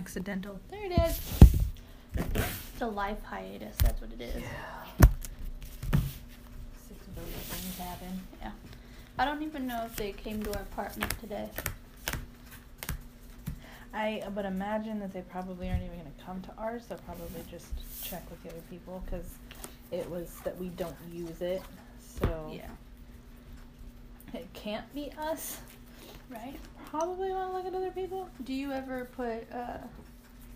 accidental. 0.00 0.58
There 0.70 0.86
it 0.86 0.92
is. 0.92 1.20
It's 2.16 2.80
a 2.80 2.86
life 2.86 3.22
hiatus. 3.22 3.76
That's 3.82 4.00
what 4.00 4.10
it 4.12 4.20
is. 4.22 4.32
Six 6.88 7.06
of 7.06 7.14
those 7.16 7.24
things 7.26 7.76
happen. 7.78 8.20
Yeah. 8.40 8.52
I 9.18 9.26
don't 9.26 9.42
even 9.42 9.66
know 9.66 9.84
if 9.84 9.94
they 9.96 10.12
came 10.12 10.42
to 10.44 10.54
our 10.54 10.62
apartment 10.62 11.12
today. 11.20 11.50
I 13.92 14.22
would 14.34 14.46
imagine 14.46 15.00
that 15.00 15.12
they 15.12 15.20
probably 15.20 15.68
aren't 15.68 15.82
even 15.82 15.98
going 15.98 16.10
to 16.16 16.24
come 16.24 16.40
to 16.42 16.50
ours. 16.56 16.86
They'll 16.88 16.96
probably 16.98 17.42
just 17.50 17.66
check 18.02 18.22
with 18.30 18.42
the 18.42 18.48
other 18.50 18.62
people 18.70 19.02
because 19.04 19.26
it 19.90 20.08
was 20.10 20.30
that 20.44 20.58
we 20.58 20.68
don't 20.70 20.96
use 21.12 21.42
it. 21.42 21.60
So 22.20 22.50
Yeah. 22.54 22.70
it 24.32 24.46
can't 24.54 24.90
be 24.94 25.12
us. 25.18 25.58
Right. 26.30 26.56
Probably 26.90 27.30
want 27.30 27.50
to 27.50 27.56
look 27.56 27.66
at 27.66 27.74
other 27.74 27.90
people. 27.92 28.28
Do 28.44 28.52
you 28.52 28.72
ever 28.72 29.04
put 29.16 29.50
uh, 29.52 29.78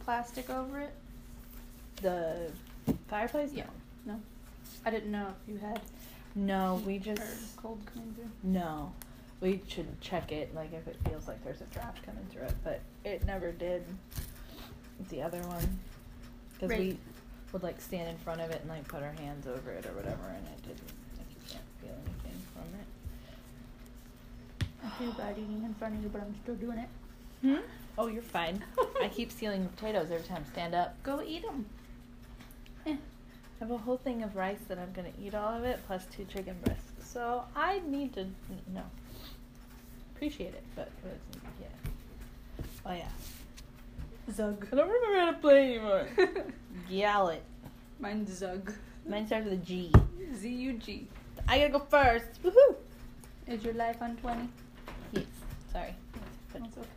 plastic 0.05 0.51
over 0.51 0.81
it? 0.81 0.93
The 2.03 2.51
fireplace? 3.09 3.53
Yeah. 3.53 3.67
No. 4.05 4.21
I 4.85 4.91
didn't 4.91 5.13
know 5.13 5.29
if 5.47 5.53
you 5.53 5.59
had 5.61 5.81
No, 6.35 6.83
we 6.85 6.99
just 6.99 7.57
cold 7.57 7.79
coming 7.93 8.13
through. 8.15 8.31
no. 8.43 8.93
We 9.41 9.61
should 9.69 10.01
check 10.01 10.33
it, 10.33 10.55
like 10.55 10.73
if 10.73 10.87
it 10.89 10.97
feels 11.09 11.29
like 11.29 11.43
there's 11.45 11.61
a 11.61 11.65
draft 11.67 12.03
coming 12.05 12.25
through 12.33 12.43
it, 12.45 12.55
but 12.65 12.81
it 13.05 13.27
never 13.27 13.53
did. 13.53 13.85
The 15.11 15.21
other 15.23 15.41
one, 15.43 15.79
because 16.55 16.71
Right. 16.71 16.79
we 16.81 16.99
would 17.53 17.63
like 17.63 17.81
stand 17.81 18.09
in 18.09 18.17
front 18.19 18.41
of 18.41 18.51
it 18.51 18.61
and 18.63 18.71
like 18.71 18.89
put 18.89 19.03
our 19.03 19.13
hands 19.13 19.47
over 19.47 19.71
it 19.73 19.85
or 19.87 19.93
whatever, 19.93 20.23
and 20.29 20.47
it 20.47 20.63
didn't. 20.63 20.93
Like 21.19 21.27
you 21.31 21.37
can't 21.49 21.65
feel 21.83 21.91
anything. 21.93 22.14
I 24.85 24.91
feel 24.99 25.13
bad 25.13 25.37
eating 25.39 25.63
in 25.65 25.75
front 25.75 25.97
of 25.97 26.03
you, 26.03 26.09
but 26.09 26.21
I'm 26.21 26.35
still 26.43 26.55
doing 26.57 26.79
it. 26.79 26.89
Hmm? 27.43 27.57
Oh, 27.97 28.09
you're 28.09 28.23
fine. 28.23 28.61
I 29.01 29.07
keep 29.07 29.31
stealing 29.31 29.69
potatoes 29.69 30.11
every 30.11 30.27
time. 30.27 30.45
Stand 30.51 30.75
up. 30.75 31.01
Go 31.05 31.23
eat 31.23 31.43
them. 31.43 31.65
I 32.85 32.99
have 33.61 33.71
a 33.71 33.79
whole 33.79 33.99
thing 33.99 34.25
of 34.25 34.35
rice 34.35 34.59
that 34.67 34.81
I'm 34.81 34.93
gonna 34.93 35.13
eat 35.23 35.33
all 35.33 35.57
of 35.57 35.63
it, 35.63 35.79
plus 35.87 36.05
two 36.07 36.25
chicken 36.25 36.57
breasts. 36.65 37.13
So 37.13 37.45
I 37.55 37.81
need 37.87 38.13
to 38.15 38.27
no 38.75 38.83
appreciate 40.13 40.55
it, 40.55 40.65
but 40.75 40.91
yeah. 41.61 41.69
Oh 42.85 42.93
yeah. 42.93 44.33
Zug. 44.33 44.67
I 44.73 44.77
don't 44.77 44.89
remember 44.89 45.21
how 45.21 45.31
to 45.31 45.39
play 45.39 45.77
anymore. 45.77 46.09
Gallot. 46.91 47.45
Mine's 48.01 48.37
Zug. 48.37 48.73
Mine 49.09 49.27
starts 49.27 49.45
with 49.45 49.55
a 49.55 49.65
G. 49.65 49.93
Z 50.35 50.49
U 50.49 50.73
G. 50.73 51.07
I 51.47 51.59
gotta 51.59 51.71
go 51.71 51.79
first. 51.79 52.43
Woohoo! 52.43 52.75
Is 53.47 53.63
your 53.63 53.75
life 53.75 54.03
on 54.03 54.17
20? 54.17 54.49
Yes. 55.15 55.25
Sorry. 55.73 55.95
But 56.53 56.63
That's 56.63 56.79
okay. 56.79 56.89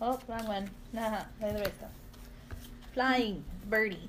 oh, 0.00 0.20
wrong 0.28 0.46
one. 0.46 0.70
Nah, 0.92 1.22
play 1.38 1.52
the 1.52 1.58
right 1.58 1.74
stuff. 1.76 1.90
Flying 2.94 3.44
birdie. 3.68 4.08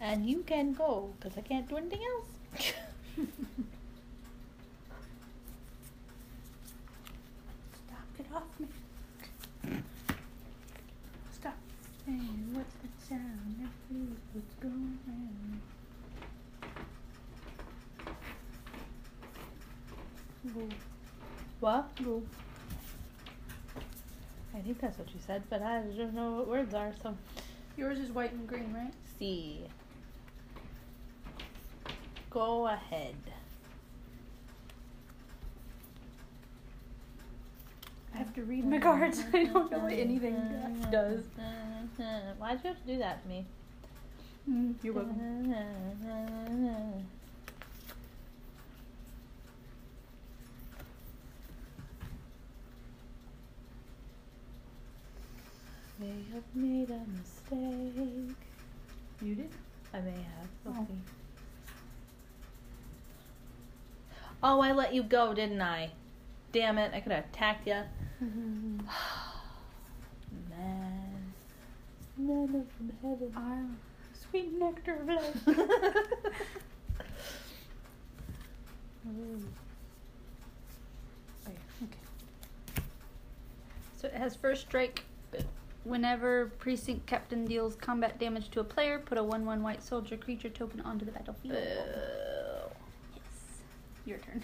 And 0.00 0.28
you 0.28 0.44
can 0.46 0.72
go, 0.72 1.10
because 1.18 1.36
I 1.36 1.40
can't 1.40 1.68
do 1.68 1.76
anything 1.78 2.00
else. 2.00 2.26
Stop, 7.86 8.06
get 8.16 8.26
off 8.32 8.44
me. 8.60 8.66
Hey, 12.06 12.12
what's 12.52 12.72
that 12.74 13.08
sound? 13.08 13.68
What's 14.32 14.54
going 14.60 14.98
on. 15.08 15.60
Go, 20.54 20.68
what? 21.58 22.04
go. 22.04 22.22
I 24.54 24.60
think 24.60 24.80
that's 24.80 24.96
what 24.98 25.08
you 25.08 25.18
said, 25.26 25.42
but 25.50 25.62
I 25.62 25.80
don't 25.80 26.14
know 26.14 26.30
what 26.30 26.46
words 26.46 26.74
are, 26.74 26.92
so. 27.02 27.16
Yours 27.76 27.98
is 27.98 28.12
white 28.12 28.32
and 28.32 28.46
green, 28.46 28.72
right? 28.72 28.94
See. 29.18 29.62
Go 32.30 32.68
ahead. 32.68 33.16
I 38.16 38.20
have 38.20 38.34
to 38.36 38.44
read 38.44 38.64
my 38.64 38.78
cards. 38.78 39.22
I 39.34 39.44
don't 39.44 39.70
know 39.70 39.80
what 39.80 39.92
anything 39.92 40.36
does. 40.90 41.24
Why'd 42.38 42.60
you 42.64 42.68
have 42.70 42.80
to 42.80 42.86
do 42.86 42.98
that 42.98 43.22
to 43.22 43.28
me? 43.28 43.44
Mm, 44.50 44.74
you're 44.82 44.94
welcome. 44.94 45.54
May 55.98 56.06
have 56.32 56.44
made 56.54 56.90
a 56.90 57.00
mistake. 57.18 58.36
You 59.20 59.34
did? 59.34 59.50
I 59.92 60.00
may 60.00 60.10
have. 60.12 60.48
We'll 60.64 60.74
Oh. 60.74 60.86
Oh, 64.42 64.60
I 64.60 64.72
let 64.72 64.94
you 64.94 65.02
go, 65.02 65.34
didn't 65.34 65.60
I? 65.60 65.90
Damn 66.52 66.78
it! 66.78 66.94
I 66.94 67.00
could 67.00 67.12
have 67.12 67.24
attacked 67.26 67.66
you. 67.66 67.82
Man, 68.20 68.80
manna 72.16 72.64
from 72.76 72.92
heaven. 73.02 73.32
I'm 73.36 73.76
sweet 74.30 74.58
nectar 74.58 74.94
of 74.94 75.06
life. 75.06 75.48
Ooh. 79.06 79.42
Okay. 81.46 81.56
So 84.00 84.08
it 84.08 84.14
has 84.14 84.34
first 84.34 84.62
strike. 84.62 85.02
Whenever 85.84 86.46
precinct 86.58 87.06
captain 87.06 87.44
deals 87.44 87.76
combat 87.76 88.18
damage 88.18 88.50
to 88.52 88.60
a 88.60 88.64
player, 88.64 88.98
put 88.98 89.18
a 89.18 89.22
1 89.22 89.44
1 89.44 89.62
white 89.62 89.82
soldier 89.82 90.16
creature 90.16 90.48
token 90.48 90.80
onto 90.80 91.04
the 91.04 91.12
battlefield. 91.12 91.54
Yes. 91.54 91.86
Your 94.06 94.18
turn. 94.18 94.42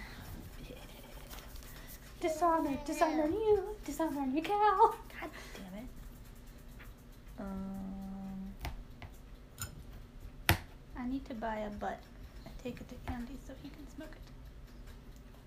Dishonor, 2.22 2.78
dishonor 2.86 3.26
you, 3.26 3.64
dishonor 3.84 4.26
you, 4.32 4.42
Cal. 4.42 4.94
God 5.20 5.30
damn 5.56 5.82
it. 5.82 5.88
Um, 7.40 8.54
I 10.96 11.08
need 11.08 11.24
to 11.24 11.34
buy 11.34 11.56
a 11.56 11.70
butt. 11.70 11.98
I 12.46 12.50
take 12.62 12.80
it 12.80 12.88
to 12.90 13.12
Andy 13.12 13.36
so 13.44 13.54
he 13.60 13.70
can 13.70 13.88
smoke 13.96 14.12
it. 14.12 14.22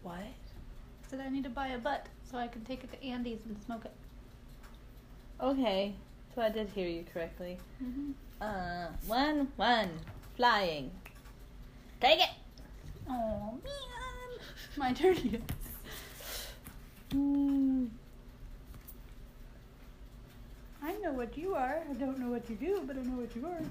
what? 0.03 0.18
Said 1.09 1.22
I 1.22 1.30
need 1.30 1.46
to 1.46 1.50
buy 1.50 1.68
a 1.68 1.78
butt 1.78 2.08
so 2.30 2.38
I 2.38 2.50
can 2.50 2.66
take 2.66 2.84
it 2.84 2.91
to 2.91 3.02
Andy's 3.08 3.40
and 3.46 3.56
smoke 3.66 3.85
it. 3.85 3.94
Okay, 5.40 5.94
so 6.34 6.41
I 6.41 6.50
did 6.50 6.68
hear 6.69 6.90
you 6.90 7.06
correctly. 7.14 7.58
Mm-hmm. 7.81 8.12
Uh, 8.41 8.88
one, 9.08 9.47
one, 9.56 9.91
flying. 10.35 10.91
Take 12.02 12.19
it. 12.19 12.30
Oh 13.09 13.59
man, 13.64 14.40
my 14.75 14.91
turn. 14.91 15.16
Yes. 15.24 15.41
Mm. 17.14 17.90
I 20.84 20.94
know 20.97 21.14
you 21.38 21.56
are. 21.56 21.81
I 21.90 21.94
don't 21.94 22.19
know 22.19 22.29
what 22.29 22.50
you 22.50 22.56
do, 22.56 22.84
but 22.85 22.97
I 22.97 23.01
know 23.01 23.22
what 23.22 23.35
you 23.35 23.46
are. 23.46 23.62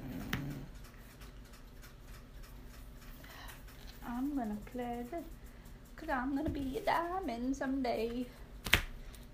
I'm 4.06 4.36
gonna 4.36 4.56
play 4.72 5.04
this, 5.10 5.24
cause 5.96 6.08
I'm 6.08 6.36
gonna 6.36 6.50
be 6.50 6.78
a 6.78 6.80
diamond 6.80 7.56
someday. 7.56 8.26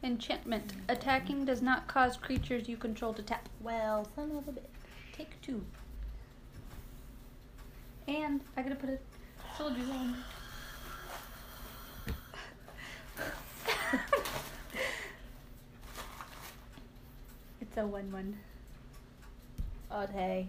Enchantment. 0.03 0.73
Attacking 0.89 1.45
does 1.45 1.61
not 1.61 1.87
cause 1.87 2.17
creatures 2.17 2.69
you 2.69 2.77
control 2.77 3.13
to 3.15 3.23
tap. 3.23 3.49
Well, 3.61 4.09
son 4.15 4.31
of 4.31 4.49
a 4.49 4.53
bit. 4.53 4.71
Take 5.13 5.41
two. 5.43 5.63
And 8.09 8.41
I 8.57 8.63
gotta 8.63 8.77
put 8.77 8.91
a 8.91 8.99
soldier 9.59 9.83
on. 9.93 10.17
It's 17.71 17.79
a 17.79 17.87
one-one. 17.87 18.37
Okay. 19.93 20.49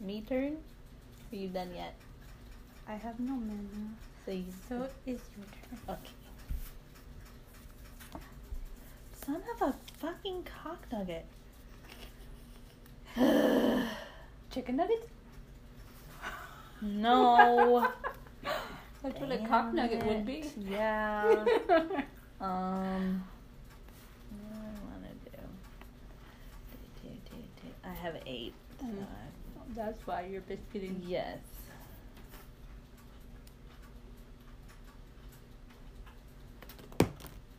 Me 0.00 0.22
turn? 0.28 0.56
Are 1.32 1.36
you 1.36 1.48
done 1.48 1.70
yet? 1.74 1.94
I 2.88 2.94
have 2.94 3.18
no 3.18 3.32
mana, 3.34 3.58
So 4.24 4.30
you. 4.30 4.44
so 4.68 4.82
it 4.82 4.94
is 5.04 5.20
your 5.36 5.46
turn. 5.46 5.78
Okay. 5.88 6.12
Son 9.24 9.42
of 9.54 9.62
a 9.68 9.74
fucking 9.98 10.44
cock 10.44 10.86
nugget. 10.92 11.26
Chicken 14.52 14.76
nuggets? 14.76 15.08
No. 16.82 17.88
That's 19.02 19.20
what 19.20 19.32
a 19.32 19.38
cock 19.38 19.66
Damn 19.66 19.76
nugget 19.76 20.04
would 20.06 20.24
be. 20.26 20.44
Yeah. 20.56 21.44
um. 22.40 23.24
What 24.30 24.50
do 24.50 24.66
I 24.66 24.84
want 24.90 25.02
to 25.04 25.30
do? 25.30 25.36
Do, 26.70 26.76
do, 27.02 27.08
do, 27.30 27.36
do. 27.62 27.68
I 27.68 27.84
have 28.02 28.16
eight. 28.26 28.54
Mm. 28.82 29.02
I 29.02 29.74
That's 29.74 30.06
why 30.06 30.26
you're 30.30 30.42
biscuiting. 30.42 31.02
Yes. 31.06 31.38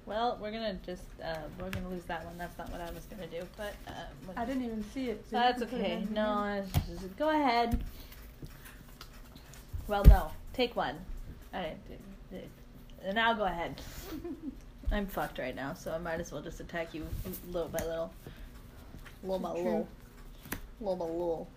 Well, 0.07 0.37
we're 0.41 0.51
gonna 0.51 0.79
just 0.85 1.03
uh, 1.21 1.35
we're 1.59 1.69
gonna 1.69 1.89
lose 1.89 2.05
that 2.05 2.23
one. 2.25 2.37
That's 2.37 2.57
not 2.57 2.71
what 2.71 2.79
I 2.79 2.89
was 2.91 3.03
gonna 3.05 3.27
do, 3.27 3.45
but 3.57 3.73
um, 3.87 4.35
I 4.37 4.45
didn't 4.45 4.63
even 4.63 4.83
see 4.93 5.09
it. 5.09 5.21
so 5.29 5.35
That's 5.35 5.61
put 5.61 5.73
it 5.73 5.81
okay. 5.81 6.07
No, 6.11 6.63
just, 6.89 7.17
go 7.17 7.29
ahead. 7.29 7.83
Well, 9.87 10.05
no, 10.05 10.31
take 10.53 10.77
one. 10.77 10.95
I, 11.53 11.73
and 13.03 13.19
I'll 13.19 13.35
go 13.35 13.43
ahead. 13.43 13.81
I'm 14.91 15.07
fucked 15.07 15.39
right 15.39 15.55
now, 15.55 15.73
so 15.73 15.91
I 15.91 15.97
might 15.97 16.21
as 16.21 16.31
well 16.31 16.41
just 16.41 16.61
attack 16.61 16.93
you 16.93 17.05
little 17.51 17.67
by 17.67 17.79
little, 17.79 18.13
little 19.23 19.39
by 19.39 19.51
little, 19.51 19.87
little 20.79 20.95
by 20.95 21.05
little. 21.05 21.47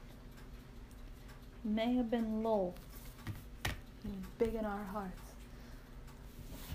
May 1.62 1.94
have 1.94 2.10
been 2.10 2.42
low. 2.42 2.74
Big 4.38 4.54
in 4.54 4.64
our 4.64 4.84
hearts. 4.84 5.20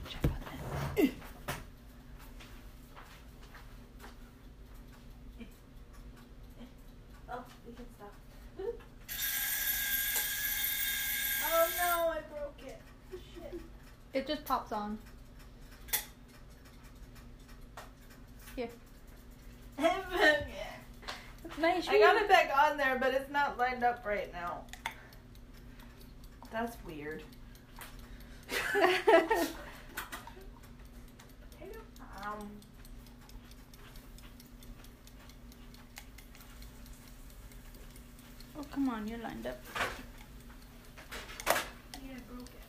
Check 0.10 0.24
on 0.26 0.38
that. 0.96 1.10
Oh, 7.28 7.44
we 7.66 7.74
can 7.74 7.86
stop. 7.96 8.14
Oh 11.48 11.68
no, 11.78 12.10
I 12.10 12.20
broke 12.32 12.68
it. 12.68 12.82
Shit. 13.12 13.62
It 14.14 14.28
just 14.28 14.46
pops 14.46 14.72
on. 14.72 14.98
Here. 18.56 18.70
I 21.62 22.00
got 22.00 22.16
it 22.22 22.28
back 22.28 22.52
on 22.56 22.78
there, 22.78 22.98
but 23.00 23.14
it's 23.14 23.32
not 23.32 23.58
lined 23.58 23.84
up 23.84 24.06
right 24.06 24.32
now. 24.34 24.64
That's 26.52 26.76
weird. 26.86 27.24
um, 32.24 32.50
Oh, 38.58 38.64
come 38.72 38.88
on, 38.90 39.06
you're 39.08 39.20
lined 39.20 39.46
up. 39.48 39.60
yeah, 41.48 41.54
I 42.16 42.20
broke 42.32 42.50
it. 42.50 42.64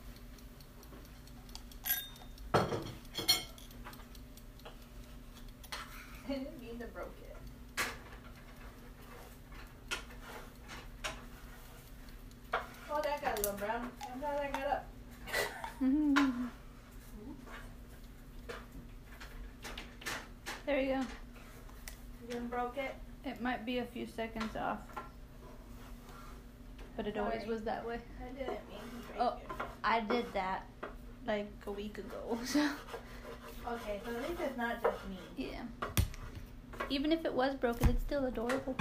I 6.25 6.27
didn't 6.27 6.61
mean 6.61 6.77
to 6.79 6.85
broke 6.87 7.15
it. 7.21 7.37
Oh, 12.91 13.01
that 13.01 13.21
got 13.21 13.37
a 13.37 13.41
little 13.41 13.53
brown. 13.53 13.89
I'm 14.11 14.19
glad 14.19 14.39
I 14.41 14.51
got 14.51 14.67
up. 14.67 14.85
there 20.65 20.81
you 20.81 20.95
go. 20.95 20.99
You 22.21 22.27
didn't 22.29 22.47
broke 22.47 22.77
it? 22.77 22.95
It 23.25 23.41
might 23.41 23.56
be 23.67 23.79
a 23.79 23.85
few 23.85 24.07
seconds 24.07 24.55
off. 24.55 24.77
But 26.95 27.05
it 27.05 27.17
always 27.17 27.41
Sorry. 27.41 27.49
was 27.53 27.63
that 27.63 27.85
way. 27.85 27.99
I 28.23 28.29
didn't 28.39 28.49
mean 28.69 28.79
to 29.17 29.21
Oh. 29.21 29.35
it. 29.43 29.49
I 29.83 29.99
did 29.99 30.25
that 30.33 30.63
like 31.27 31.51
a 31.67 31.71
week 31.71 31.97
ago. 31.99 32.39
So 32.45 32.65
Okay, 33.67 33.99
so 34.05 34.11
at 34.15 34.21
least 34.29 34.39
it's 34.41 34.57
not 34.57 34.81
just 34.81 34.97
me. 35.09 35.17
yeah. 35.35 35.63
Even 36.89 37.11
if 37.11 37.25
it 37.25 37.33
was 37.33 37.53
broken, 37.55 37.89
it's 37.89 38.01
still 38.01 38.23
adorable. 38.25 38.77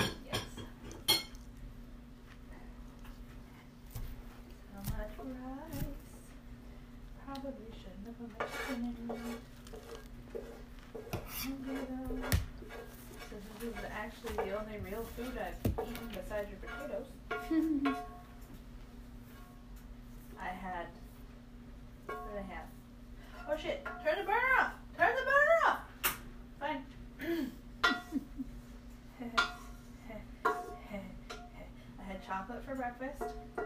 Breakfast. 32.99 33.35
I 33.59 33.63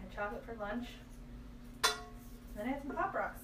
had 0.00 0.14
chocolate 0.14 0.44
for 0.46 0.54
lunch. 0.60 0.86
Then 2.56 2.66
I 2.66 2.70
had 2.70 2.82
some 2.82 2.96
Pop 2.96 3.14
Rocks. 3.14 3.40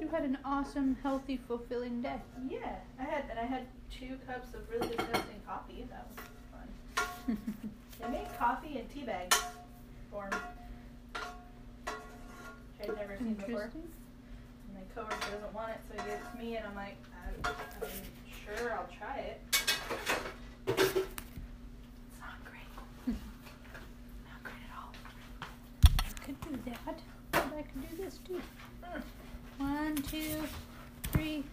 you 0.00 0.08
had 0.08 0.24
an 0.24 0.38
awesome, 0.44 0.96
healthy, 1.02 1.40
fulfilling 1.46 2.02
day. 2.02 2.20
Yeah, 2.48 2.76
I 2.98 3.04
had, 3.04 3.24
and 3.30 3.38
I 3.38 3.44
had 3.44 3.66
two 3.90 4.18
cups 4.26 4.54
of 4.54 4.68
really 4.70 4.88
disgusting 4.96 5.40
coffee. 5.46 5.86
That 5.90 6.06
was 6.16 6.24
fun. 6.50 7.38
They 8.00 8.08
make 8.08 8.36
coffee 8.36 8.78
in 8.78 8.88
tea 8.88 9.04
bag 9.04 9.32
form. 10.10 10.30
Which 11.84 12.88
I'd 12.90 12.96
never 12.96 13.16
seen 13.16 13.34
before. 13.34 13.70
And 13.72 13.84
my 14.74 14.80
coworker 14.92 15.30
doesn't 15.30 15.54
want 15.54 15.70
it, 15.70 15.78
so 15.88 16.02
he 16.02 16.08
gave 16.10 16.18
it 16.18 16.32
to 16.32 16.38
me, 16.42 16.56
and 16.56 16.66
I'm 16.66 16.74
like, 16.74 16.96
I, 17.14 17.48
I 17.48 17.86
mean, 17.86 18.02
sure, 18.44 18.72
I'll 18.72 18.88
try 18.98 19.18
it. 19.18 19.40
It's 20.66 20.94
not 22.18 22.44
great. 22.44 22.66
not 23.06 24.42
great 24.42 24.64
at 24.66 24.74
all. 24.76 24.92
I 25.84 26.24
could 26.24 26.40
do 26.40 26.58
that. 26.66 26.98
I 27.76 27.80
do 27.86 28.02
this 28.02 28.18
too. 28.26 28.40
One, 29.58 29.96
two, 29.96 30.42
three, 31.12 31.44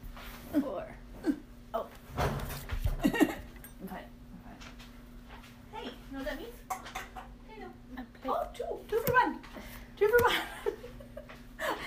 four. 0.61 0.85
Oh. 1.71 1.85
I'm 2.17 3.11
fine. 3.87 3.99
Hey, 5.71 5.83
you 5.83 5.91
know 6.11 6.17
what 6.17 6.25
that 6.25 6.37
means? 6.39 6.55
Hey, 7.47 7.61
no. 7.61 8.03
Oh, 8.25 8.47
two. 8.55 8.63
Two 8.87 8.99
for 9.05 9.13
one. 9.13 9.37
Two 9.95 10.07
for 10.07 10.17
one. 10.23 10.35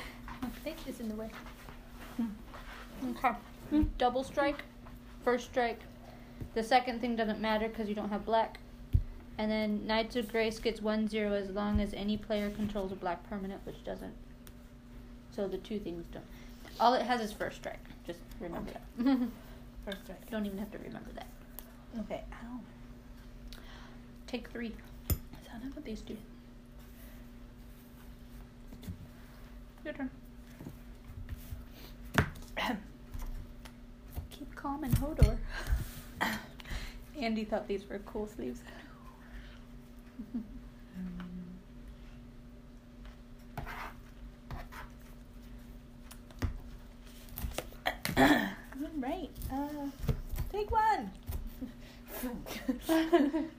my 0.42 0.48
plate 0.62 0.78
is 0.86 1.00
in 1.00 1.08
the 1.08 1.16
way. 1.16 1.30
Hmm. 2.16 2.26
Okay. 3.10 3.36
Hmm. 3.70 3.82
Double 3.98 4.22
strike. 4.22 4.62
First 5.24 5.46
strike. 5.50 5.80
The 6.54 6.62
second 6.62 7.00
thing 7.00 7.16
doesn't 7.16 7.40
matter 7.40 7.68
because 7.68 7.88
you 7.88 7.96
don't 7.96 8.10
have 8.10 8.24
black. 8.24 8.58
And 9.38 9.50
then 9.50 9.86
Knights 9.86 10.16
of 10.16 10.30
Grace 10.30 10.58
gets 10.58 10.80
1 10.80 11.08
0 11.08 11.32
as 11.32 11.50
long 11.50 11.80
as 11.80 11.94
any 11.94 12.16
player 12.16 12.50
controls 12.50 12.92
a 12.92 12.94
black 12.94 13.28
permanent, 13.28 13.64
which 13.64 13.82
doesn't. 13.84 14.14
So 15.34 15.48
the 15.48 15.58
two 15.58 15.78
things 15.78 16.06
don't. 16.12 16.24
All 16.78 16.94
it 16.94 17.02
has 17.02 17.20
is 17.20 17.32
first 17.32 17.56
strike. 17.56 17.80
Just 18.06 18.20
remember 18.40 18.72
that. 18.72 18.82
First 19.84 20.04
strike. 20.04 20.30
don't 20.30 20.46
even 20.46 20.58
have 20.58 20.70
to 20.72 20.78
remember 20.78 21.10
that. 21.14 21.26
Okay. 22.00 22.22
Ow. 22.32 22.60
Take 24.26 24.48
three. 24.50 24.72
So 25.10 25.50
how 25.50 25.58
about 25.58 25.84
these 25.84 26.02
two? 26.02 26.16
Your 29.84 29.94
turn. 29.94 30.10
Keep 34.30 34.54
calm 34.54 34.84
and 34.84 34.96
Hodor. 34.96 35.36
Andy 37.18 37.44
thought 37.44 37.66
these 37.66 37.88
were 37.88 37.98
cool 38.00 38.28
sleeves. 38.28 38.60
All 48.16 48.48
right. 48.98 49.30
Uh, 49.52 49.86
take 50.50 50.70
one. 50.70 51.10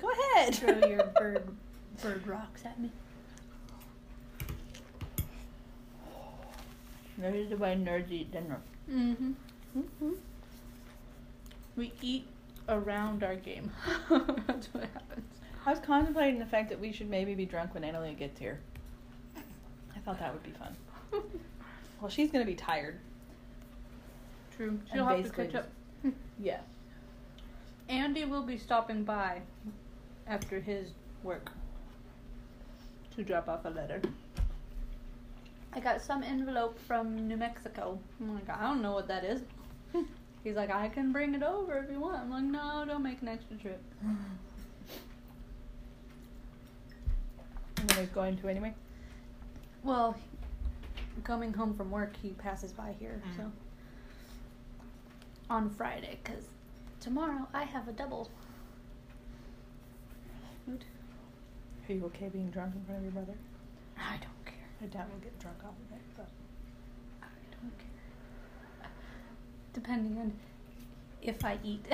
Go 0.00 0.10
ahead. 0.10 0.54
Throw 0.54 0.88
your 0.88 1.04
bird 1.18 1.48
bird 2.02 2.26
rocks 2.26 2.64
at 2.64 2.80
me. 2.80 2.90
This 7.18 7.50
is 7.50 7.58
why 7.58 7.74
nerds 7.74 8.10
eat 8.10 8.30
dinner. 8.30 8.60
Mm-hmm. 8.90 9.32
Mm-hmm. 9.78 10.10
We 11.76 11.92
eat 12.02 12.26
around 12.68 13.22
our 13.22 13.36
game. 13.36 13.70
That's 14.08 14.66
what 14.72 14.84
happens. 14.84 15.26
I 15.64 15.70
was 15.70 15.80
contemplating 15.80 16.38
the 16.38 16.46
fact 16.46 16.68
that 16.68 16.80
we 16.80 16.92
should 16.92 17.10
maybe 17.10 17.34
be 17.34 17.44
drunk 17.44 17.74
when 17.74 17.82
Annalie 17.82 18.16
gets 18.16 18.38
here. 18.38 18.60
I 19.36 19.98
thought 20.04 20.18
that 20.20 20.32
would 20.32 20.42
be 20.42 20.52
fun. 20.52 20.76
Well, 22.00 22.10
she's 22.10 22.30
gonna 22.30 22.44
be 22.44 22.54
tired. 22.54 22.98
True. 24.54 24.78
She'll 24.92 25.06
have 25.06 25.24
to 25.24 25.30
catch 25.30 25.54
up. 25.54 25.66
Yeah. 26.38 26.60
Andy 27.88 28.24
will 28.24 28.42
be 28.42 28.58
stopping 28.58 29.02
by 29.02 29.40
after 30.26 30.60
his 30.60 30.90
work 31.22 31.50
to 33.14 33.22
drop 33.22 33.48
off 33.48 33.64
a 33.64 33.70
letter. 33.70 34.02
I 35.72 35.80
got 35.80 36.00
some 36.00 36.22
envelope 36.22 36.78
from 36.86 37.28
New 37.28 37.36
Mexico. 37.36 37.98
I'm 38.20 38.34
like, 38.34 38.48
I 38.48 38.62
don't 38.62 38.82
know 38.82 38.92
what 38.92 39.08
that 39.08 39.24
is. 39.24 39.42
He's 40.46 40.54
like, 40.54 40.70
I 40.70 40.86
can 40.88 41.10
bring 41.10 41.34
it 41.34 41.42
over 41.42 41.76
if 41.78 41.90
you 41.90 41.98
want. 41.98 42.18
I'm 42.20 42.30
like, 42.30 42.44
no, 42.44 42.84
don't 42.86 43.02
make 43.02 43.20
an 43.20 43.26
extra 43.26 43.56
trip. 43.56 43.82
And 47.78 47.90
then 47.90 47.98
he's 47.98 48.08
going 48.10 48.38
to 48.38 48.48
anyway. 48.48 48.72
Well, 49.82 50.16
coming 51.24 51.52
home 51.52 51.74
from 51.76 51.90
work, 51.90 52.14
he 52.22 52.30
passes 52.30 52.72
by 52.72 52.94
here, 52.98 53.20
Mm. 53.26 53.36
so 53.36 53.52
on 55.50 55.68
Friday, 55.68 56.18
because 56.24 56.44
tomorrow 57.00 57.46
I 57.52 57.64
have 57.64 57.86
a 57.88 57.92
double. 57.92 58.30
Food. 60.64 60.84
Are 61.88 61.92
you 61.92 62.04
okay 62.06 62.28
being 62.28 62.50
drunk 62.50 62.74
in 62.76 62.84
front 62.84 62.98
of 62.98 63.04
your 63.04 63.12
brother? 63.12 63.34
I 63.98 64.12
don't 64.16 64.44
care. 64.46 64.54
My 64.80 64.86
dad 64.86 65.06
will 65.12 65.18
get 65.20 65.38
drunk 65.38 65.58
off 65.64 65.74
of 65.74 65.96
it, 65.96 66.02
but 66.16 66.28
I 67.22 67.26
don't 67.60 67.76
care. 67.78 67.86
Depending 69.76 70.18
on 70.18 70.32
if 71.20 71.44
I 71.44 71.58
eat. 71.62 71.84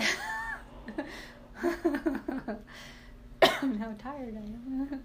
and 3.43 3.77
how 3.81 3.93
tired 3.99 4.37
I 4.37 4.39
am. 4.39 5.03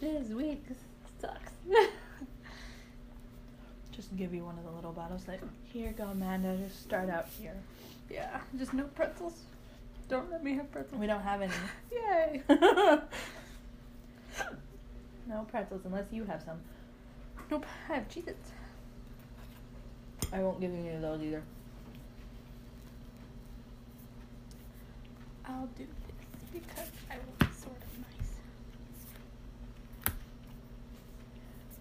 this 0.00 0.28
week 0.30 0.64
sucks. 1.20 1.52
just 3.92 4.16
give 4.16 4.34
you 4.34 4.44
one 4.44 4.58
of 4.58 4.64
the 4.64 4.72
little 4.72 4.90
bottles. 4.90 5.28
Like, 5.28 5.40
here 5.72 5.94
go, 5.96 6.06
Amanda. 6.06 6.56
Just 6.56 6.82
start 6.82 7.08
out 7.08 7.28
here. 7.40 7.54
yeah, 8.10 8.40
just 8.58 8.74
no 8.74 8.86
pretzels. 8.86 9.44
Don't 10.08 10.28
let 10.32 10.42
me 10.42 10.54
have 10.54 10.72
pretzels. 10.72 11.00
We 11.00 11.06
don't 11.06 11.22
have 11.22 11.42
any. 11.42 11.52
Yay. 11.92 12.42
no 15.28 15.46
pretzels 15.48 15.82
unless 15.84 16.06
you 16.10 16.24
have 16.24 16.42
some. 16.42 16.58
Nope, 17.52 17.66
I 17.88 17.94
have 17.94 18.08
Cheez-Its. 18.08 18.50
I 20.32 20.40
won't 20.40 20.60
give 20.60 20.72
you 20.72 20.78
any 20.78 20.90
of 20.90 21.02
those 21.02 21.22
either. 21.22 21.42
I'll 25.44 25.68
do 25.78 25.84
this 25.84 26.62
because 26.62 26.90
I 27.10 27.16
will 27.16 27.46
be 27.46 27.54
sort 27.54 27.76
of 27.76 27.98
nice. 27.98 28.30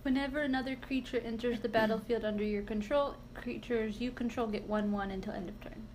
Whenever 0.04 0.42
another 0.42 0.76
creature 0.76 1.18
enters 1.18 1.60
the 1.62 1.70
battlefield 1.70 2.24
under 2.24 2.44
your 2.44 2.62
control, 2.62 3.16
creatures 3.34 4.00
you 4.00 4.12
control 4.12 4.48
get 4.48 4.68
1 4.68 4.92
1 4.92 5.12
until 5.12 5.34
end 5.34 5.50
of 5.50 5.60
turn. 5.62 5.88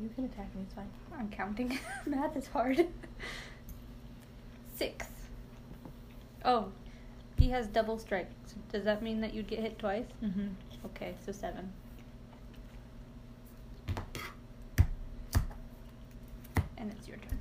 You 0.00 0.08
can 0.14 0.26
attack 0.26 0.54
me. 0.54 0.62
It's 0.62 0.74
fine. 0.74 0.88
I'm 1.18 1.28
counting. 1.30 1.76
Math 2.06 2.36
is 2.36 2.46
hard. 2.46 2.86
Six. 4.76 5.06
Oh, 6.44 6.68
he 7.38 7.50
has 7.50 7.66
double 7.68 7.98
strike. 7.98 8.28
So 8.46 8.56
does 8.72 8.84
that 8.84 9.02
mean 9.02 9.20
that 9.20 9.32
you'd 9.32 9.46
get 9.46 9.60
hit 9.60 9.78
twice? 9.78 10.04
Mm-hmm. 10.22 10.48
Okay, 10.86 11.14
so 11.24 11.32
seven. 11.32 11.72
And 16.76 16.92
it's 16.92 17.08
your 17.08 17.16
turn. 17.18 17.38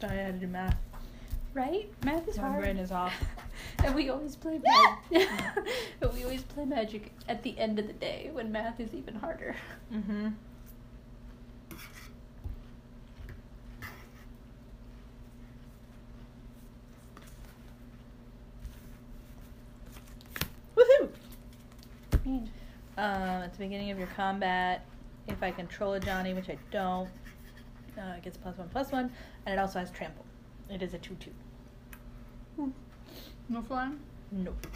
Sorry, 0.00 0.18
I 0.20 0.22
had 0.24 0.40
to 0.40 0.46
do 0.46 0.50
math. 0.52 0.76
Right? 1.54 1.90
Math 2.04 2.28
is 2.28 2.36
My 2.36 2.48
hard. 2.48 2.60
brain 2.62 2.76
is 2.78 2.92
off. 2.92 3.12
and 3.84 3.94
we 3.94 4.10
always 4.10 4.36
play 4.36 4.60
magic. 5.12 5.28
but 6.00 6.14
we 6.14 6.22
always 6.24 6.42
play 6.42 6.64
magic 6.64 7.12
at 7.28 7.42
the 7.42 7.58
end 7.58 7.78
of 7.78 7.86
the 7.86 7.92
day 7.94 8.30
when 8.32 8.52
math 8.52 8.78
is 8.80 8.94
even 8.94 9.14
harder. 9.14 9.56
Mm-hmm. 9.92 10.28
Woohoo! 20.76 21.08
Um, 22.98 23.42
at 23.44 23.52
the 23.52 23.58
beginning 23.58 23.90
of 23.92 23.98
your 23.98 24.08
combat, 24.08 24.84
if 25.28 25.40
I 25.42 25.52
control 25.52 25.92
a 25.94 26.00
Johnny, 26.00 26.34
which 26.34 26.50
I 26.50 26.58
don't, 26.72 27.08
uh, 27.96 28.14
it 28.16 28.22
gets 28.24 28.36
plus 28.36 28.58
one, 28.58 28.68
plus 28.70 28.90
one, 28.90 29.12
and 29.46 29.52
it 29.54 29.58
also 29.58 29.78
has 29.78 29.90
trample. 29.92 30.24
It 30.68 30.82
is 30.82 30.94
a 30.94 30.98
two-two. 30.98 31.30
No 33.48 33.62
flying? 33.62 34.00
Nope. 34.32 34.66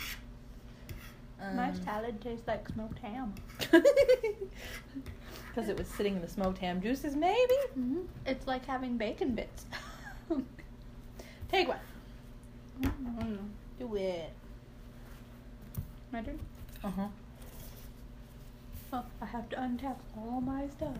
My 1.57 1.71
Um, 1.71 1.75
salad 1.85 2.21
tastes 2.21 2.47
like 2.47 2.69
smoked 2.69 3.01
ham. 3.01 3.35
Because 5.49 5.69
it 5.69 5.77
was 5.77 5.87
sitting 5.89 6.15
in 6.17 6.23
the 6.23 6.29
smoked 6.29 6.57
ham 6.59 6.81
juices, 6.81 7.15
maybe? 7.15 7.55
hmm 7.75 8.03
It's 8.25 8.47
like 8.47 8.65
having 8.65 8.97
bacon 8.97 9.35
bits. 9.35 9.67
Take 11.51 11.69
one. 11.69 11.79
Mm. 12.81 13.49
Do 13.79 13.95
it. 13.97 14.33
My 16.11 16.23
turn? 16.23 16.39
Uh 16.83 16.91
huh. 16.91 17.09
Oh, 18.93 19.05
I 19.21 19.27
have 19.27 19.49
to 19.51 19.57
untap 19.57 19.97
all 20.17 20.41
my 20.41 20.69
stuff. 20.69 20.97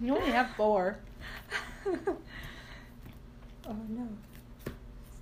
You 0.00 0.16
only 0.16 0.30
have 0.32 0.50
four. 0.56 0.98
oh 1.86 3.76
no. 3.88 4.08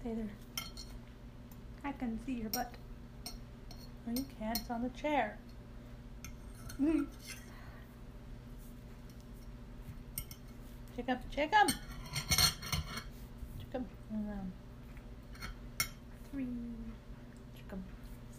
Stay 0.01 0.15
there. 0.15 0.31
I 1.85 1.93
can 1.93 2.19
see 2.25 2.33
your 2.33 2.49
butt. 2.51 2.73
No, 4.07 4.15
you 4.15 4.25
can't. 4.39 4.59
It's 4.59 4.71
on 4.71 4.83
the 4.83 4.91
chair. 4.91 5.39
Mm. 6.81 7.07
Check 10.97 11.09
up. 11.09 11.21
Check 11.31 11.53
up. 11.55 11.69
Check 13.59 13.75
up. 13.77 13.83
Um, 14.13 14.53
Three, 16.33 16.47
check 17.57 17.73
up. 17.73 17.79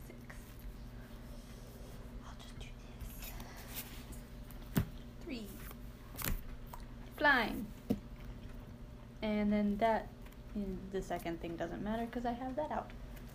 six. 0.05 0.19
I'll 2.25 2.33
just 2.41 2.59
do 2.59 2.67
this. 4.75 4.83
Three. 5.23 5.47
Flying. 7.17 7.65
And 9.21 9.51
then 9.51 9.77
that, 9.77 10.07
in 10.55 10.77
the 10.91 11.01
second 11.01 11.41
thing 11.41 11.55
doesn't 11.55 11.83
matter 11.83 12.05
because 12.05 12.25
I 12.25 12.33
have 12.33 12.55
that 12.55 12.71
out. 12.71 12.91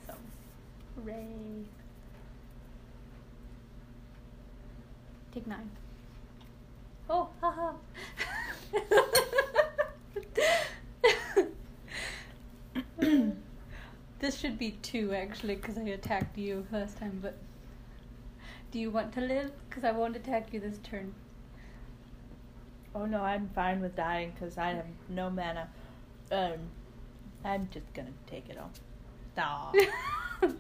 So, 0.07 0.15
hooray. 0.97 1.27
Take 5.33 5.47
nine. 5.47 5.71
Oh, 7.09 7.29
haha. 7.41 7.73
this 14.21 14.39
should 14.39 14.59
be 14.59 14.73
two 14.83 15.15
actually 15.15 15.57
because 15.57 15.79
I 15.79 15.83
attacked 15.83 16.37
you 16.37 16.67
last 16.71 16.99
time, 16.99 17.19
but 17.23 17.37
do 18.71 18.79
you 18.79 18.91
want 18.91 19.13
to 19.15 19.21
live? 19.21 19.51
Because 19.69 19.85
I 19.85 19.91
won't 19.93 20.15
attack 20.15 20.53
you 20.53 20.61
this 20.61 20.79
turn. 20.83 21.15
Oh 22.95 23.07
no, 23.07 23.23
I'm 23.23 23.49
fine 23.55 23.81
with 23.81 23.95
dying 23.97 24.33
because 24.33 24.59
I 24.59 24.71
have 24.71 24.87
no 25.09 25.31
mana. 25.31 25.69
Um, 26.33 26.59
I'm 27.45 27.69
just 27.73 27.93
gonna 27.95 28.09
take 28.27 28.49
it 28.49 28.59
all. 28.59 28.71
Stop. 29.33 29.75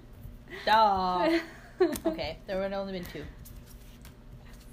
Stop. 0.62 1.30
okay, 2.06 2.38
there 2.46 2.58
would 2.58 2.72
only 2.72 2.92
been 2.92 3.04
two. 3.04 3.24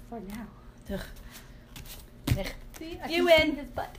For 0.08 0.20
now. 0.20 0.46
Ugh. 0.92 1.00
Ugh. 2.38 2.46
See, 2.78 2.98
You 3.08 3.24
win. 3.24 3.56
his 3.56 3.68
butt. 3.70 3.96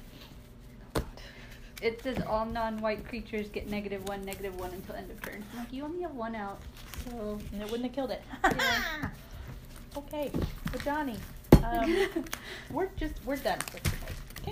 It 1.82 2.01
says 2.04 2.18
all 2.28 2.46
non-white 2.46 3.08
creatures 3.08 3.48
get 3.48 3.70
negative 3.70 4.06
one, 4.08 4.25
negative 4.25 4.60
one 4.60 4.72
until 4.72 4.96
end 4.96 5.10
of 5.12 5.22
turn. 5.22 5.44
I'm 5.54 5.60
like, 5.60 5.72
you 5.72 5.84
only 5.86 6.01
have 6.01 6.13
one 6.13 6.36
out, 6.36 6.60
so 7.06 7.39
And 7.54 7.62
it 7.62 7.72
wouldn't 7.72 7.84
have 7.84 7.94
killed 7.94 8.12
it. 8.12 8.22
Yeah. 8.44 9.10
okay, 9.98 10.32
but 10.72 10.84
Johnny, 10.84 11.16
um, 11.63 12.25
we're 12.72 12.89
just 12.98 13.13
we're 13.25 13.38
done 13.38 13.60
for. 13.60 13.80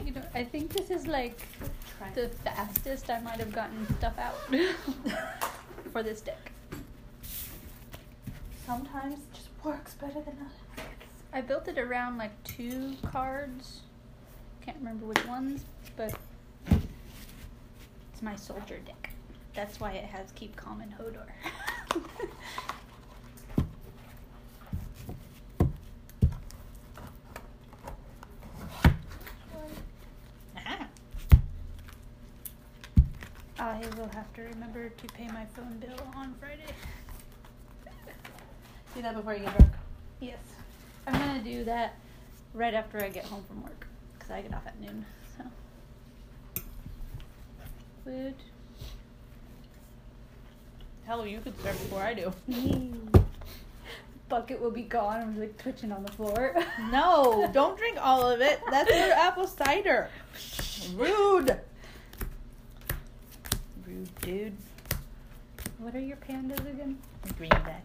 You 0.04 0.12
know, 0.12 0.22
I 0.36 0.44
think 0.44 0.74
this 0.74 0.92
is 0.92 1.08
like 1.08 1.42
Try. 1.98 2.12
the 2.14 2.30
fastest 2.30 3.10
I 3.10 3.20
might 3.22 3.40
have 3.40 3.52
gotten 3.52 3.88
stuff 3.98 4.18
out 4.20 4.36
for 5.92 6.04
this 6.04 6.22
deck. 6.22 6.52
Sometimes 8.66 9.16
it 9.16 9.34
just 9.34 9.50
works 9.64 9.94
better 9.96 10.22
than 10.22 10.38
others. 10.40 10.86
I 11.34 11.42
built 11.42 11.68
it 11.68 11.78
around 11.78 12.18
like 12.18 12.32
two 12.44 12.96
cards. 13.12 13.82
Can't 14.62 14.78
remember 14.78 15.06
which 15.06 15.26
ones, 15.26 15.64
but 15.96 16.14
it's 16.68 18.22
my 18.22 18.36
soldier 18.36 18.80
deck. 18.86 19.10
That's 19.54 19.80
why 19.80 19.94
it 19.94 20.06
has 20.06 20.32
keep 20.34 20.56
calm 20.56 20.82
and 20.82 20.94
Hodor. 20.94 21.28
Ah. 30.56 30.88
I 33.60 33.80
will 33.98 34.10
have 34.14 34.32
to 34.34 34.42
remember 34.44 34.90
to 34.90 35.08
pay 35.08 35.28
my 35.28 35.46
phone 35.46 35.78
bill 35.80 36.00
on 36.16 36.36
Friday. 36.40 36.74
Do 38.96 39.02
that 39.02 39.16
before 39.16 39.34
you 39.34 39.40
get 39.40 39.58
drunk. 39.58 39.74
Yes. 40.20 40.38
I'm 41.08 41.14
gonna 41.14 41.44
do 41.44 41.64
that 41.64 41.96
right 42.54 42.74
after 42.74 43.04
I 43.04 43.10
get 43.10 43.26
home 43.26 43.44
from 43.48 43.64
work 43.64 43.88
because 44.14 44.32
I 44.32 44.42
get 44.42 44.54
off 44.54 44.68
at 44.68 44.80
noon. 44.80 45.06
So. 45.38 46.62
Wood. 48.06 48.36
Hell, 51.06 51.26
you 51.26 51.40
could 51.40 51.58
start 51.60 51.76
before 51.80 52.02
I 52.02 52.14
do. 52.14 52.34
Bucket 54.30 54.62
will 54.62 54.72
be 54.72 54.84
gone. 54.84 55.22
I'm 55.22 55.40
like 55.40 55.58
twitching 55.58 55.92
on 55.92 56.04
the 56.04 56.12
floor. 56.12 56.54
No, 56.92 57.50
don't 57.54 57.78
drink 57.78 57.98
all 58.00 58.30
of 58.30 58.42
it. 58.42 58.60
That's 58.70 58.90
your 58.90 59.14
apple 59.14 59.48
cider. 59.48 60.10
Rude. 60.96 61.60
Dude. 64.22 64.54
What 65.80 65.96
are 65.96 66.00
your 66.00 66.18
pandas 66.18 66.60
again? 66.60 66.98
Greenback. 67.38 67.84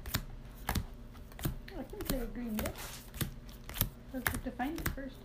I 0.69 1.83
think 1.91 2.09
they're 2.09 2.27
green 2.27 2.55
bit. 2.55 2.75
Let's 4.13 4.31
have 4.31 4.45
to 4.45 4.51
find 4.51 4.79
it 4.79 4.89
first. 4.91 5.17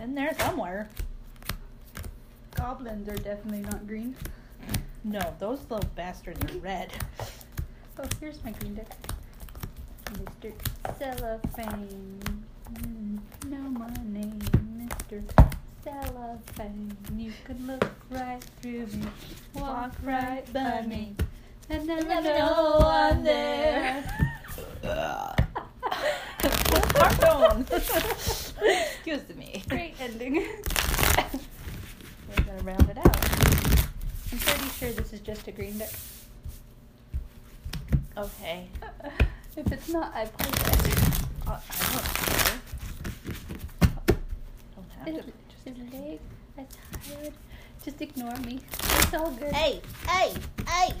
In 0.00 0.14
there 0.14 0.34
somewhere. 0.38 0.88
Goblins 2.54 3.08
are 3.08 3.16
definitely 3.16 3.60
not 3.60 3.86
green. 3.86 4.16
No, 5.04 5.20
those 5.38 5.60
little 5.70 5.88
bastards 5.94 6.42
are 6.52 6.58
red. 6.58 6.92
Oh, 7.98 8.04
here's 8.20 8.42
my 8.44 8.52
green 8.52 8.74
deck. 8.74 8.88
Mr. 10.14 10.52
Cellophane. 10.98 12.20
Mm, 12.72 13.18
know 13.46 13.70
my 13.70 13.88
name, 14.04 14.38
Mr. 14.78 15.22
Cellophane. 15.86 16.96
You 17.16 17.32
can 17.44 17.64
look 17.68 17.88
right 18.10 18.42
through 18.60 18.86
me, 18.86 19.06
walk 19.54 19.92
right 20.02 20.42
by 20.52 20.82
me, 20.82 21.14
and 21.70 21.86
never 21.86 22.22
know 22.22 22.78
I'm 22.82 23.22
there. 23.22 24.02
Smartphone. 26.42 27.60
Excuse 27.70 29.36
me. 29.36 29.62
Great 29.68 29.94
ending. 30.00 30.34
We're 32.28 32.44
gonna 32.44 32.62
round 32.64 32.90
it 32.90 32.98
out. 32.98 33.16
I'm 34.32 34.38
pretty 34.38 34.68
sure 34.70 34.90
this 34.90 35.12
is 35.12 35.20
just 35.20 35.46
a 35.46 35.52
green 35.52 35.78
deck. 35.78 35.92
Okay. 38.16 38.66
If 39.58 39.72
it's 39.72 39.88
not, 39.88 40.14
I 40.14 40.24
apologize. 40.24 41.22
Uh, 41.46 41.58
I 41.58 41.92
don't 41.92 42.04
care. 42.04 42.60
Don't 44.74 44.90
have 44.98 45.06
His, 45.06 45.24
to. 45.24 45.45
His 47.06 47.14
leg 47.16 47.18
are 47.18 47.24
tired. 47.24 47.32
Just 47.84 48.00
ignore 48.02 48.36
me. 48.38 48.60
It's 48.72 49.14
all 49.14 49.30
good. 49.32 49.52
Hey, 49.52 49.80
hey, 50.08 50.32
hey, 50.68 50.92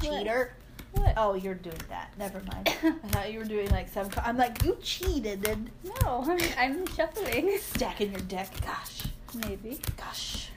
cheater. 0.00 0.54
What? 0.92 1.14
Oh, 1.16 1.34
you're 1.34 1.54
doing 1.56 1.80
that. 1.88 2.10
Never 2.18 2.40
mind. 2.52 2.68
I 2.84 3.08
thought 3.08 3.32
you 3.32 3.40
were 3.40 3.44
doing 3.44 3.68
like 3.70 3.88
some. 3.88 4.08
co- 4.08 4.22
I'm 4.24 4.36
like, 4.36 4.62
you 4.62 4.76
cheated 4.80 5.46
and 5.48 5.68
No, 6.02 6.22
I'm, 6.24 6.38
I'm 6.56 6.86
shuffling. 6.86 7.58
stacking 7.60 8.12
your 8.12 8.20
deck. 8.20 8.48
Gosh, 8.64 9.02
Maybe. 9.48 9.80
gosh. 9.96 10.50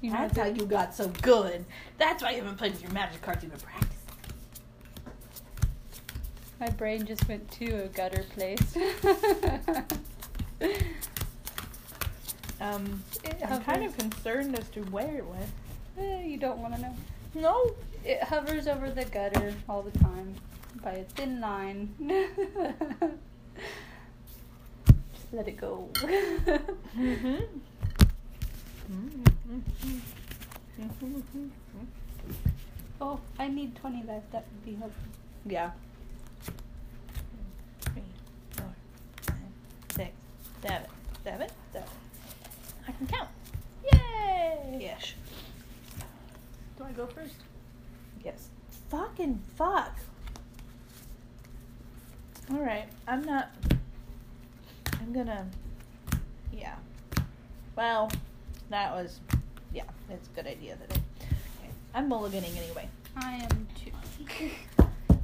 You 0.00 0.12
know, 0.12 0.18
That's 0.18 0.38
how 0.38 0.46
you 0.46 0.64
got 0.64 0.94
so 0.94 1.08
good. 1.22 1.64
That's 1.98 2.22
why 2.22 2.30
you 2.30 2.36
haven't 2.38 2.56
played 2.56 2.72
with 2.72 2.82
your 2.82 2.92
magic 2.92 3.20
cards. 3.20 3.42
You've 3.42 3.52
been 3.52 3.60
practicing. 3.60 3.96
my 6.60 6.68
brain 6.70 7.04
just 7.04 7.26
went 7.28 7.50
to 7.52 7.66
a 7.84 7.88
gutter 7.88 8.24
place. 8.34 8.76
Um, 12.60 13.02
It 13.24 13.38
I'm 13.48 13.62
kind 13.62 13.84
of 13.84 13.96
concerned 13.96 14.58
as 14.58 14.68
to 14.70 14.80
where 14.82 15.16
it 15.16 15.26
went. 15.26 15.50
Eh, 15.98 16.24
you 16.24 16.36
don't 16.36 16.58
want 16.58 16.74
to 16.74 16.82
know. 16.82 16.94
No. 17.34 17.74
It 18.04 18.22
hovers 18.22 18.66
over 18.66 18.90
the 18.90 19.04
gutter 19.04 19.54
all 19.68 19.82
the 19.82 19.96
time 19.98 20.34
by 20.82 20.92
a 20.92 21.04
thin 21.04 21.40
line. 21.40 21.94
Just 25.12 25.28
let 25.32 25.48
it 25.48 25.56
go. 25.56 25.88
Mm-hmm. 25.94 27.36
oh, 33.00 33.20
I 33.38 33.48
need 33.48 33.76
20 33.76 34.02
life. 34.04 34.22
That 34.32 34.44
would 34.50 34.64
be 34.64 34.74
helpful. 34.74 35.02
Yeah. 35.46 35.70
Three, 37.80 38.02
four, 38.52 38.74
five, 39.22 39.36
six, 39.94 40.10
seven, 40.62 40.86
seven, 41.22 41.48
seven. 41.72 41.88
I 42.90 42.92
can 42.92 43.06
count. 43.06 43.28
Yay! 43.92 44.78
Yes. 44.80 45.14
Do 46.76 46.82
I 46.82 46.90
go 46.90 47.06
first? 47.06 47.34
Yes. 48.24 48.48
Fucking 48.88 49.40
fuck. 49.54 49.96
All 52.50 52.58
right. 52.58 52.86
I'm 53.06 53.22
not. 53.22 53.50
I'm 55.00 55.12
gonna. 55.12 55.46
Yeah. 56.52 56.74
Well, 57.76 58.10
that 58.70 58.92
was. 58.92 59.20
Yeah, 59.72 59.84
it's 60.08 60.26
a 60.26 60.30
good 60.32 60.48
idea 60.48 60.76
that. 60.76 60.90
Okay. 60.90 61.70
I'm 61.94 62.10
mulliganing 62.10 62.56
anyway. 62.56 62.88
I 63.14 63.34
am 63.36 63.68
too. 63.78 63.92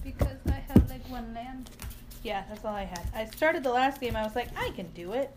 because 0.05 0.39
I 0.47 0.63
have 0.69 0.89
like 0.89 1.05
one 1.09 1.35
land. 1.35 1.71
Yeah, 2.23 2.45
that's 2.49 2.65
all 2.65 2.77
I 2.77 2.85
had. 2.85 3.03
I 3.13 3.25
started 3.25 3.65
the 3.65 3.73
last 3.73 4.01
game. 4.01 4.15
I 4.15 4.23
was 4.23 4.37
like, 4.37 4.57
I 4.57 4.71
can 4.77 4.87
do 4.93 5.15
it. 5.15 5.33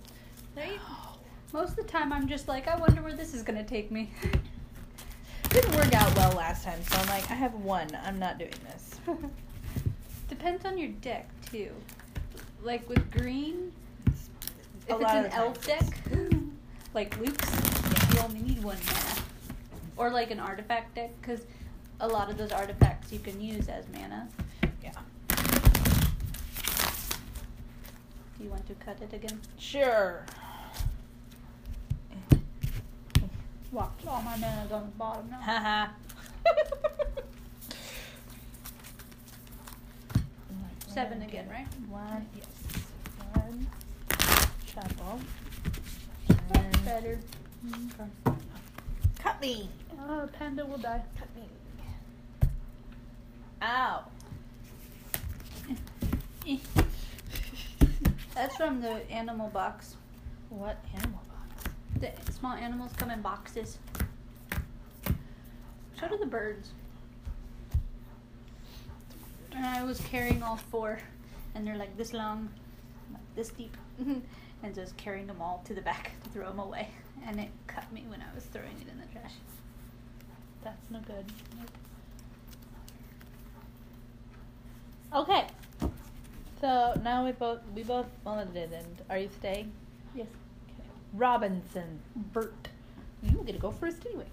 Right? 0.55 0.79
Most 1.51 1.71
of 1.71 1.75
the 1.77 1.83
time, 1.83 2.13
I'm 2.13 2.27
just 2.27 2.47
like, 2.47 2.67
I 2.67 2.75
wonder 2.75 3.01
where 3.01 3.15
this 3.15 3.33
is 3.33 3.41
gonna 3.41 3.63
take 3.63 3.89
me. 3.89 4.11
Didn't 5.49 5.75
work 5.75 5.93
out 5.95 6.15
well 6.15 6.31
last 6.33 6.63
time, 6.63 6.79
so 6.83 6.95
I'm 6.99 7.07
like, 7.07 7.29
I 7.31 7.33
have 7.33 7.55
one. 7.55 7.87
I'm 8.03 8.19
not 8.19 8.37
doing 8.37 8.53
this. 8.67 8.99
Depends 10.29 10.63
on 10.63 10.77
your 10.77 10.89
deck 10.89 11.27
too. 11.51 11.71
Like 12.61 12.87
with 12.87 13.09
green, 13.09 13.71
if 14.87 15.01
it's 15.01 15.11
an 15.11 15.25
elf 15.27 15.65
deck, 15.65 15.85
like 16.93 17.17
Luke's, 17.19 18.13
you 18.13 18.19
only 18.19 18.41
need 18.41 18.63
one 18.63 18.77
mana. 18.85 19.21
Or 19.97 20.11
like 20.11 20.29
an 20.29 20.39
artifact 20.39 20.93
deck, 20.93 21.09
because 21.19 21.41
a 21.99 22.07
lot 22.07 22.29
of 22.29 22.37
those 22.37 22.51
artifacts 22.51 23.11
you 23.11 23.17
can 23.17 23.41
use 23.41 23.67
as 23.69 23.85
mana. 23.91 24.27
Yeah. 24.83 24.91
Do 28.37 28.43
you 28.43 28.51
want 28.51 28.67
to 28.67 28.75
cut 28.75 29.01
it 29.01 29.13
again? 29.13 29.41
Sure. 29.57 30.23
Watch, 33.71 34.05
all 34.07 34.21
my 34.23 34.35
mana's 34.37 34.71
on 34.71 34.85
the 34.85 34.91
bottom 34.97 35.29
now. 35.29 35.39
Haha. 35.41 35.87
Seven 40.87 41.21
again, 41.21 41.47
right? 41.49 41.67
One, 41.87 42.25
yes. 42.35 42.47
One 43.33 43.67
shuffle. 44.65 45.19
That's 46.51 46.77
better. 46.79 47.19
Mm. 47.65 48.09
cut 49.19 49.39
me. 49.39 49.69
Oh, 49.99 50.27
panda 50.33 50.65
will 50.65 50.79
die. 50.79 51.03
Cut 51.17 51.27
me. 51.35 51.43
Ow. 53.61 54.03
That's 58.33 58.55
from 58.55 58.81
the 58.81 59.09
animal 59.11 59.49
box. 59.49 59.95
What 60.49 60.83
animal 60.95 61.19
box? 61.27 61.28
The 61.97 62.11
small 62.31 62.53
animals 62.53 62.91
come 62.97 63.11
in 63.11 63.21
boxes. 63.21 63.79
So 65.99 66.07
do 66.07 66.17
the 66.17 66.25
birds. 66.25 66.71
And 69.53 69.65
I 69.65 69.83
was 69.83 69.99
carrying 70.01 70.41
all 70.43 70.57
four, 70.57 70.99
and 71.55 71.67
they're 71.67 71.75
like 71.75 71.97
this 71.97 72.13
long, 72.13 72.49
like 73.11 73.35
this 73.35 73.49
deep, 73.49 73.75
and 73.99 74.75
just 74.75 74.95
carrying 74.95 75.27
them 75.27 75.41
all 75.41 75.61
to 75.65 75.73
the 75.73 75.81
back 75.81 76.11
to 76.23 76.29
throw 76.29 76.47
them 76.47 76.59
away. 76.59 76.89
And 77.25 77.39
it 77.39 77.49
cut 77.67 77.91
me 77.91 78.05
when 78.07 78.21
I 78.21 78.33
was 78.33 78.45
throwing 78.45 78.77
it 78.79 78.87
in 78.89 78.99
the 78.99 79.07
trash. 79.11 79.33
That's 80.63 80.89
no 80.89 80.99
good. 80.99 81.25
Okay. 85.13 85.47
So 86.61 86.99
now 87.03 87.25
we 87.25 87.31
both 87.31 87.59
we 87.75 87.83
both 87.83 88.05
mulliganed. 88.25 88.73
And 88.73 89.01
are 89.09 89.17
you 89.17 89.29
staying? 89.39 89.71
Yes. 90.13 90.27
Okay. 91.09 91.17
Robinson, 91.17 91.99
Bert. 92.15 92.69
You 93.23 93.37
will 93.37 93.43
get 93.43 93.53
to 93.53 93.59
go 93.59 93.71
first 93.71 94.05
anyway. 94.05 94.25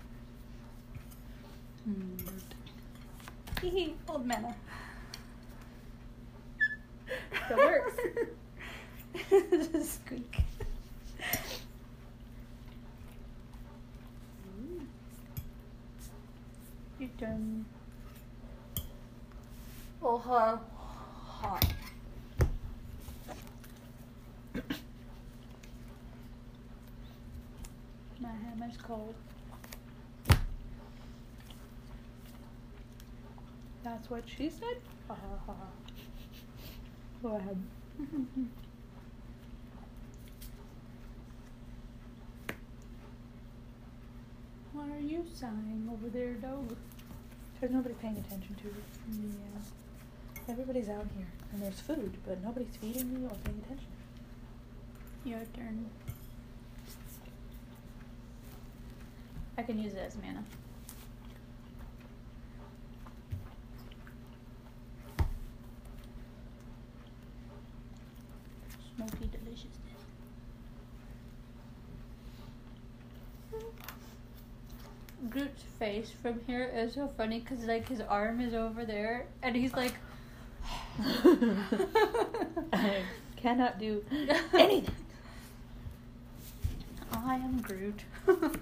Hmm. 1.84 2.16
Hee 3.62 3.94
old 4.08 4.26
mana. 4.26 4.54
That 7.48 7.56
works. 7.56 7.94
Squeak. 9.88 10.36
Your 16.98 17.10
turn. 17.18 17.64
Oh, 20.02 20.18
hot. 20.18 20.62
hot. 21.26 21.64
My 28.18 28.25
hammer's 28.36 28.76
cold. 28.76 29.14
That's 33.82 34.10
what 34.10 34.24
she 34.26 34.50
said. 34.50 34.78
Ha 35.08 35.14
ha 35.14 35.38
ha. 35.46 35.54
Go 37.22 37.36
ahead. 37.36 37.62
What 44.76 44.90
are 44.90 45.00
you 45.00 45.16
you 45.16 45.24
sighing 45.34 45.88
over 45.90 46.10
there, 46.10 46.34
dog? 46.34 46.76
There's 47.58 47.72
nobody 47.72 47.94
paying 47.94 48.18
attention 48.18 48.54
to 48.56 48.68
it. 48.68 48.84
Yeah. 49.10 50.52
Everybody's 50.52 50.90
out 50.90 51.06
here, 51.16 51.26
and 51.52 51.62
there's 51.62 51.80
food, 51.80 52.14
but 52.26 52.44
nobody's 52.44 52.76
feeding 52.78 53.14
me 53.14 53.24
or 53.24 53.34
paying 53.42 53.62
attention. 53.64 53.88
Your 55.24 55.40
turn. 55.54 55.88
I 59.58 59.62
can 59.62 59.78
use 59.82 59.94
it 59.94 60.04
as 60.06 60.16
mana. 60.16 60.44
Smoky 68.96 69.30
deliciousness. 69.30 69.72
Groot's 75.30 75.62
face 75.78 76.10
from 76.22 76.40
here 76.46 76.70
is 76.74 76.94
so 76.94 77.08
funny 77.16 77.40
because 77.40 77.64
like 77.64 77.88
his 77.88 78.00
arm 78.00 78.40
is 78.40 78.54
over 78.54 78.84
there 78.84 79.26
and 79.42 79.56
he's 79.56 79.72
like 79.72 79.94
I 82.72 83.02
cannot 83.36 83.78
do 83.78 84.04
anything. 84.54 84.94
I 87.12 87.34
am 87.36 87.60
Groot. 87.60 88.00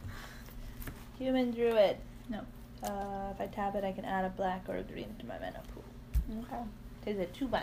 Human 1.18 1.50
druid. 1.50 1.96
no. 2.28 2.40
Uh, 2.82 3.30
if 3.32 3.40
I 3.40 3.46
tap 3.46 3.74
it, 3.76 3.84
I 3.84 3.92
can 3.92 4.04
add 4.04 4.24
a 4.24 4.28
black 4.28 4.64
or 4.68 4.76
a 4.76 4.82
green 4.82 5.14
to 5.18 5.26
my 5.26 5.38
mana 5.38 5.62
pool. 5.72 5.84
Okay. 6.44 6.62
Is 7.10 7.18
it 7.18 7.32
two 7.32 7.46
one. 7.46 7.62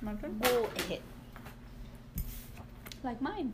My 0.00 0.14
turn. 0.14 0.38
Go 0.38 0.68
ahead. 0.78 1.00
Like 3.02 3.20
mine. 3.20 3.52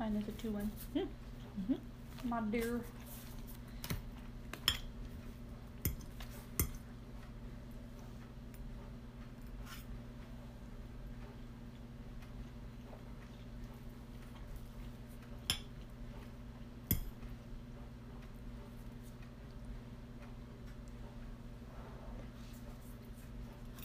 Mine 0.00 0.16
is 0.16 0.28
a 0.28 0.32
2 0.32 0.50
1. 0.50 0.70
Hmm. 0.94 1.00
hmm 1.66 1.74
My 2.28 2.40
dear. 2.40 2.80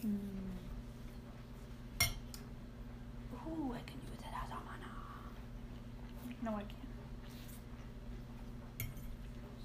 Hmm. 0.01 0.09
Ooh, 3.47 3.73
I 3.73 3.79
can 3.89 3.99
use 4.11 4.19
it 4.19 4.33
as 4.35 4.49
a 4.49 4.59
mana. 4.65 4.91
No, 6.41 6.51
I 6.57 6.63
can't. 6.63 6.73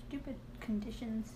Stupid 0.09 0.37
conditions. 0.69 1.33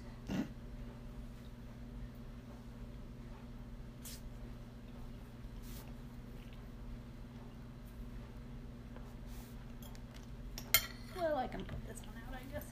Well, 11.16 11.36
I 11.36 11.46
can 11.46 11.64
put 11.64 11.82
this 11.88 11.96
one 12.04 12.14
out, 12.28 12.34
I 12.34 12.42
guess. 12.52 12.64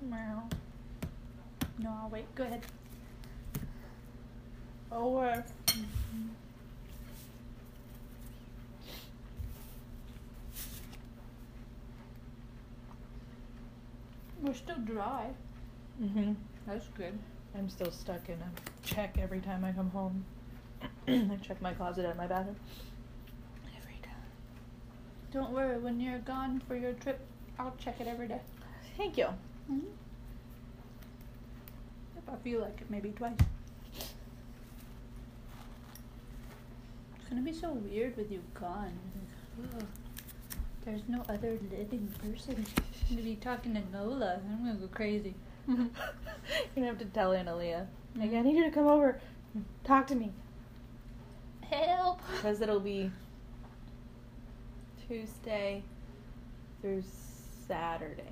Meow. 0.00 0.48
No, 1.78 1.90
I'll 1.90 2.08
wait. 2.08 2.34
Go 2.34 2.44
ahead. 2.44 2.62
Over. 4.90 5.44
Mm-hmm. 5.66 6.28
We're 14.52 14.58
still 14.58 14.84
dry. 14.84 15.30
hmm 15.98 16.34
That's 16.66 16.86
good. 16.88 17.18
I'm 17.56 17.70
still 17.70 17.90
stuck 17.90 18.28
in 18.28 18.34
a 18.34 18.50
check 18.86 19.16
every 19.18 19.40
time 19.40 19.64
I 19.64 19.72
come 19.72 19.88
home. 19.88 20.26
I 21.08 21.38
check 21.42 21.62
my 21.62 21.72
closet 21.72 22.04
and 22.04 22.18
my 22.18 22.26
bathroom. 22.26 22.56
Every 23.74 23.98
time. 24.02 24.12
Don't 25.32 25.52
worry, 25.52 25.78
when 25.78 25.98
you're 26.00 26.18
gone 26.18 26.60
for 26.68 26.76
your 26.76 26.92
trip, 26.92 27.18
I'll 27.58 27.74
check 27.78 27.98
it 28.02 28.06
every 28.06 28.28
day. 28.28 28.42
Thank 28.98 29.16
you. 29.16 29.28
Mm-hmm. 29.72 29.86
If 32.18 32.28
I 32.28 32.36
feel 32.44 32.60
like 32.60 32.78
it, 32.78 32.90
maybe 32.90 33.08
twice. 33.08 33.38
It's 37.16 37.28
gonna 37.30 37.40
be 37.40 37.54
so 37.54 37.72
weird 37.72 38.18
with 38.18 38.30
you 38.30 38.42
gone. 38.60 38.98
Ugh. 39.78 39.82
There's 40.84 41.02
no 41.08 41.22
other 41.28 41.58
living 41.70 42.12
person. 42.18 42.64
I'm 43.08 43.16
gonna 43.16 43.22
be 43.22 43.36
talking 43.36 43.74
to 43.74 43.82
Nola. 43.92 44.40
I'm 44.50 44.64
gonna 44.66 44.74
go 44.78 44.88
crazy. 44.88 45.34
You're 45.68 45.76
gonna 46.74 46.86
have 46.88 46.98
to 46.98 47.04
tell 47.06 47.30
Analia. 47.30 47.86
Like, 48.16 48.30
I 48.30 48.34
Mhm. 48.34 48.44
need 48.44 48.56
you 48.56 48.64
to 48.64 48.70
come 48.70 48.86
over. 48.88 49.20
Talk 49.84 50.06
to 50.08 50.14
me. 50.14 50.32
Help! 51.62 52.20
Because 52.36 52.60
it'll 52.60 52.80
be 52.80 53.10
Tuesday 55.08 55.82
through 56.80 57.02
Saturday. 57.68 58.24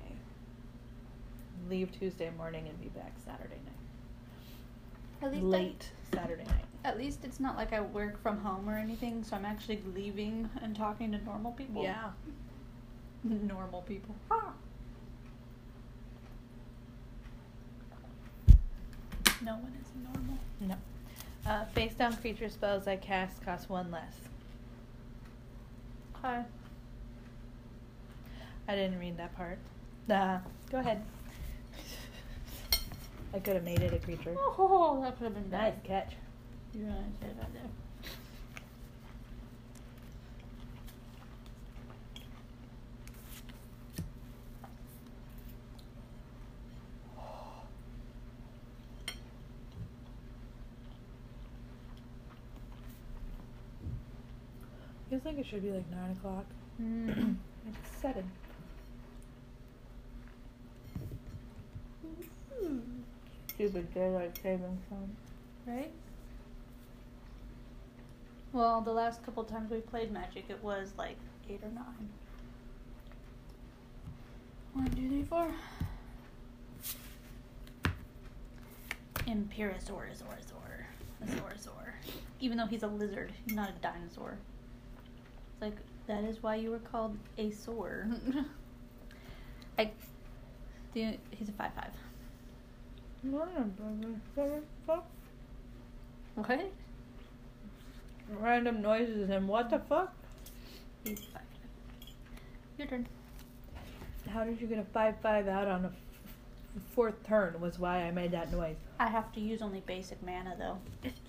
Leave 1.69 1.91
Tuesday 1.97 2.29
morning 2.37 2.67
and 2.67 2.79
be 2.81 2.89
back 2.89 3.13
Saturday 3.25 3.55
night. 3.65 5.21
At 5.21 5.31
least 5.31 5.45
Late 5.45 5.91
Saturday 6.13 6.43
night. 6.43 6.65
At 6.83 6.97
least 6.97 7.19
it's 7.23 7.39
not 7.39 7.55
like 7.57 7.73
I 7.73 7.81
work 7.81 8.21
from 8.21 8.39
home 8.39 8.67
or 8.67 8.77
anything, 8.77 9.23
so 9.23 9.35
I'm 9.35 9.45
actually 9.45 9.81
leaving 9.95 10.49
and 10.63 10.75
talking 10.75 11.11
to 11.11 11.23
normal 11.23 11.51
people. 11.51 11.83
Yeah. 11.83 12.09
Normal 13.23 13.83
people. 13.83 14.15
Ah. 14.31 14.53
No 19.43 19.53
one 19.53 19.73
is 19.79 19.87
normal. 20.03 20.37
No. 20.59 20.75
Uh, 21.45 21.65
face 21.65 21.93
down 21.93 22.15
creature 22.17 22.49
spells 22.49 22.87
I 22.87 22.95
cast 22.95 23.43
cost 23.45 23.69
one 23.69 23.91
less. 23.91 24.15
Okay. 26.17 26.41
I 28.67 28.75
didn't 28.75 28.99
read 28.99 29.17
that 29.17 29.35
part. 29.35 29.59
Nah. 30.07 30.39
Go 30.71 30.79
ahead. 30.79 31.03
I 33.35 33.39
could 33.39 33.53
have 33.55 33.63
made 33.63 33.81
it 33.81 33.93
a 33.93 33.99
creature. 33.99 34.35
Oh, 34.37 34.99
that 35.03 35.17
could 35.17 35.25
have 35.25 35.33
been 35.35 35.49
Nice 35.51 35.73
bad. 35.73 35.83
catch. 35.83 36.13
You 36.73 36.85
know, 36.85 36.93
I 36.93 37.23
said 37.25 37.37
that 37.37 37.53
there. 37.53 37.61
Feels 55.09 55.25
like 55.25 55.37
it 55.39 55.45
should 55.45 55.61
be 55.61 55.71
like 55.71 55.91
nine 55.91 56.11
o'clock. 56.11 56.45
Mm. 56.81 57.35
it's 57.67 58.01
seven. 58.01 58.31
Stupid 63.47 63.93
daylight 63.93 64.39
savings 64.41 64.79
time. 64.89 65.17
Right? 65.67 65.91
Well, 68.53 68.81
the 68.81 68.91
last 68.91 69.23
couple 69.23 69.43
times 69.45 69.71
we 69.71 69.79
played 69.79 70.11
Magic, 70.11 70.45
it 70.49 70.61
was 70.61 70.91
like 70.97 71.15
eight 71.49 71.61
or 71.63 71.69
nine. 71.69 72.09
One, 74.73 74.89
two, 74.89 75.07
three, 75.07 75.23
four. 75.23 75.47
Imperiosaur. 81.23 81.93
Even 82.41 82.57
though 82.57 82.65
he's 82.65 82.83
a 82.83 82.87
lizard, 82.87 83.31
he's 83.45 83.55
not 83.55 83.69
a 83.69 83.73
dinosaur. 83.81 84.37
It's 85.53 85.61
like 85.61 85.75
that 86.07 86.23
is 86.25 86.43
why 86.43 86.55
you 86.55 86.71
were 86.71 86.79
called 86.79 87.17
a 87.37 87.51
sore. 87.51 88.07
I. 89.79 89.91
The, 90.93 91.17
he's 91.31 91.47
a 91.47 91.53
five 91.53 91.71
five. 91.73 91.91
What? 94.85 95.05
Random 98.39 98.81
noises 98.81 99.29
and 99.29 99.47
what 99.47 99.69
the 99.69 99.79
fuck? 99.79 100.13
He's 101.03 101.19
a 101.19 101.23
five 101.23 101.33
five. 101.33 102.09
Your 102.77 102.87
turn. 102.87 103.07
How 104.29 104.43
did 104.43 104.61
you 104.61 104.67
get 104.67 104.79
a 104.79 104.83
five 104.93 105.15
five 105.21 105.47
out 105.47 105.67
on 105.67 105.83
a 105.85 105.87
f- 105.87 105.93
f- 106.77 106.81
fourth 106.95 107.21
turn? 107.27 107.59
Was 107.59 107.77
why 107.77 108.03
I 108.03 108.11
made 108.11 108.31
that 108.31 108.51
noise. 108.51 108.77
I 108.99 109.07
have 109.07 109.31
to 109.33 109.39
use 109.41 109.61
only 109.61 109.81
basic 109.81 110.21
mana 110.23 110.55
though. 110.57 110.77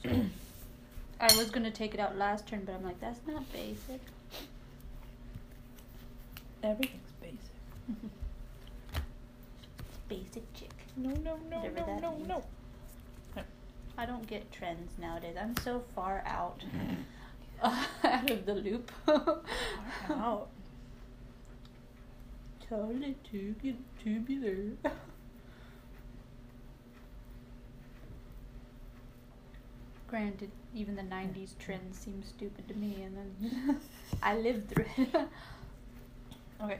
So 0.03 0.11
I 1.21 1.37
was 1.37 1.51
gonna 1.51 1.71
take 1.71 1.95
it 1.95 2.01
out 2.01 2.17
last 2.17 2.47
turn, 2.47 2.62
but 2.65 2.75
I'm 2.75 2.85
like, 2.85 3.01
that's 3.01 3.21
not 3.27 3.51
basic. 3.53 4.01
Everything's 6.62 7.12
basic. 7.21 7.38
Basic 10.09 10.53
chick. 10.55 10.71
No, 10.97 11.09
no, 11.11 11.38
no, 11.51 11.57
Whatever 11.59 11.87
no, 11.91 11.99
no, 11.99 12.17
means. 12.17 12.29
no. 12.29 12.45
I 13.97 14.07
don't 14.07 14.27
get 14.27 14.51
trends 14.53 14.93
nowadays. 14.99 15.37
I'm 15.41 15.57
so 15.59 15.83
far 15.95 16.23
out 16.27 16.65
mm. 16.75 16.97
out 18.05 18.31
of 18.31 18.47
the 18.47 18.55
loop. 18.55 18.91
out. 20.11 20.49
Totally 22.69 23.17
tubular. 23.31 23.77
tubular. 24.03 24.77
Granted, 30.09 30.51
even 30.75 30.95
the 30.95 31.03
90s 31.03 31.59
trend 31.59 31.95
seems 31.95 32.29
stupid 32.29 32.69
to 32.69 32.75
me, 32.75 33.03
and 33.03 33.17
then 33.17 33.81
I 34.23 34.37
lived 34.37 34.69
through 34.69 34.85
it. 34.99 35.29
Okay. 36.63 36.79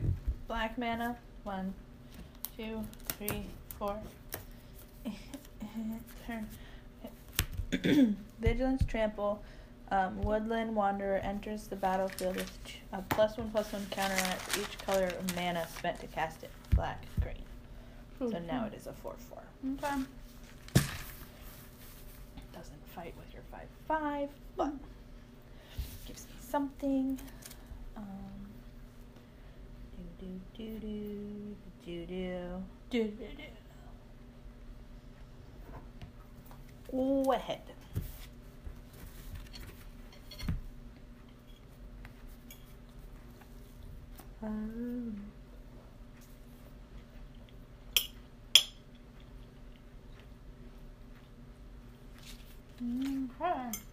Black 0.49 0.77
mana. 0.77 1.17
One, 1.45 1.73
two, 2.57 2.85
three, 3.19 3.47
four. 3.79 3.99
Turn. 6.27 6.47
Vigilance 8.41 8.85
Trample. 8.87 9.43
Um, 9.91 10.23
Woodland 10.23 10.75
Wanderer 10.75 11.17
enters 11.19 11.67
the 11.67 11.77
battlefield 11.77 12.37
with 12.37 12.65
ch- 12.65 12.79
a 12.93 13.03
plus 13.03 13.37
one 13.37 13.51
plus 13.51 13.73
one 13.73 13.87
counter 13.91 14.15
on 14.15 14.31
it 14.31 14.41
for 14.41 14.61
each 14.61 14.79
color 14.79 15.07
of 15.07 15.37
mana 15.37 15.67
spent 15.77 16.01
to 16.01 16.07
cast 16.07 16.43
it. 16.43 16.51
Black, 16.75 17.05
green. 17.21 17.37
So 18.19 18.39
now 18.39 18.67
it 18.67 18.75
is 18.75 18.87
a 18.87 18.93
four 18.93 19.15
four. 19.29 19.43
Okay. 19.75 20.03
Doesn't 22.55 22.87
fight 22.95 23.15
with 23.19 23.35
your 23.35 23.43
five 23.51 23.69
five, 23.89 24.29
but 24.57 24.73
gives 26.07 26.25
me 26.25 26.33
something. 26.41 27.19
Um, 27.97 28.05
do 30.19 30.41
do 30.57 30.79
do 30.79 31.57
do 31.85 32.07
do 32.07 32.07
do 32.91 33.03
do 33.09 33.09
do. 33.11 33.43
Go 33.43 33.62
go 36.93 37.33
ahead. 37.33 37.61
Um. 44.43 45.17
Mm, 52.83 53.29
okay. 53.41 53.92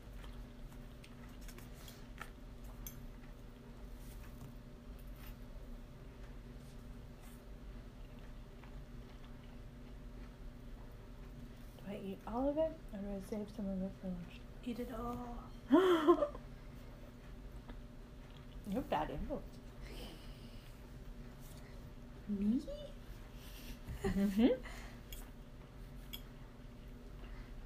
Eat 12.09 12.19
all 12.27 12.49
of 12.49 12.57
it, 12.57 12.71
or 12.93 12.99
do 12.99 13.07
I 13.15 13.29
save 13.29 13.47
some 13.55 13.69
of 13.69 13.81
it 13.81 13.91
for 14.01 14.07
lunch? 14.07 14.39
Eat 14.65 14.79
it 14.79 14.89
all. 14.97 15.37
You're 18.71 18.81
bad 18.83 19.09
influence. 19.09 19.45
Me? 22.27 22.61
Mm-hmm. 24.05 24.47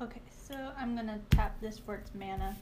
Okay, 0.02 0.22
so 0.48 0.56
I'm 0.78 0.96
gonna 0.98 1.20
tap 1.30 1.62
this 1.62 1.78
for 1.80 1.96
its 1.96 2.12
mana. 2.14 2.58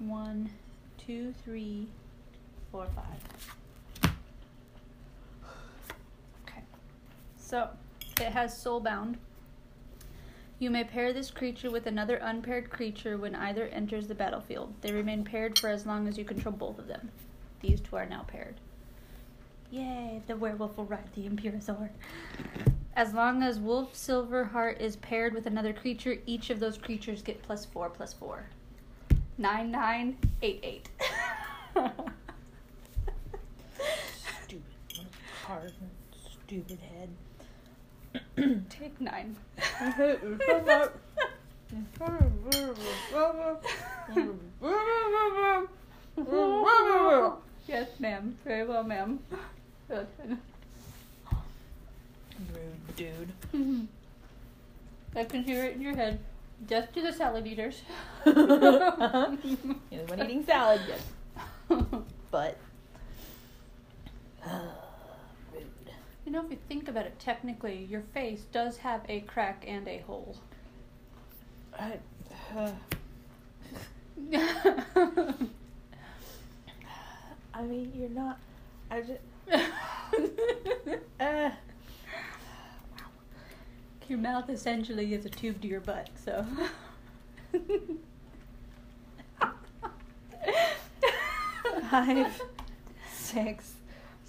One, 0.00 0.50
two, 0.98 1.32
three, 1.44 1.86
four, 2.72 2.88
five. 2.96 4.10
Okay. 6.42 6.62
So 7.36 7.68
it 8.20 8.32
has 8.32 8.52
soulbound. 8.52 9.16
You 10.58 10.70
may 10.70 10.84
pair 10.84 11.12
this 11.12 11.30
creature 11.30 11.70
with 11.70 11.86
another 11.86 12.16
unpaired 12.16 12.70
creature 12.70 13.18
when 13.18 13.34
either 13.34 13.66
enters 13.66 14.06
the 14.06 14.14
battlefield. 14.14 14.72
They 14.80 14.90
remain 14.92 15.22
paired 15.22 15.58
for 15.58 15.68
as 15.68 15.84
long 15.84 16.08
as 16.08 16.16
you 16.16 16.24
control 16.24 16.54
both 16.54 16.78
of 16.78 16.86
them. 16.86 17.10
These 17.60 17.80
two 17.80 17.96
are 17.96 18.06
now 18.06 18.24
paired. 18.26 18.54
Yay, 19.70 20.22
the 20.26 20.36
werewolf 20.36 20.78
will 20.78 20.86
ride 20.86 21.12
the 21.14 21.26
Imperator. 21.26 21.90
As 22.94 23.12
long 23.12 23.42
as 23.42 23.58
Wolfir 23.58 23.92
Silverheart 23.92 24.80
is 24.80 24.96
paired 24.96 25.34
with 25.34 25.46
another 25.46 25.74
creature, 25.74 26.16
each 26.24 26.48
of 26.48 26.58
those 26.58 26.78
creatures 26.78 27.20
get 27.20 27.42
plus 27.42 27.66
four 27.66 27.90
plus 27.90 28.14
four. 28.14 28.48
Nine 29.36 29.70
nine 29.70 30.16
eight 30.40 30.60
eight. 30.62 30.88
Stupid 34.44 34.62
hard, 35.44 35.74
stupid 36.46 36.78
head. 36.78 37.10
Take 38.68 39.00
nine. 39.00 39.34
I 39.80 39.90
hate 39.90 40.18
you 40.22 40.38
so 40.46 40.62
much. 40.62 40.92
yes, 47.66 47.88
ma'am. 47.98 48.36
Very 48.44 48.66
well, 48.66 48.84
ma'am. 48.84 49.20
Rude 49.88 50.06
dude. 52.96 53.32
I 55.14 55.24
can 55.24 55.42
hear 55.42 55.64
it 55.64 55.76
in 55.76 55.80
your 55.80 55.96
head. 55.96 56.18
Just 56.68 56.92
to 56.94 57.02
the 57.02 57.12
salad 57.12 57.46
eaters. 57.46 57.82
uh-huh. 58.26 59.36
You're 59.90 60.04
the 60.04 60.16
one 60.16 60.20
eating 60.22 60.44
salad, 60.44 60.80
yes. 60.86 61.00
But. 62.30 62.58
rude. 64.44 64.85
You 66.26 66.32
know, 66.32 66.44
if 66.44 66.50
you 66.50 66.58
think 66.68 66.88
about 66.88 67.06
it, 67.06 67.18
technically, 67.20 67.86
your 67.88 68.02
face 68.12 68.42
does 68.52 68.76
have 68.78 69.02
a 69.08 69.20
crack 69.20 69.64
and 69.66 69.86
a 69.86 69.98
hole. 69.98 70.36
I, 71.78 71.98
uh, 72.56 72.72
I 77.54 77.62
mean, 77.62 77.92
you're 77.94 78.08
not. 78.10 78.38
I 78.90 79.02
just. 79.02 79.20
Uh, 81.18 81.50
Your 84.08 84.18
mouth 84.18 84.48
essentially 84.50 85.14
is 85.14 85.24
a 85.24 85.30
tube 85.30 85.60
to 85.62 85.68
your 85.68 85.80
butt, 85.80 86.10
so. 86.22 86.46
Five, 91.90 92.40
six. 93.12 93.72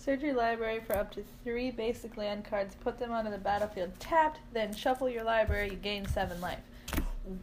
Search 0.08 0.22
your 0.22 0.36
library 0.36 0.80
for 0.88 0.96
up 0.96 1.12
to 1.16 1.24
three 1.44 1.70
basic 1.70 2.16
land 2.16 2.46
cards. 2.46 2.76
Put 2.76 2.98
them 2.98 3.12
onto 3.12 3.30
the 3.30 3.38
battlefield 3.38 3.92
tapped. 4.00 4.40
Then 4.54 4.74
shuffle 4.74 5.10
your 5.10 5.26
library. 5.26 5.72
You 5.72 5.76
gain 5.76 6.06
seven 6.06 6.40
life. 6.40 6.62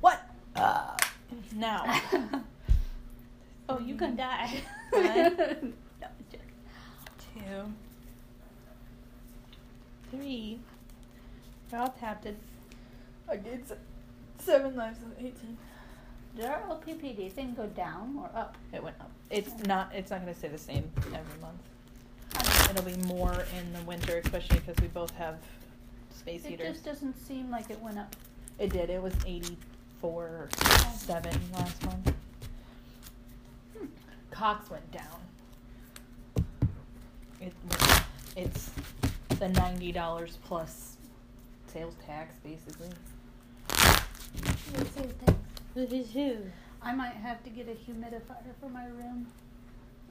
What? 0.00 0.22
Uh, 0.56 0.96
now. 1.54 2.00
oh, 3.68 3.78
you 3.80 3.96
can 3.96 4.16
die. 4.16 4.62
One. 4.92 5.74
Two. 7.34 7.74
Three. 10.10 10.58
They're 11.68 11.80
all 11.80 11.94
tapped. 12.00 12.26
I 13.30 13.36
gained 13.36 13.64
seven 14.38 14.74
lives 14.74 15.00
of 15.02 15.12
eighteen. 15.18 15.58
Did 16.34 16.46
our 16.46 16.62
OPPD 16.70 17.30
thing 17.30 17.52
go 17.54 17.66
down 17.66 18.16
or 18.18 18.30
up? 18.34 18.56
It 18.72 18.82
went 18.82 18.96
up. 19.00 19.10
It's 19.28 19.52
not. 19.66 19.92
It's 19.94 20.10
not 20.10 20.22
going 20.22 20.32
to 20.32 20.38
stay 20.38 20.48
the 20.48 20.56
same 20.56 20.90
every 20.96 21.40
month. 21.42 21.60
I 22.74 22.78
It'll 22.78 22.90
be 22.90 23.06
more 23.06 23.44
in 23.56 23.72
the 23.72 23.82
winter, 23.86 24.18
especially 24.18 24.58
because 24.58 24.76
we 24.82 24.88
both 24.88 25.12
have 25.12 25.36
space 26.10 26.44
heaters. 26.44 26.44
It 26.44 26.50
heaters. 26.50 26.72
just 26.72 26.84
doesn't 26.84 27.26
seem 27.26 27.48
like 27.50 27.70
it 27.70 27.80
went 27.80 27.98
up. 27.98 28.16
It 28.58 28.72
did. 28.72 28.90
It 28.90 29.00
was 29.00 29.14
84 29.24 30.10
or 30.10 30.48
7 30.96 31.40
last 31.54 31.84
month. 31.84 32.12
Hmm. 33.78 33.86
Cox 34.32 34.70
went 34.70 34.90
down. 34.90 36.44
It, 37.40 37.52
it's 38.36 38.70
the 39.28 39.46
$90 39.46 40.36
plus 40.44 40.96
sales 41.68 41.94
tax, 42.04 42.34
basically. 42.42 42.88
I 46.82 46.94
might 46.94 47.14
have 47.14 47.42
to 47.44 47.50
get 47.50 47.68
a 47.68 47.90
humidifier 47.90 48.54
for 48.60 48.68
my 48.68 48.86
room. 48.86 49.26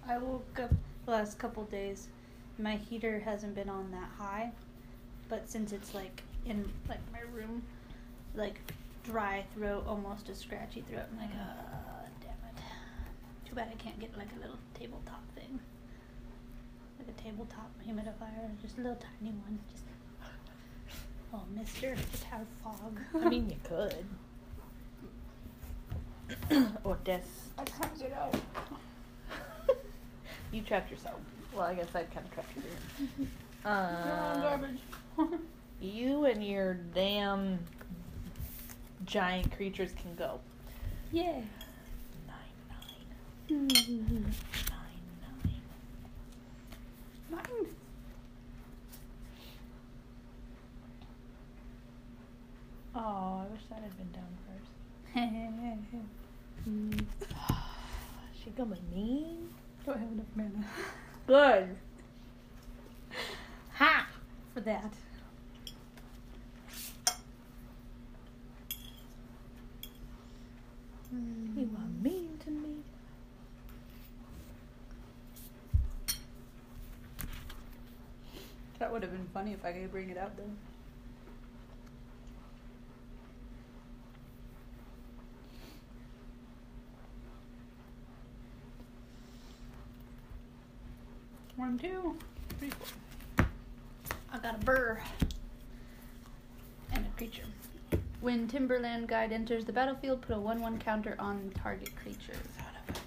I 0.07 0.17
woke 0.17 0.59
up 0.61 0.71
the 1.05 1.11
last 1.11 1.37
couple 1.37 1.63
days. 1.65 2.07
My 2.59 2.75
heater 2.75 3.19
hasn't 3.19 3.55
been 3.55 3.69
on 3.69 3.91
that 3.91 4.09
high, 4.17 4.51
but 5.27 5.49
since 5.49 5.71
it's 5.71 5.93
like 5.95 6.21
in 6.45 6.69
like 6.87 6.99
my 7.11 7.21
room, 7.33 7.63
like 8.35 8.59
dry 9.03 9.43
throat, 9.55 9.85
almost 9.87 10.29
a 10.29 10.35
scratchy 10.35 10.81
throat. 10.81 11.05
I'm 11.11 11.17
like, 11.17 11.31
uh, 11.35 12.05
damn 12.21 12.31
it. 12.31 12.61
Too 13.47 13.55
bad 13.55 13.69
I 13.71 13.75
can't 13.75 13.99
get 13.99 14.15
like 14.17 14.29
a 14.37 14.39
little 14.39 14.59
tabletop 14.73 15.23
thing, 15.35 15.59
like 16.99 17.07
a 17.07 17.21
tabletop 17.21 17.71
humidifier, 17.87 18.61
just 18.61 18.77
a 18.77 18.81
little 18.81 18.97
tiny 19.19 19.31
one. 19.31 19.59
Just 19.71 19.83
oh, 21.33 21.43
Mister, 21.55 21.95
just 22.11 22.23
have 22.25 22.45
fog. 22.63 22.99
I 23.15 23.29
mean, 23.29 23.49
you 23.49 23.57
could. 23.63 24.05
or 26.83 26.97
des. 27.03 27.21
I 27.57 27.63
can't 27.63 27.99
get 27.99 28.13
out. 28.13 28.35
you 30.51 30.61
trapped 30.61 30.91
yourself. 30.91 31.19
Well, 31.55 31.65
I 31.65 31.73
guess 31.75 31.87
I'd 31.93 32.11
kind 32.13 32.25
of 32.25 32.35
cut 32.35 32.45
you. 32.55 33.27
Uh, 33.65 34.57
you 35.81 36.25
and 36.25 36.43
your 36.45 36.73
damn 36.93 37.57
giant 39.05 39.55
creatures 39.55 39.91
can 40.01 40.13
go. 40.15 40.41
Yeah. 41.13 41.39
Nine, 42.27 42.43
nine. 42.67 43.67
Mm-hmm. 43.67 44.23
Nine, 47.31 47.67
Oh, 52.95 52.99
I 52.99 53.45
wish 53.51 53.61
that 53.69 53.81
had 53.81 53.97
been 53.97 54.11
done 54.11 54.37
first. 54.45 54.71
Mm. 56.69 57.05
she 58.41 58.49
gonna 58.51 58.77
mean? 58.95 59.49
Don't 59.85 59.99
have 59.99 60.11
enough 60.13 60.25
mana. 60.33 60.65
Good. 61.25 61.77
Ha! 63.73 64.07
for 64.53 64.61
that. 64.61 64.93
Hmm. 71.09 71.59
You 71.59 71.69
are 71.75 72.03
mean 72.03 72.37
to 72.43 72.51
me. 72.51 72.75
That 78.79 78.91
would 78.91 79.01
have 79.01 79.11
been 79.11 79.27
funny 79.33 79.53
if 79.53 79.63
I 79.63 79.71
could 79.71 79.91
bring 79.91 80.09
it 80.09 80.17
out 80.17 80.35
though. 80.37 80.43
One, 91.55 91.77
two, 91.77 92.17
three, 92.59 92.69
four. 92.69 93.45
I 94.31 94.39
got 94.39 94.55
a 94.55 94.65
burr 94.65 94.99
and 96.91 97.05
a 97.05 97.09
creature. 97.17 97.43
When 98.21 98.47
Timberland 98.47 99.07
Guide 99.07 99.31
enters 99.31 99.65
the 99.65 99.73
battlefield, 99.73 100.21
put 100.21 100.35
a 100.35 100.39
1 100.39 100.61
1 100.61 100.79
counter 100.79 101.15
on 101.19 101.51
target 101.61 101.95
creature. 101.95 102.33
Son 102.57 102.65
of 102.87 102.95
a 102.95 102.99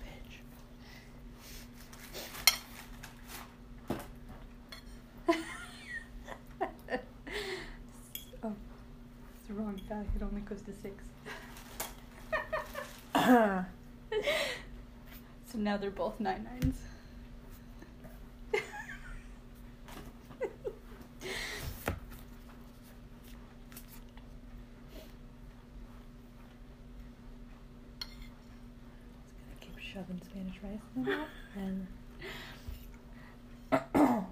bitch. 5.28 6.98
oh, 8.44 8.52
it's 9.38 9.48
the 9.48 9.54
wrong 9.54 9.80
die. 9.88 10.04
It 10.14 10.22
only 10.22 10.42
goes 10.42 10.62
to 10.62 10.72
six. 10.72 11.02
so 15.46 15.58
now 15.58 15.76
they're 15.76 15.90
both 15.90 16.20
nine 16.20 16.44
nines. 16.44 16.76
Just 29.20 29.34
gonna 29.38 29.60
keep 29.60 29.78
shoving 29.96 30.20
Spanish 30.28 30.56
rice 30.62 30.78
in 30.94 31.04
my 31.04 31.16
mouth 31.16 31.28
and 31.56 31.86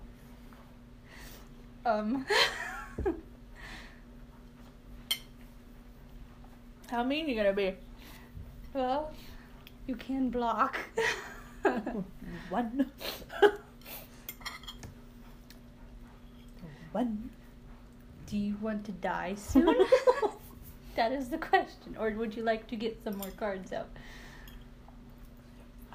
um. 1.87 2.27
how 6.90 7.03
mean 7.03 7.27
you 7.29 7.35
gonna 7.35 7.55
be? 7.55 7.72
well, 8.74 9.11
you 9.87 9.96
can 9.96 10.29
block. 10.29 10.77
One. 12.50 12.90
One. 16.92 17.31
Do 18.27 18.37
you 18.37 18.59
want 18.61 18.85
to 18.85 18.92
die 18.92 19.35
soon? 19.37 19.74
that 20.96 21.12
is 21.12 21.31
the 21.31 21.38
question. 21.38 21.96
Or 21.98 22.11
would 22.11 22.37
you 22.37 22.42
like 22.42 22.66
to 22.66 22.77
get 22.77 23.03
some 23.03 23.16
more 23.16 23.31
cards 23.38 23.72
out? 23.72 23.88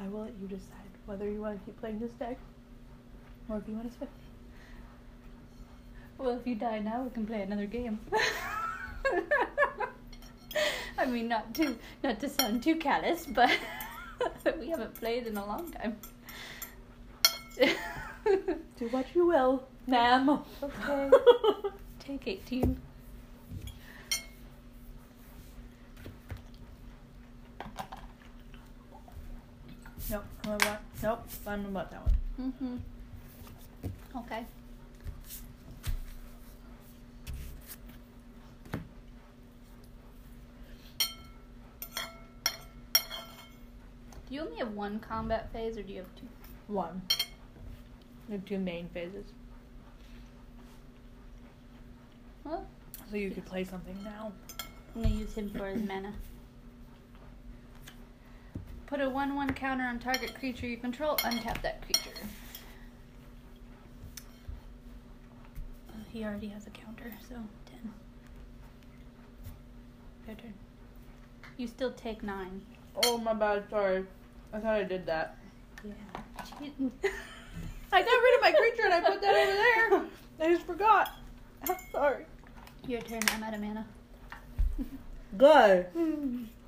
I 0.02 0.08
will 0.08 0.22
let 0.22 0.34
you 0.42 0.48
decide 0.48 0.92
whether 1.06 1.30
you 1.30 1.42
want 1.42 1.60
to 1.60 1.66
keep 1.66 1.80
playing 1.80 2.00
this 2.00 2.12
deck 2.14 2.38
or 3.50 3.58
if 3.58 3.68
you 3.68 3.74
want 3.76 3.92
to 3.92 3.98
switch. 3.98 4.10
Well, 6.18 6.38
if 6.38 6.48
you 6.48 6.56
die 6.56 6.80
now, 6.80 7.04
we 7.04 7.10
can 7.10 7.26
play 7.26 7.42
another 7.42 7.66
game. 7.66 8.00
I 10.98 11.06
mean, 11.06 11.30
not 11.30 11.54
to 11.56 11.78
not 12.04 12.20
to 12.20 12.30
sound 12.30 12.62
too 12.62 12.76
callous, 12.76 13.26
but 13.26 13.52
we 14.60 14.70
haven't 14.70 14.96
played 14.96 15.28
in 15.28 15.38
a 15.38 15.46
long 15.46 15.72
time. 15.72 15.98
Do 18.78 18.88
what 18.92 19.06
you 19.16 19.26
will, 19.28 19.64
ma'am. 19.88 20.42
Okay. 20.62 21.10
Take 22.00 22.28
18. 22.28 22.80
What? 30.58 30.82
Nope, 31.04 31.28
I 31.46 31.52
don't 31.52 31.64
know 31.64 31.70
about 31.70 31.92
that 31.92 32.02
one. 32.02 32.54
Mm-hmm. 32.60 34.18
Okay. 34.18 34.46
Do 44.28 44.36
you 44.36 44.42
only 44.42 44.58
have 44.58 44.74
one 44.74 45.00
combat 45.00 45.52
phase, 45.54 45.78
or 45.78 45.84
do 45.84 45.94
you 45.94 46.00
have 46.00 46.16
two? 46.16 46.28
One. 46.68 47.02
The 48.28 48.40
two 48.40 48.58
main 48.58 48.90
phases. 48.90 49.26
Huh? 52.48 52.58
So 53.10 53.18
you 53.18 53.32
could 53.32 53.46
play 53.46 53.64
something 53.64 53.98
now. 54.04 54.34
I'm 54.96 55.04
gonna 55.04 55.16
use 55.16 55.34
him 55.36 55.52
for 55.52 55.68
his 55.68 55.84
mana. 55.84 56.14
Put 58.90 59.02
a 59.02 59.08
1 59.08 59.36
1 59.36 59.54
counter 59.54 59.84
on 59.84 60.00
target 60.00 60.34
creature 60.34 60.66
you 60.66 60.76
control, 60.76 61.16
untap 61.18 61.62
that 61.62 61.84
creature. 61.84 62.10
Uh, 65.88 65.94
he 66.12 66.24
already 66.24 66.48
has 66.48 66.66
a 66.66 66.72
counter, 66.72 67.14
so 67.30 67.36
10. 67.36 67.94
Your 70.26 70.36
turn. 70.38 70.54
You 71.58 71.68
still 71.68 71.92
take 71.92 72.24
9. 72.24 72.62
Oh 73.04 73.20
my 73.20 73.36
bad. 73.36 73.70
Sorry. 73.70 74.06
I 74.52 74.58
thought 74.58 74.74
I 74.74 74.84
did 74.84 75.06
that. 75.06 75.38
Yeah. 75.84 75.94
I 77.94 78.02
got 78.02 78.24
rid 78.24 78.36
of 78.36 78.42
my 78.42 78.52
creature 78.54 78.86
and 78.86 78.94
I 78.96 79.02
put 79.02 79.22
that 79.22 79.36
over 79.36 80.00
there. 80.40 80.48
I 80.48 80.52
just 80.52 80.66
forgot. 80.66 81.12
Sorry. 81.92 82.26
Your 82.88 83.02
turn, 83.02 83.22
I'm 83.34 83.44
out 83.44 83.54
of 83.54 83.62
mana. 83.62 83.86
Good. 85.38 85.86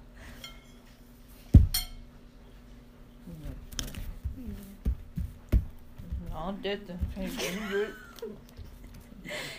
No, 6.32 6.56
did 6.62 6.88
the 6.88 6.96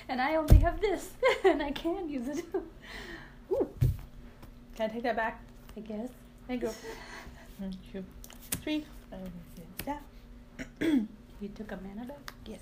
and 0.08 0.20
I 0.20 0.36
only 0.36 0.56
have 0.56 0.80
this, 0.80 1.10
and 1.44 1.62
I 1.62 1.70
can 1.70 2.08
use 2.08 2.28
it. 2.28 2.44
Ooh. 3.52 3.68
Can 4.76 4.88
I 4.90 4.92
take 4.92 5.02
that 5.02 5.16
back? 5.16 5.42
I 5.76 5.80
guess. 5.80 6.08
Thank 6.48 6.62
you. 6.62 6.70
One, 7.58 7.76
two, 7.92 8.04
three. 8.62 8.84
Yeah. 9.86 9.98
You 11.42 11.48
took 11.48 11.72
a 11.72 11.78
mana 11.82 12.06
back? 12.06 12.32
Yes. 12.46 12.60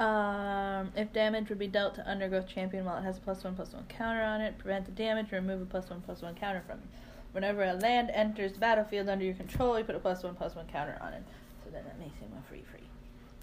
Um, 0.00 0.90
if 0.96 1.12
damage 1.12 1.48
would 1.48 1.60
be 1.60 1.68
dealt 1.68 1.94
to 1.94 2.10
Undergrowth 2.10 2.48
Champion 2.48 2.84
while 2.84 2.98
it 2.98 3.04
has 3.04 3.18
a 3.18 3.20
plus 3.20 3.44
one 3.44 3.54
plus 3.54 3.72
one 3.72 3.84
counter 3.88 4.20
on 4.20 4.40
it, 4.40 4.58
prevent 4.58 4.84
the 4.84 4.90
damage, 4.90 5.30
remove 5.30 5.62
a 5.62 5.64
plus 5.64 5.88
one 5.88 6.00
plus 6.00 6.22
one 6.22 6.34
counter 6.34 6.60
from 6.66 6.78
it. 6.78 6.84
Whenever 7.30 7.62
a 7.62 7.74
land 7.74 8.10
enters 8.12 8.54
the 8.54 8.58
battlefield 8.58 9.08
under 9.08 9.24
your 9.24 9.34
control, 9.34 9.78
you 9.78 9.84
put 9.84 9.94
a 9.94 10.00
plus 10.00 10.24
one 10.24 10.34
plus 10.34 10.56
one 10.56 10.66
counter 10.66 10.98
on 11.00 11.12
it. 11.12 11.22
So 11.64 11.70
then 11.70 11.84
that 11.84 12.00
makes 12.00 12.18
him 12.18 12.30
a 12.36 12.48
free 12.48 12.64
free. 12.68 12.75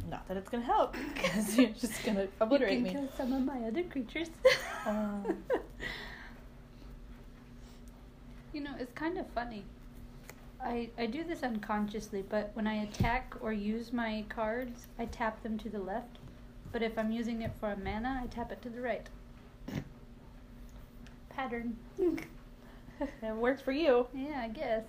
Not 0.10 0.28
that 0.28 0.38
it's 0.38 0.50
gonna 0.50 0.64
help, 0.64 0.96
because 1.14 1.58
you're 1.58 1.70
just 1.70 2.04
gonna 2.04 2.28
obliterate 2.40 2.78
you 2.78 2.84
me. 2.84 2.90
can 2.92 3.00
kill 3.08 3.10
some 3.18 3.34
of 3.34 3.44
my 3.44 3.60
other 3.68 3.84
creatures. 3.84 4.30
Um. 4.86 5.38
you 8.52 8.60
know, 8.60 8.72
it's 8.78 8.92
kind 8.94 9.18
of 9.18 9.26
funny. 9.30 9.64
I, 10.62 10.90
I 10.98 11.06
do 11.06 11.24
this 11.24 11.42
unconsciously, 11.42 12.24
but 12.28 12.52
when 12.54 12.68
I 12.68 12.84
attack 12.84 13.34
or 13.42 13.54
use 13.54 13.94
my 13.94 14.26
cards, 14.30 14.88
I 15.00 15.06
tap 15.06 15.42
them 15.42 15.58
to 15.60 15.70
the 15.70 15.80
left. 15.80 16.18
But 16.74 16.82
if 16.82 16.98
I'm 16.98 17.12
using 17.12 17.42
it 17.44 17.52
for 17.60 17.72
a 17.72 17.78
mana, 17.78 18.20
I 18.24 18.28
tap 18.28 18.52
it 18.52 18.62
to 18.64 18.70
the 18.70 18.82
right. 18.82 19.08
Pattern. 21.30 21.78
It 23.22 23.36
works 23.36 23.62
for 23.62 23.72
you. 23.72 24.08
yeah, 24.14 24.42
I 24.44 24.48
guess. 24.50 24.84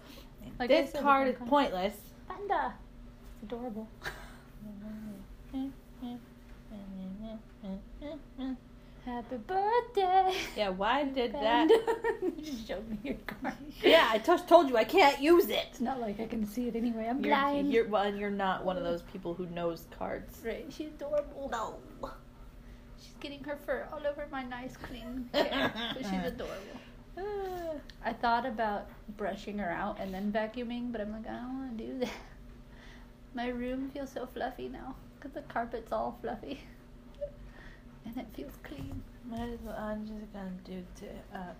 Like 0.58 0.70
I 0.70 0.82
this 0.82 0.92
said, 0.92 1.02
card 1.02 1.26
is 1.28 1.36
pointless. 1.48 1.94
Panda. 2.28 2.74
It's 3.34 3.42
adorable. 3.52 3.88
Happy 9.04 9.36
birthday. 9.36 10.34
Yeah, 10.56 10.70
why 10.70 11.04
did 11.04 11.34
that? 11.34 11.68
you 12.22 12.32
just 12.42 12.66
showed 12.66 12.88
me 12.88 12.98
your 13.02 13.16
card. 13.26 13.54
Yeah, 13.82 14.08
I 14.10 14.18
just 14.18 14.48
told 14.48 14.70
you 14.70 14.78
I 14.78 14.84
can't 14.84 15.20
use 15.20 15.50
it. 15.50 15.66
It's 15.70 15.80
not 15.80 16.00
like 16.00 16.20
I 16.20 16.26
can 16.26 16.46
see 16.46 16.68
it 16.68 16.76
anyway. 16.76 17.06
I'm 17.10 17.22
You're, 17.22 17.34
blind. 17.34 17.72
you're 17.72 17.88
well, 17.88 18.04
and 18.04 18.18
you're 18.18 18.30
not 18.30 18.64
one 18.64 18.78
of 18.78 18.82
those 18.84 19.02
people 19.02 19.34
who 19.34 19.44
knows 19.46 19.84
cards. 19.98 20.40
Right, 20.42 20.64
she's 20.70 20.88
adorable. 20.88 21.50
No. 21.52 21.76
She's 22.98 23.12
getting 23.20 23.44
her 23.44 23.58
fur 23.66 23.86
all 23.92 24.00
over 24.06 24.26
my 24.32 24.42
nice 24.42 24.74
clean 24.78 25.28
chair. 25.34 25.70
but 25.94 26.02
she's 26.02 26.24
adorable. 26.24 26.80
I 28.04 28.12
thought 28.14 28.46
about 28.46 28.88
brushing 29.18 29.58
her 29.58 29.70
out 29.70 29.98
and 30.00 30.14
then 30.14 30.32
vacuuming, 30.32 30.92
but 30.92 31.02
I'm 31.02 31.12
like, 31.12 31.28
I 31.28 31.32
don't 31.36 31.58
want 31.58 31.78
to 31.78 31.84
do 31.84 31.98
that. 32.00 32.08
My 33.34 33.48
room 33.48 33.90
feels 33.92 34.10
so 34.12 34.26
fluffy 34.26 34.68
now 34.68 34.94
because 35.16 35.32
the 35.32 35.42
carpet's 35.42 35.92
all 35.92 36.18
fluffy. 36.20 36.60
and 38.06 38.16
it 38.16 38.26
feels 38.34 38.52
clean. 38.62 39.02
Might 39.28 39.48
as 39.48 39.60
well, 39.64 39.76
I'm 39.78 40.06
just 40.06 40.32
gonna 40.32 40.50
do 40.64 40.82
to 41.00 41.38
uh, 41.38 41.52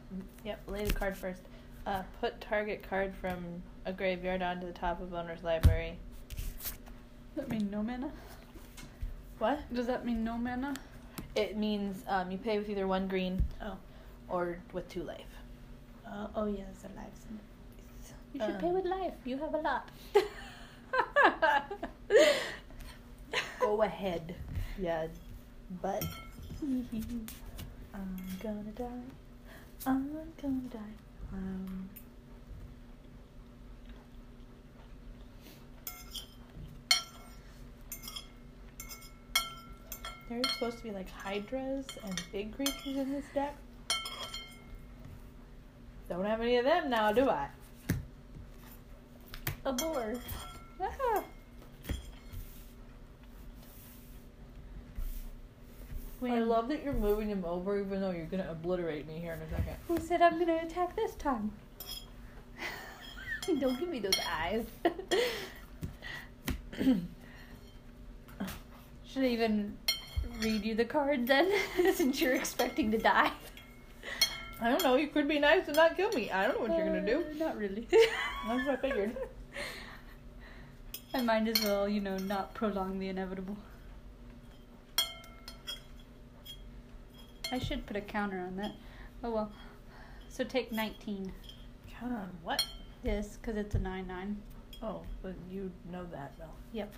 yep, 0.45 0.61
lay 0.67 0.85
the 0.85 0.93
card 0.93 1.17
first. 1.17 1.41
Uh, 1.87 2.03
put 2.21 2.41
target 2.41 2.85
card 2.89 3.13
from 3.21 3.39
a 3.85 3.93
graveyard 3.93 4.43
onto 4.43 4.67
the 4.67 4.73
top 4.73 5.01
of 5.03 5.13
owner's 5.13 5.43
library. 5.43 5.99
Does 6.31 6.73
that 7.37 7.49
mean 7.51 7.71
no 7.71 7.83
mana? 7.83 8.11
What? 9.39 9.61
Does 9.75 9.87
that 9.87 10.07
mean 10.07 10.23
no 10.25 10.39
mana? 10.39 10.75
It 11.35 11.57
means 11.57 12.03
um, 12.07 12.31
you 12.31 12.39
pay 12.39 12.59
with 12.59 12.69
either 12.71 12.87
one 12.87 13.09
green 13.09 13.43
Oh. 13.61 13.77
or 14.29 14.59
with 14.73 14.89
two 14.89 15.03
life. 15.03 15.21
Uh, 16.07 16.29
oh 16.37 16.47
yeah, 16.47 16.63
it's 16.71 16.85
a 16.85 16.89
life 16.97 17.09
You 18.33 18.41
should 18.41 18.61
pay 18.61 18.69
Um, 18.69 18.75
with 18.75 18.85
life. 18.85 19.15
You 19.25 19.39
have 19.39 19.55
a 19.55 19.59
lot. 19.59 19.89
Go 23.61 23.83
ahead. 23.83 24.35
Yeah, 24.79 25.07
but 25.83 26.05
I'm 26.63 28.19
gonna 28.43 28.73
die. 28.77 28.85
I'm 29.87 30.11
gonna 30.41 30.61
die. 30.71 30.79
Um, 31.33 31.89
there's 40.29 40.51
supposed 40.53 40.79
to 40.79 40.83
be 40.85 40.91
like 40.91 41.11
hydras 41.11 41.87
and 42.05 42.23
big 42.33 42.55
creatures 42.55 42.97
in 42.97 43.13
this 43.13 43.25
deck. 43.35 43.57
Don't 46.09 46.25
have 46.25 46.41
any 46.41 46.57
of 46.57 46.65
them 46.65 46.91
now, 46.91 47.13
do 47.13 47.29
I? 47.31 47.49
a 49.65 49.73
boar. 49.73 50.15
Ah. 50.81 51.25
I 56.23 56.27
When- 56.31 56.49
love 56.49 56.69
that 56.69 56.83
you're 56.83 56.95
moving 56.95 57.29
him 57.29 57.45
over, 57.45 57.79
even 57.79 58.01
though 58.01 58.11
you're 58.11 58.25
gonna 58.25 58.51
obliterate 58.51 59.07
me 59.07 59.19
here 59.19 59.35
in 59.35 59.43
a 59.43 59.51
second. 59.51 59.77
Who 59.89 59.99
said 59.99 60.23
I'm 60.23 60.39
gonna 60.39 60.57
attack 60.63 60.97
this 60.97 61.15
time? 61.17 61.53
Don't 63.61 63.79
give 63.79 63.91
me 63.91 63.99
those 63.99 64.19
eyes. 64.27 64.65
Should 69.07 69.23
I 69.23 69.27
even 69.27 69.77
read 70.41 70.65
you 70.65 70.75
the 70.75 70.87
card 70.87 71.27
then, 71.27 71.53
since 71.95 72.21
you're 72.23 72.35
expecting 72.35 72.91
to 72.93 72.99
die? 72.99 73.31
I 74.61 74.71
don't 74.71 74.83
know. 74.83 74.97
You 74.97 75.09
could 75.09 75.29
be 75.29 75.39
nice 75.39 75.67
and 75.69 75.77
not 75.77 75.95
kill 75.97 76.11
me. 76.13 76.31
I 76.31 76.47
don't 76.47 76.55
know 76.55 76.63
what 76.69 76.77
you're 76.79 76.87
gonna 76.87 77.05
do. 77.05 77.21
Uh, 77.21 77.35
Not 77.45 77.59
really. 77.59 77.87
That's 77.91 78.67
what 78.67 78.71
I 78.71 78.77
figured. 78.77 79.15
I 81.15 81.23
might 81.23 81.47
as 81.47 81.63
well, 81.63 81.89
you 81.89 82.01
know, 82.01 82.19
not 82.19 82.55
prolong 82.55 82.99
the 82.99 83.09
inevitable. 83.09 83.57
I 87.53 87.59
should 87.61 87.87
put 87.87 87.97
a 87.97 88.01
counter 88.01 88.41
on 88.41 88.57
that. 88.57 88.73
Oh 89.23 89.31
well. 89.31 89.53
So 90.29 90.43
take 90.43 90.73
19. 90.73 91.33
Count 91.89 92.13
on 92.13 92.31
what? 92.43 92.67
This, 93.05 93.39
because 93.41 93.57
it's 93.57 93.77
a 93.77 93.79
9 93.79 94.09
9. 94.09 94.37
Oh, 94.83 95.03
but 95.23 95.35
you 95.49 95.71
know 95.93 96.05
that 96.11 96.33
though. 96.37 96.51
Yep. 96.73 96.93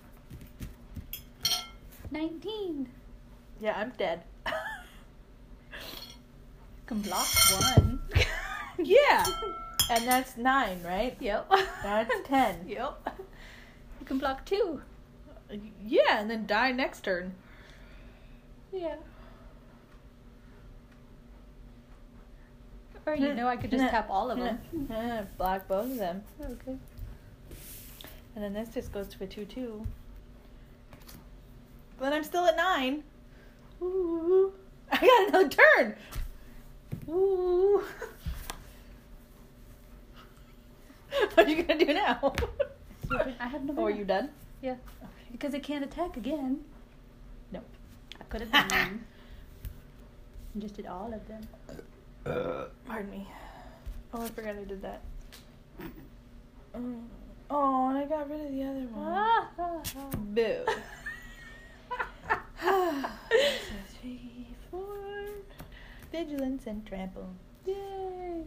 19. 2.09 2.89
Yeah, 3.59 3.77
I'm 3.77 3.93
dead. 3.99 4.23
you 4.47 4.53
Can 6.87 7.01
block 7.01 7.27
one. 7.61 8.01
yeah, 8.79 9.25
and 9.91 10.07
that's 10.07 10.37
nine, 10.37 10.81
right? 10.83 11.15
Yep. 11.19 11.51
That's 11.83 12.13
ten. 12.25 12.55
Yep. 12.67 13.09
You 14.07 14.11
can 14.11 14.19
block 14.19 14.45
two. 14.45 14.81
Yeah, 15.85 16.21
and 16.21 16.31
then 16.31 16.45
die 16.45 16.71
next 16.71 17.01
turn. 17.01 17.35
Yeah. 18.71 18.95
Or 23.05 23.15
you 23.15 23.33
know, 23.33 23.49
I 23.49 23.57
could 23.57 23.69
just 23.69 23.83
tap 23.89 24.07
all 24.09 24.31
of 24.31 24.39
them. 24.39 24.59
Yeah, 24.89 25.25
block 25.37 25.67
both 25.67 25.91
of 25.91 25.97
them. 25.97 26.23
Okay. 26.41 26.77
And 28.35 28.43
then 28.45 28.53
this 28.53 28.69
just 28.69 28.93
goes 28.93 29.09
to 29.09 29.25
a 29.25 29.27
2 29.27 29.43
2. 29.43 29.85
But 31.99 32.13
I'm 32.13 32.23
still 32.23 32.45
at 32.45 32.55
9. 32.55 33.03
Ooh. 33.81 34.53
I 34.89 34.99
got 35.01 35.27
another 35.27 35.49
turn. 35.49 35.97
Ooh. 37.09 37.83
what 41.33 41.45
are 41.45 41.49
you 41.49 41.63
going 41.63 41.79
to 41.79 41.85
do 41.85 41.93
now? 41.93 42.33
I 43.39 43.47
have 43.47 43.63
no. 43.63 43.73
Oh, 43.77 43.85
are 43.85 43.89
you 43.89 44.05
done? 44.05 44.29
Yeah. 44.61 44.75
Because 45.31 45.53
it 45.53 45.63
can't 45.63 45.83
attack 45.83 46.17
again. 46.17 46.61
No. 47.51 47.61
I 48.19 48.23
could 48.25 48.41
have 48.41 48.51
done. 48.51 49.05
And 50.53 50.61
just 50.61 50.75
did 50.75 50.85
all 50.85 51.13
of 51.13 51.27
them. 51.27 51.47
Pardon 52.85 53.11
me. 53.11 53.27
Oh, 54.13 54.23
I 54.23 54.29
forgot 54.29 54.55
I 54.55 54.63
did 54.63 54.81
that. 54.81 55.01
Mm. 56.75 57.03
Oh, 57.49 57.89
and 57.89 57.97
I 57.97 58.05
got 58.05 58.29
rid 58.29 58.41
of 58.41 58.51
the 58.51 58.63
other 58.63 58.87
one. 58.91 59.13
Ah, 59.13 59.49
ah, 59.57 59.81
ah. 59.97 60.09
Boo. 60.17 60.65
Three, 64.01 64.47
four. 64.69 65.29
Vigilance 66.11 66.67
and 66.67 66.85
trample. 66.85 67.29
Yay! 67.65 68.43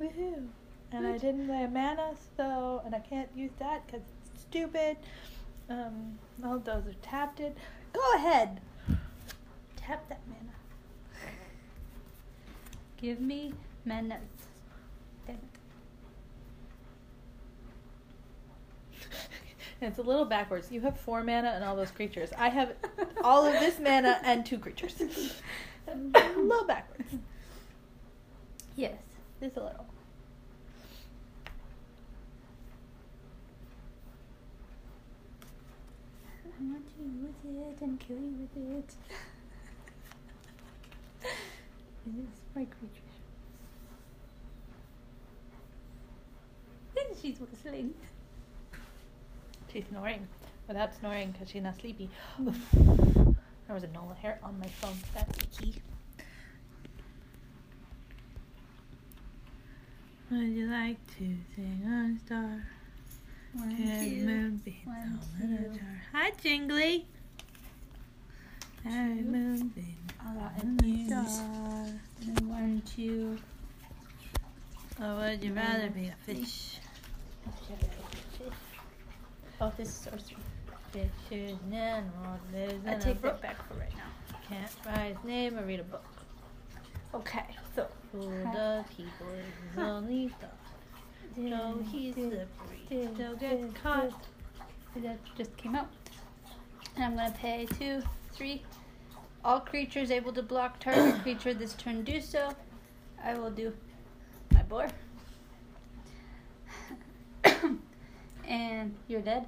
Woohoo. 0.00 0.48
And 0.92 1.06
I 1.06 1.18
didn't 1.18 1.50
a 1.50 1.68
mana, 1.68 2.12
so, 2.36 2.82
and 2.84 2.94
I 2.94 3.00
can't 3.00 3.28
use 3.34 3.50
that 3.58 3.86
because 3.86 4.02
it's 4.32 4.42
stupid. 4.42 4.96
Um, 5.68 6.18
all 6.44 6.58
those 6.58 6.86
are 6.86 6.94
tapped. 7.02 7.40
It. 7.40 7.56
Go 7.92 8.00
ahead. 8.14 8.60
Tap 9.76 10.08
that 10.08 10.20
mana. 10.28 10.52
Give 12.96 13.20
me 13.20 13.52
mana. 13.84 14.18
Damn 15.26 15.36
it. 15.36 15.42
it's 19.80 19.98
a 19.98 20.02
little 20.02 20.24
backwards. 20.24 20.70
You 20.70 20.80
have 20.82 20.98
four 20.98 21.24
mana 21.24 21.48
and 21.48 21.64
all 21.64 21.74
those 21.74 21.90
creatures. 21.90 22.30
I 22.38 22.48
have 22.48 22.74
all 23.24 23.44
of 23.44 23.54
this 23.54 23.80
mana 23.80 24.20
and 24.22 24.46
two 24.46 24.58
creatures. 24.58 25.00
a 25.88 25.96
little 26.36 26.66
backwards. 26.66 27.12
Yes. 28.76 28.94
Just 29.40 29.56
a 29.56 29.64
little. 29.64 29.86
I 36.58 36.64
want 36.64 36.86
to 36.96 37.02
use 37.02 37.34
it 37.44 37.82
and 37.82 38.00
kill 38.00 38.16
you 38.16 38.48
with 38.54 38.56
it. 38.56 38.94
it 41.22 41.28
is 42.06 42.40
my 42.54 42.64
creature. 42.64 43.06
She's 47.20 47.40
whistling. 47.40 47.94
She's 49.72 49.84
snoring 49.88 50.28
without 50.68 50.94
snoring 50.94 51.32
because 51.32 51.50
she's 51.50 51.62
not 51.62 51.76
sleepy. 51.80 52.10
Mm. 52.40 52.54
there 53.66 53.74
was 53.74 53.82
a 53.82 53.88
Nola 53.88 54.14
hair 54.14 54.38
on 54.42 54.58
my 54.58 54.66
phone. 54.66 54.96
That's 55.14 55.38
icky. 55.38 55.74
Would 60.30 60.40
you 60.40 60.70
like 60.70 60.98
to 61.18 61.36
sing 61.54 61.82
on 61.86 62.20
star? 62.24 62.62
One, 63.56 63.74
Ten 63.76 64.10
two, 64.10 64.26
moonbeams 64.26 64.86
one, 64.86 65.20
all 65.20 65.44
in 65.44 65.54
a 65.54 65.68
two. 65.74 65.80
Hi, 66.12 66.30
Jingly. 66.42 67.06
Hi, 68.84 68.90
Two. 69.16 69.22
moonbeams 69.24 70.12
All 70.20 70.36
all 70.38 70.44
out 70.44 70.62
in 70.62 70.78
in 70.78 70.84
a 70.84 70.88
use. 70.88 71.08
jar. 71.08 71.86
and 72.26 72.40
one, 72.48 72.82
two. 72.94 73.38
Or 75.00 75.16
would 75.16 75.42
you 75.44 75.52
rather 75.54 75.90
be 75.90 76.08
a 76.08 76.14
fish? 76.24 76.78
Oh, 79.60 79.72
this 79.76 79.88
is 79.88 79.94
sorcery. 79.94 80.36
Fish 80.92 81.10
is 81.30 81.52
an 81.66 81.72
animal 81.72 82.38
lives 82.52 82.84
in 82.84 82.88
I 82.88 82.92
a 82.92 83.00
take 83.00 83.22
that 83.22 83.40
back 83.42 83.56
for 83.68 83.74
right 83.74 83.92
now. 83.96 84.36
Can't 84.48 84.70
write 84.84 85.16
his 85.16 85.24
name 85.24 85.58
or 85.58 85.64
read 85.64 85.80
a 85.80 85.84
book. 85.84 86.04
Okay, 87.14 87.46
so. 87.74 87.86
Fool 88.12 88.28
the 88.52 88.84
people 88.96 89.26
is 89.32 89.78
only 89.78 90.28
thought. 90.40 90.56
No, 91.36 91.78
he's 91.92 92.14
slippery. 92.14 92.48
Still 92.86 93.36
gets 93.36 93.78
caught. 93.82 94.10
That 94.96 95.18
just 95.36 95.54
came 95.56 95.74
out. 95.74 95.88
And 96.94 97.04
I'm 97.04 97.14
gonna 97.14 97.30
pay 97.32 97.66
two, 97.78 98.02
three. 98.32 98.62
All 99.44 99.60
creatures 99.60 100.10
able 100.10 100.32
to 100.32 100.42
block 100.42 100.80
target 100.80 101.20
creature 101.22 101.52
this 101.52 101.74
turn 101.74 102.04
do 102.04 102.20
so. 102.20 102.54
I 103.22 103.34
will 103.34 103.50
do 103.50 103.72
my 104.52 104.62
boar. 104.62 104.88
and 108.48 108.94
you're 109.06 109.20
dead. 109.20 109.46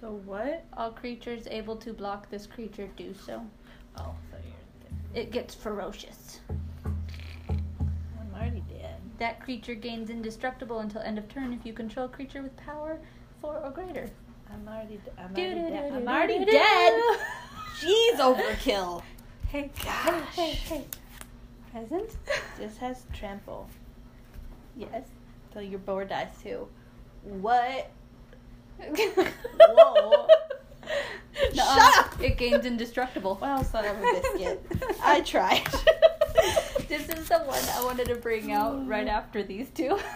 So 0.00 0.20
what? 0.24 0.64
All 0.76 0.92
creatures 0.92 1.48
able 1.50 1.76
to 1.76 1.92
block 1.92 2.30
this 2.30 2.46
creature 2.46 2.88
do 2.96 3.14
so. 3.14 3.44
Oh, 3.96 4.14
so 4.30 4.36
you're. 4.36 5.22
It 5.22 5.32
gets 5.32 5.54
ferocious. 5.54 6.40
I'm 6.84 8.34
already 8.34 8.62
dead. 8.68 8.73
That 9.18 9.40
creature 9.40 9.74
gains 9.74 10.10
indestructible 10.10 10.80
until 10.80 11.00
end 11.02 11.18
of 11.18 11.28
turn 11.28 11.52
if 11.52 11.64
you 11.64 11.72
control 11.72 12.06
a 12.06 12.08
creature 12.08 12.42
with 12.42 12.56
power 12.56 12.98
four 13.40 13.58
or 13.62 13.70
greater. 13.70 14.10
I'm 14.52 14.66
already. 14.68 14.98
De- 15.04 15.20
I'm 15.20 15.34
already 15.34 15.70
dead. 15.70 15.92
I'm 15.92 16.08
already 16.08 16.44
dead. 16.44 17.02
Jeez, 17.80 18.14
overkill. 18.18 19.02
Hey, 19.48 19.70
Gosh. 19.84 20.34
hey, 20.34 20.50
hey, 20.50 20.50
hey. 20.52 20.84
Present? 21.72 22.10
This 22.58 22.76
has 22.78 23.04
trample. 23.12 23.68
yes. 24.76 25.06
So 25.52 25.60
your 25.60 25.78
board 25.80 26.08
dies 26.08 26.30
too. 26.42 26.66
What? 27.22 27.90
Whoa. 28.80 30.26
Shut 31.54 31.58
up! 31.58 32.20
It 32.20 32.36
gains 32.36 32.66
indestructible. 32.66 33.38
Well, 33.40 33.62
son 33.64 33.84
of 33.84 33.96
a 33.96 34.20
biscuit. 34.20 34.66
I 35.02 35.20
tried. 35.20 35.62
This 36.88 37.08
is 37.08 37.28
the 37.28 37.38
one 37.40 37.62
I 37.74 37.84
wanted 37.84 38.08
to 38.08 38.16
bring 38.16 38.52
out 38.52 38.86
right 38.86 39.06
mm. 39.06 39.12
after 39.12 39.42
these 39.42 39.68
two. 39.70 39.98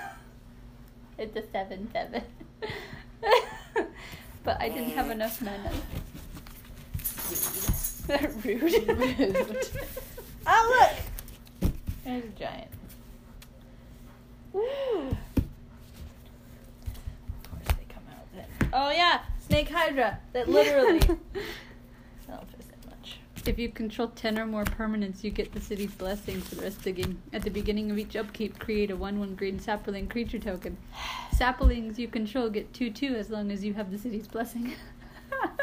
It's 1.19 1.35
a 1.35 1.43
7 1.51 1.91
7. 1.93 2.23
but 4.45 4.61
I 4.61 4.69
didn't 4.69 4.91
have 4.91 5.11
enough 5.11 5.43
mana. 5.43 5.73
Rude. 8.45 8.62
Rude. 8.62 9.69
Oh, 10.47 10.89
look! 11.61 11.73
There's 12.05 12.25
a 12.25 12.29
giant. 12.39 12.71
Ooh. 14.55 14.61
Of 14.61 15.16
course 17.51 17.66
they 17.66 17.87
come 17.93 18.05
out 18.16 18.27
then. 18.33 18.47
Oh, 18.73 18.91
yeah! 18.91 19.23
Snake 19.41 19.71
Hydra! 19.71 20.21
That 20.33 20.49
literally. 20.49 21.01
I 21.01 21.07
don't 22.29 22.49
fist 22.53 22.71
that 22.71 22.87
much. 22.89 23.19
If 23.49 23.59
you 23.59 23.71
control 23.71 24.09
10 24.09 24.39
or 24.39 24.45
more 24.45 24.65
permanents, 24.65 25.25
you 25.25 25.31
get 25.31 25.53
the 25.53 25.61
city's 25.61 25.93
blessing 25.93 26.39
for 26.43 26.57
the 26.57 26.63
rest 26.65 26.77
of 26.77 26.83
the 26.83 26.93
game. 26.93 27.23
At 27.33 27.41
the 27.41 27.51
beginning 27.51 27.91
of 27.91 27.99
each 27.99 28.15
upkeep, 28.15 28.59
create 28.59 28.91
a 28.91 28.97
1 28.97 29.19
1 29.19 29.35
green 29.37 29.59
sapling 29.59 30.07
creature 30.07 30.39
token. 30.39 30.77
Saplings 31.33 31.99
you 31.99 32.09
control 32.09 32.51
get 32.51 32.75
2 32.75 32.91
2 32.91 33.15
as 33.15 33.31
long 33.31 33.51
as 33.51 33.65
you 33.65 33.73
have 33.73 33.91
the 33.91 33.97
city's 33.97 34.29
blessing. 34.29 34.75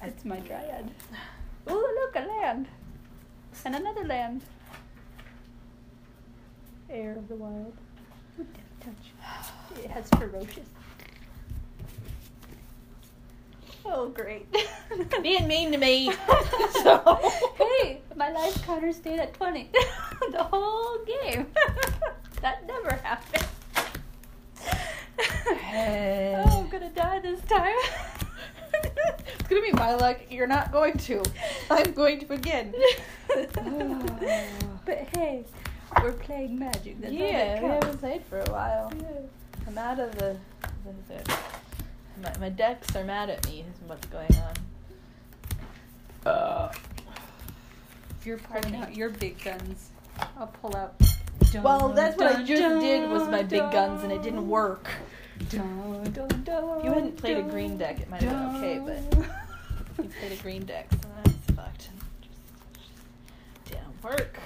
That's 0.00 0.24
my 0.24 0.40
dryad. 0.40 0.90
Ooh, 1.70 1.74
look, 1.74 2.16
a 2.16 2.26
land! 2.26 2.68
And 3.66 3.76
another 3.76 4.04
land. 4.04 4.40
Heir 6.88 7.18
of 7.18 7.28
the 7.28 7.34
wild. 7.34 7.74
Death 8.38 8.46
touch. 8.80 9.84
It 9.84 9.90
has 9.90 10.08
ferocious. 10.08 10.68
Oh, 13.84 14.08
great. 14.08 14.46
Being 15.22 15.48
mean 15.48 15.72
to 15.72 15.78
me. 15.78 16.12
so. 16.82 17.18
Hey, 17.56 18.00
my 18.16 18.30
life 18.30 18.64
counter 18.64 18.92
stayed 18.92 19.18
at 19.18 19.34
20 19.34 19.70
the 20.32 20.42
whole 20.42 20.98
game. 21.04 21.46
that 22.42 22.66
never 22.66 22.94
happened. 22.96 23.46
Hey. 25.58 26.42
Oh, 26.46 26.60
I'm 26.60 26.68
gonna 26.68 26.90
die 26.90 27.20
this 27.20 27.40
time. 27.42 27.76
it's 28.72 29.48
gonna 29.48 29.62
be 29.62 29.72
my 29.72 29.94
luck. 29.94 30.18
You're 30.30 30.46
not 30.46 30.72
going 30.72 30.96
to. 30.98 31.22
I'm 31.70 31.92
going 31.92 32.18
to 32.20 32.26
begin. 32.26 32.74
but 33.28 35.08
hey, 35.14 35.44
we're 36.02 36.12
playing 36.12 36.58
magic. 36.58 37.00
That's 37.00 37.12
yeah, 37.12 37.60
we 37.62 37.68
haven't 37.68 37.98
played 37.98 38.24
for 38.24 38.40
a 38.40 38.50
while. 38.50 38.92
I'm 39.66 39.78
out 39.78 40.00
of 40.00 40.16
the. 40.16 40.36
the, 41.08 41.14
the 41.14 41.34
my, 42.22 42.38
my 42.38 42.48
decks 42.48 42.94
are 42.96 43.04
mad 43.04 43.30
at 43.30 43.46
me. 43.46 43.60
Is 43.60 43.88
what's 43.88 44.06
going 44.06 44.28
on. 46.24 46.32
Uh. 46.32 46.72
If 48.20 48.26
you're 48.26 48.38
pulling 48.38 48.76
out 48.76 48.94
your 48.94 49.08
big 49.08 49.42
guns, 49.42 49.90
I'll 50.38 50.48
pull 50.48 50.76
out. 50.76 50.94
Well, 51.62 51.88
that's 51.88 52.16
what 52.18 52.36
I 52.36 52.44
just 52.44 52.60
dun, 52.60 52.80
did 52.80 53.08
was 53.10 53.26
my 53.28 53.42
big 53.42 53.70
guns, 53.72 54.04
and 54.04 54.12
it 54.12 54.22
didn't 54.22 54.46
work. 54.48 54.88
dun, 55.48 56.04
dun, 56.12 56.28
dun, 56.44 56.78
If 56.78 56.84
you 56.84 56.92
hadn't 56.92 57.16
played 57.16 57.38
a 57.38 57.42
green 57.42 57.78
deck, 57.78 57.98
it 57.98 58.10
might 58.10 58.22
have 58.22 58.52
been 58.52 58.62
okay, 58.62 58.78
but 58.78 60.04
you 60.04 60.10
played 60.20 60.32
a 60.38 60.42
green 60.42 60.64
deck, 60.66 60.88
so 60.92 61.08
that's 61.24 61.56
fucked. 61.56 61.88
Just, 62.22 62.82
just 63.64 63.72
didn't 63.72 64.04
work. 64.04 64.38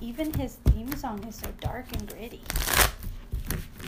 Even 0.00 0.32
his 0.34 0.56
theme 0.66 0.94
song 0.96 1.24
is 1.24 1.36
so 1.36 1.48
dark 1.60 1.86
and 1.92 2.06
gritty. 2.08 2.42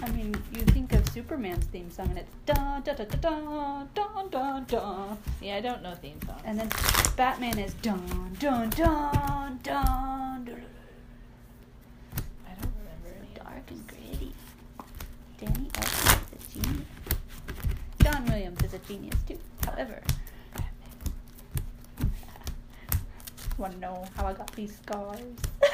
I 0.02 0.10
mean, 0.10 0.34
you 0.52 0.60
think 0.62 0.92
of 0.92 1.08
Superman's 1.10 1.64
theme 1.66 1.90
song 1.90 2.08
and 2.10 2.18
it's 2.18 2.30
dun 2.46 2.82
dun 2.82 2.96
dun 2.96 3.08
dun 3.20 3.88
dun 3.94 4.28
dun 4.30 4.64
dun, 4.64 5.18
Yeah, 5.40 5.56
I 5.56 5.60
don't 5.60 5.82
know 5.82 5.94
theme 5.94 6.18
songs. 6.26 6.42
and 6.44 6.58
then 6.58 6.68
Batman 7.16 7.58
is 7.58 7.74
dun 7.74 8.36
dun 8.38 8.70
dun 8.70 9.60
dun. 9.62 10.44
dun. 10.44 10.64
I 12.46 12.52
don't 12.60 12.74
remember 12.78 13.10
any. 13.18 13.34
Dark 13.34 13.70
and 13.70 13.86
gritty. 13.86 14.32
Danny 15.40 15.68
Elfman 15.70 16.20
is 16.36 16.56
a 16.56 16.60
genius. 16.60 16.88
John 18.02 18.26
Williams 18.26 18.62
is 18.62 18.74
a 18.74 18.78
genius 18.80 19.16
too. 19.26 19.38
However, 19.64 20.02
wanna 23.56 23.76
know 23.76 24.04
how 24.16 24.26
I 24.26 24.32
got 24.34 24.50
these 24.54 24.76
scars? 24.76 25.20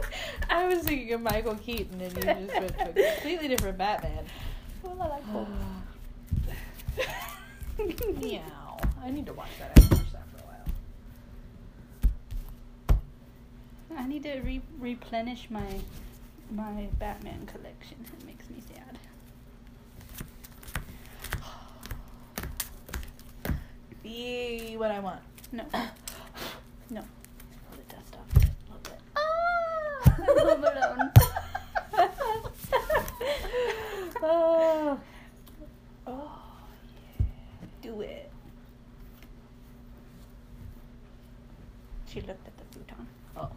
I 0.50 0.66
was 0.66 0.80
thinking 0.84 1.12
of 1.12 1.20
Michael 1.22 1.54
Keaton, 1.56 2.00
and 2.00 2.12
you 2.12 2.22
just 2.22 2.26
went 2.26 2.48
to 2.50 2.66
a 2.66 2.92
completely 2.92 3.48
different 3.48 3.78
Batman. 3.78 4.24
Well, 4.82 5.00
I 5.00 5.08
like. 5.08 5.24
Meow. 8.22 8.76
I 9.02 9.10
need 9.10 9.26
to 9.26 9.32
watch 9.32 9.48
that. 9.58 9.72
I 9.76 9.80
haven't 9.80 9.98
watched 9.98 10.12
that 10.12 10.28
for 10.30 10.38
a 10.38 10.46
while. 12.88 13.98
I 13.98 14.06
need 14.06 14.22
to 14.24 14.40
re- 14.40 14.62
replenish 14.78 15.48
my 15.50 15.80
my 16.50 16.88
Batman 16.98 17.46
collection. 17.46 17.96
It 18.18 18.26
makes 18.26 18.48
me 18.50 18.60
sad. 18.60 18.98
Be 24.02 24.74
what 24.76 24.90
I 24.90 25.00
want. 25.00 25.20
No, 25.52 25.64
no. 26.90 27.00
Pull 27.70 27.78
the 27.78 27.94
dust 27.94 28.16
off 28.16 28.36
it 28.36 28.44
a 28.44 28.46
little 28.68 28.80
bit. 28.82 29.00
Ah, 29.16 30.11
Home 30.26 30.64
Alone. 30.64 31.10
oh. 34.22 35.00
Oh, 36.06 36.40
Do 37.80 38.00
it. 38.00 38.30
She 42.08 42.20
looked 42.20 42.46
at 42.46 42.56
the 42.58 42.64
futon. 42.78 43.06
Oh, 43.36 43.48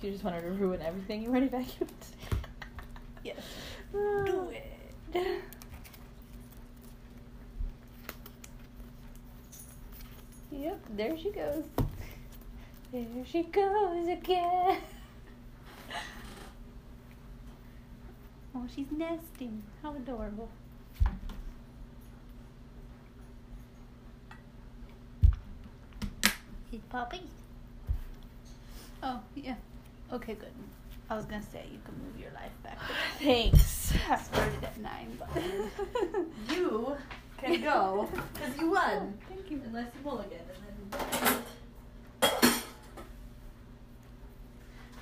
you 0.00 0.10
just 0.10 0.24
wanted 0.24 0.42
to 0.42 0.50
ruin 0.50 0.80
everything 0.82 1.22
you 1.22 1.28
already 1.30 1.48
vacuumed? 1.48 1.88
Yes. 3.22 3.36
Ah. 3.94 4.22
Do 4.24 4.50
it. 4.50 5.42
Yep, 10.52 10.80
there 10.96 11.16
she 11.16 11.30
goes. 11.30 11.64
There 12.92 13.24
she 13.24 13.42
goes 13.44 14.08
again. 14.08 14.78
Oh, 18.54 18.66
she's 18.74 18.90
nesting. 18.90 19.62
How 19.82 19.94
adorable. 19.94 20.48
Hey, 26.70 26.80
puppy. 26.88 27.22
Oh, 29.02 29.20
yeah. 29.34 29.54
Okay, 30.12 30.34
good. 30.34 30.52
I 31.08 31.16
was 31.16 31.24
gonna 31.24 31.42
say 31.42 31.64
you 31.72 31.78
can 31.84 31.94
move 32.04 32.20
your 32.20 32.30
life 32.32 32.52
back. 32.62 32.78
Thanks. 33.18 33.92
I 34.08 34.16
Started 34.16 34.62
at 34.62 34.78
nine, 34.80 35.18
but 35.18 35.28
you 36.56 36.96
can 37.38 37.62
go 37.62 38.08
because 38.34 38.56
you 38.58 38.70
won. 38.70 38.82
Oh, 38.84 39.12
thank 39.28 39.50
you. 39.50 39.60
Unless 39.66 39.86
you 39.94 40.00
pull 40.04 40.20
again, 40.20 40.40
and 40.68 40.92
then. 40.92 41.42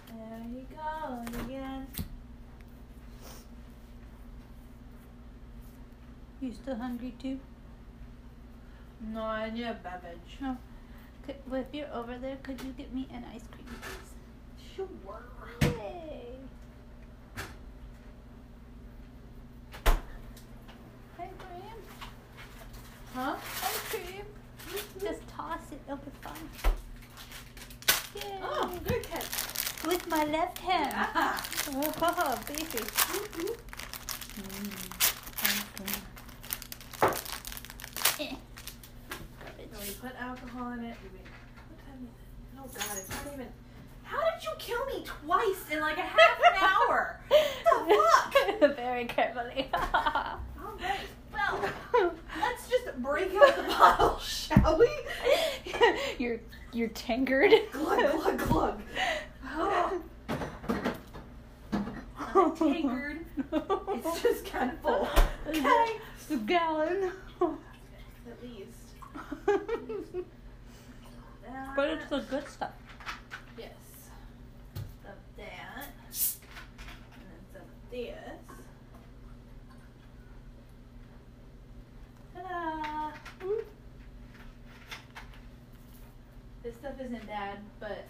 There 0.09 0.47
you 0.55 0.67
go 0.75 1.45
again. 1.45 1.87
You 6.41 6.53
still 6.53 6.77
hungry 6.77 7.15
too? 7.21 7.41
No, 9.01 9.23
I 9.23 9.51
need 9.51 9.65
a 9.65 9.75
beverage. 9.75 10.39
No. 10.41 10.57
Could, 11.27 11.37
well, 11.49 11.61
if 11.61 11.67
you're 11.73 11.93
over 11.93 12.17
there, 12.17 12.37
could 12.43 12.61
you 12.63 12.73
get 12.73 12.95
me 12.95 13.09
an 13.13 13.25
ice 13.35 13.43
cream, 13.51 13.67
please? 13.67 14.15
Sure. 14.77 14.89
Yay! 15.63 16.39
Hey, 21.17 21.31
Graham. 21.39 21.81
Huh? 23.15 23.37
Ice 23.65 23.83
cream. 23.91 24.27
Just 25.01 25.27
toss 25.29 25.73
it. 25.73 25.81
It'll 25.87 25.97
be 25.97 26.11
fine. 26.21 26.49
Yay! 28.15 28.39
Oh, 28.43 28.71
good 28.87 29.03
catch. 29.03 29.27
With 29.87 30.09
my 30.09 30.25
left 30.25 30.59
hand. 30.59 30.93
Yeah. 30.93 31.41
Oh, 31.71 32.39
baby. 32.49 32.65
Mm, 34.39 34.71
ice 35.43 35.65
cream. 35.77 36.03
Eh. 38.21 38.35
We 39.81 39.95
put 39.95 40.11
alcohol 40.21 40.73
in 40.73 40.81
it. 40.81 40.97
We 41.03 41.19
wait. 41.19 41.27
What 41.69 41.79
time 41.87 42.03
is 42.03 42.11
it? 42.11 42.59
Oh 42.59 42.67
God, 42.67 42.99
it's 42.99 43.09
not 43.11 43.35
even. 43.35 43.47
How 44.03 44.19
did 44.19 44.43
you 44.43 44.51
kill 44.59 44.85
me 44.87 45.05
twice 45.05 45.71
in 45.73 45.81
like 45.81 45.99
a 45.99 46.03
half 46.03 46.39
an 46.51 46.63
hour? 46.91 47.21
What 47.29 47.89
the 47.89 47.95
fuck? 48.61 48.77
Very 48.77 49.05
carefully. 49.05 49.69
All 49.75 50.41
right. 50.81 50.99
Well, 51.33 52.15
let's 52.41 52.69
just 52.69 52.97
break 53.01 53.33
out 53.35 53.57
the 53.57 53.63
bottle, 53.63 54.19
shall 54.19 54.79
we? 54.79 54.91
you're 56.19 56.41
you're 56.73 56.89
tangered. 56.89 57.53
glug 57.73 58.01
glug 58.21 58.39
glug. 58.49 58.83
Oh. 59.47 60.01
I'm 62.35 62.57
tankard, 62.57 63.25
kind 64.45 64.71
of 64.73 64.79
full. 64.81 65.09
Okay. 65.49 65.93
It's 66.17 66.31
a 66.31 66.37
gallon. 66.39 67.13
At 68.39 68.45
least. 68.45 68.95
but 71.77 71.89
it's 71.91 72.09
the 72.09 72.21
good 72.21 72.49
stuff. 72.49 72.71
Yes. 73.59 73.71
Some 75.03 75.13
of 75.13 75.19
that. 75.37 75.89
And 77.15 77.25
then 77.25 77.43
some 77.53 77.63
of 77.63 77.91
this. 77.91 78.17
Ta-da! 82.35 83.13
This 86.63 86.75
stuff 86.77 86.95
isn't 87.01 87.27
bad, 87.27 87.59
but 87.81 88.05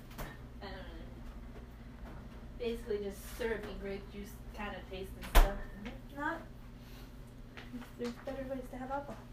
um, 0.63 0.69
basically 2.59 2.99
just 3.05 3.19
syrupy 3.39 3.75
grape 3.81 4.13
juice 4.13 4.31
kind 4.57 4.75
of 4.77 4.91
taste 4.91 5.13
and 5.17 5.27
stuff. 5.31 5.57
Not. 6.17 6.41
There's 7.99 8.13
better 8.27 8.45
ways 8.51 8.65
to 8.73 8.77
have 8.79 8.91
alcohol. 8.91 9.28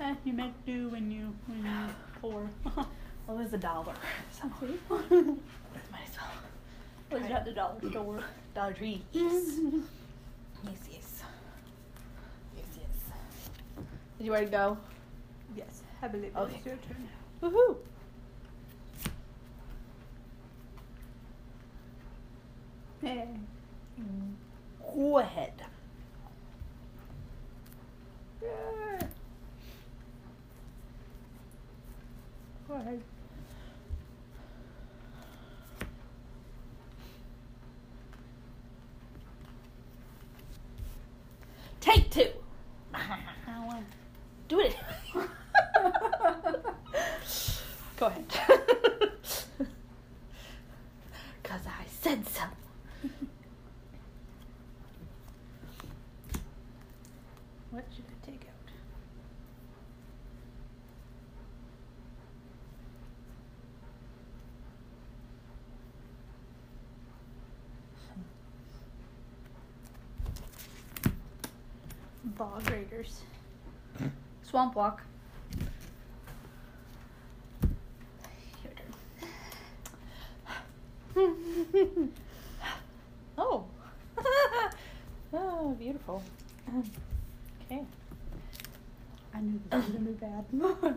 Eh, 0.00 0.14
you 0.24 0.32
make 0.32 0.52
do 0.66 0.88
when 0.90 1.10
you 1.10 1.34
when 1.46 1.64
you 1.64 1.88
pour. 2.20 2.48
Well, 3.26 3.38
was 3.38 3.52
a 3.52 3.58
dollar. 3.58 3.94
So 4.30 4.46
might 5.10 5.10
as 5.10 6.16
well. 6.16 7.20
Was 7.20 7.30
at 7.30 7.44
the 7.44 7.52
dollar 7.52 7.80
store? 7.90 8.20
Dollar 8.54 8.72
Tree. 8.72 9.02
Yes. 9.12 9.58
yes, 10.64 10.78
yes. 10.92 11.22
Yes, 12.56 12.66
yes. 12.76 13.84
Did 14.18 14.26
you 14.26 14.30
already 14.30 14.50
go? 14.50 14.76
yes, 15.56 15.82
I 16.02 16.08
believe 16.08 16.36
Okay. 16.36 16.54
it's 16.56 16.66
your 16.66 16.76
turn. 16.76 17.08
Woohoo! 17.42 17.76
Hey. 23.02 23.28
Go 24.94 25.18
ahead. 25.18 25.62
Yeah. 28.42 29.06
Go 32.68 32.74
ahead. 32.74 33.00
Take 41.80 42.10
two. 42.10 42.28
Do 44.48 44.60
it. 44.60 44.76
Go 47.96 48.06
ahead. 48.06 48.24
Cause 51.42 51.60
I 51.66 51.84
said 52.00 52.26
so. 52.28 52.42
What 57.70 57.84
should 57.94 58.04
I 58.04 58.26
take 58.30 58.42
out? 58.42 58.70
Bog 72.36 72.70
Raiders. 72.70 73.22
Swamp 74.48 74.76
Walk. 74.76 75.02
Your 78.62 78.72
turn. 81.94 82.12
Oh. 83.36 83.64
oh, 85.34 85.76
beautiful. 85.78 86.22
Okay. 87.64 87.82
I 89.34 89.40
knew 89.40 89.60
this 89.68 89.84
was 89.84 89.92
gonna 89.92 90.04
be 90.04 90.12
bad. 90.12 90.44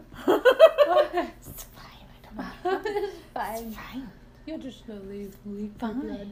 it's 1.41 1.63
fine. 1.63 2.05
I 2.05 2.17
don't 2.23 2.37
know. 2.37 2.81
it's 2.85 3.17
fine. 3.33 3.63
It's 3.67 3.75
fine. 3.75 4.09
You're 4.45 4.57
just 4.59 4.85
slowly 4.85 5.31
leak 5.45 5.73
the 5.73 5.87
Fine. 5.87 5.99
blood. 6.01 6.31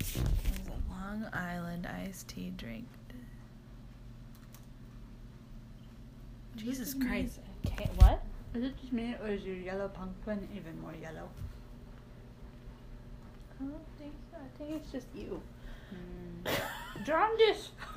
It 0.00 0.16
was 0.16 0.68
a 0.68 0.92
Long 0.92 1.26
Island 1.32 1.86
iced 1.86 2.28
tea 2.28 2.52
drink. 2.56 2.86
Jesus 6.56 6.94
This. 6.94 7.02
Christ. 7.06 7.38
Okay, 7.66 7.88
what? 7.96 8.22
Is 8.54 8.64
it 8.64 8.80
just 8.80 8.92
me 8.92 9.14
or 9.22 9.28
is 9.28 9.44
your 9.44 9.56
yellow 9.56 9.88
pumpkin 9.88 10.48
even 10.56 10.80
more 10.80 10.94
yellow? 11.00 11.28
I 13.60 13.64
don't 13.64 13.86
think 13.98 14.14
so. 14.30 14.38
I 14.38 14.48
think 14.58 14.70
it's 14.76 14.90
just 14.92 15.06
you. 15.14 15.40
Hmm. 15.90 16.48
Jaundice! 17.04 17.70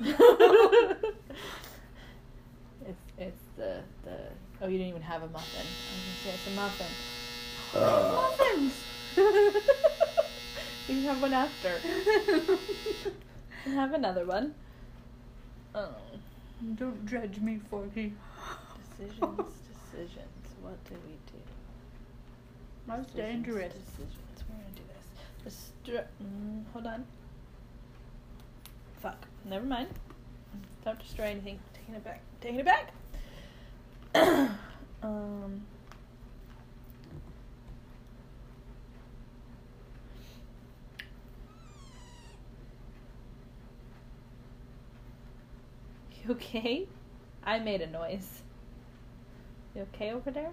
it's 2.86 3.02
it's 3.18 3.42
the 3.56 3.82
the 4.04 4.16
oh 4.60 4.68
you 4.68 4.76
didn't 4.78 4.88
even 4.88 5.02
have 5.02 5.22
a 5.22 5.28
muffin. 5.28 5.60
I 5.60 5.92
was 5.94 6.02
gonna 6.04 6.20
say 6.22 6.30
it's 6.34 6.46
a 6.46 6.50
muffin. 6.56 6.86
Muffins! 7.74 8.74
you 10.88 10.94
can 10.94 11.02
have 11.04 11.22
one 11.22 11.32
after. 11.32 11.80
You 11.86 12.58
can 13.64 13.72
have 13.74 13.94
another 13.94 14.24
one. 14.26 14.54
Oh. 15.74 15.94
Don't 16.76 17.06
judge 17.06 17.38
me, 17.40 17.58
Forky. 17.70 18.12
Decisions, 18.98 19.52
decisions. 19.90 20.46
What 20.60 20.82
do 20.84 20.94
we 21.06 21.12
do? 21.32 21.38
That's 22.86 23.06
Decisions, 23.06 23.32
dangerous. 23.32 23.74
Decisions. 23.74 24.44
We're 24.48 24.56
gonna 24.56 24.74
do 24.76 24.82
this. 25.44 25.72
Destru- 25.86 26.06
mm, 26.22 26.64
hold 26.72 26.86
on. 26.86 27.06
Fuck. 29.00 29.26
Never 29.46 29.64
mind. 29.64 29.88
Don't 30.84 30.98
destroy 30.98 31.26
anything. 31.26 31.58
Taking 31.72 31.94
it 31.94 32.04
back. 32.04 32.20
Taking 32.40 32.60
it 32.60 32.66
back. 32.66 32.92
um. 35.02 35.62
You 46.24 46.32
okay? 46.34 46.86
I 47.44 47.60
made 47.60 47.80
a 47.80 47.86
noise. 47.86 48.42
You 49.74 49.86
okay 49.94 50.12
over 50.12 50.30
there? 50.30 50.50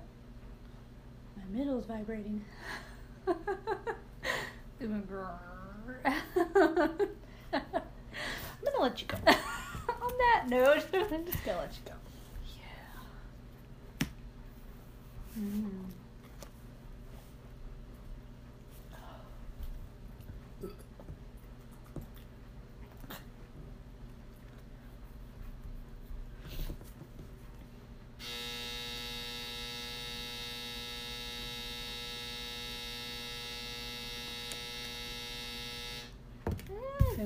My 1.36 1.44
middle's 1.58 1.86
vibrating. 1.86 2.46
I'm 6.08 6.16
gonna 8.64 8.80
let 8.80 9.02
you 9.02 9.08
go. 9.08 9.18
On 9.18 10.14
that 10.18 10.46
note, 10.48 10.86
I'm 10.94 11.26
just 11.26 11.44
gonna 11.44 11.58
let 11.60 11.74
you 11.74 11.82
go. 11.86 11.92
Yeah. 12.58 14.08
Mm. 15.40 15.97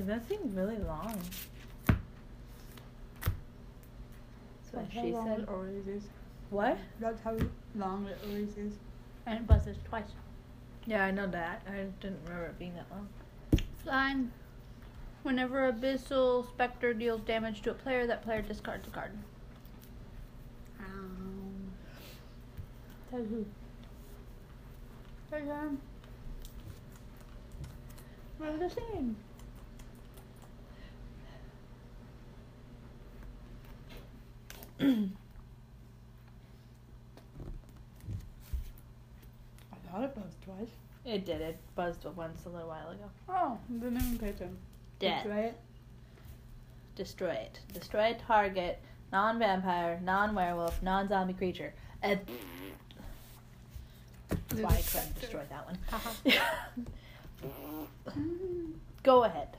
Dude, 0.02 0.10
that 0.10 0.28
seemed 0.28 0.56
really 0.56 0.78
long. 0.78 1.16
That's 1.86 2.02
what 4.72 4.82
That's 4.82 4.94
how 4.94 5.02
she 5.02 5.12
long 5.12 5.26
said. 5.28 5.40
it 5.40 5.48
always 5.48 5.86
is. 5.86 6.02
What? 6.50 6.78
That's 6.98 7.22
how 7.22 7.36
long 7.76 8.06
it 8.06 8.18
always 8.26 8.56
is. 8.56 8.72
And 9.26 9.38
it 9.38 9.46
buzzes 9.46 9.76
twice. 9.88 10.10
Yeah, 10.86 11.04
I 11.04 11.12
know 11.12 11.28
that. 11.28 11.62
I 11.68 11.84
didn't 12.00 12.18
remember 12.24 12.46
it 12.46 12.58
being 12.58 12.74
that 12.74 12.86
long. 12.90 13.08
Fine. 13.84 14.32
Whenever 15.22 15.72
Abyssal 15.72 16.48
Spectre 16.48 16.92
deals 16.94 17.20
damage 17.20 17.62
to 17.62 17.70
a 17.70 17.74
player, 17.74 18.04
that 18.08 18.24
player 18.24 18.42
discards 18.42 18.88
a 18.88 18.90
card. 18.90 19.12
Um, 20.80 21.70
tell 23.08 23.20
who? 23.20 23.46
Tell 25.30 25.40
him. 25.40 25.80
We're 28.40 28.50
listening. 28.50 29.14
I 34.82 35.08
thought 39.90 40.04
it 40.04 40.14
buzzed 40.14 40.42
twice. 40.44 40.68
It 41.04 41.24
did. 41.24 41.40
It 41.40 41.58
buzzed 41.74 42.04
once 42.16 42.44
a 42.46 42.48
little 42.48 42.68
while 42.68 42.90
ago. 42.90 43.04
Oh, 43.28 43.58
didn't 43.72 43.96
even 43.96 44.18
pay 44.18 44.30
attention. 44.30 44.56
Dead. 44.98 45.26
Right? 45.26 45.54
Destroy 46.96 47.30
it. 47.30 47.60
Destroy 47.72 48.16
target. 48.26 48.80
Non-vampire, 49.12 50.00
non-werewolf, 50.02 50.82
non-zombie 50.82 51.34
creature. 51.34 51.74
And 52.02 52.18
that's 54.48 54.62
why 54.62 54.70
I 54.70 54.82
couldn't 54.82 55.20
destroy 55.20 55.42
that 55.50 55.66
one. 55.66 55.78
Go 59.02 59.24
ahead. 59.24 59.56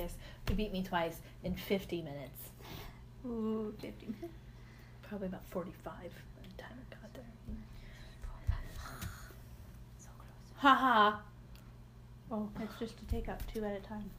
And 0.00 0.08
I 0.08 0.12
guess 0.12 0.16
you 0.48 0.54
beat 0.54 0.72
me 0.72 0.82
twice 0.82 1.16
in 1.44 1.54
50 1.54 2.02
minutes. 2.02 2.50
Ooh, 3.26 3.74
50 3.80 4.06
minutes. 4.06 4.38
Probably 5.02 5.28
about 5.28 5.44
45 5.50 5.84
by 5.84 6.00
the 6.02 6.62
time 6.62 6.72
I 6.72 6.94
got 6.94 7.14
there. 7.14 7.22
So 9.98 10.08
close. 10.16 10.56
Haha. 10.56 11.18
Oh, 12.30 12.48
it's 12.60 12.78
just 12.78 12.96
to 12.98 13.04
take 13.06 13.28
out 13.28 13.40
two 13.52 13.64
at 13.64 13.76
a 13.76 13.80
time. 13.80 14.10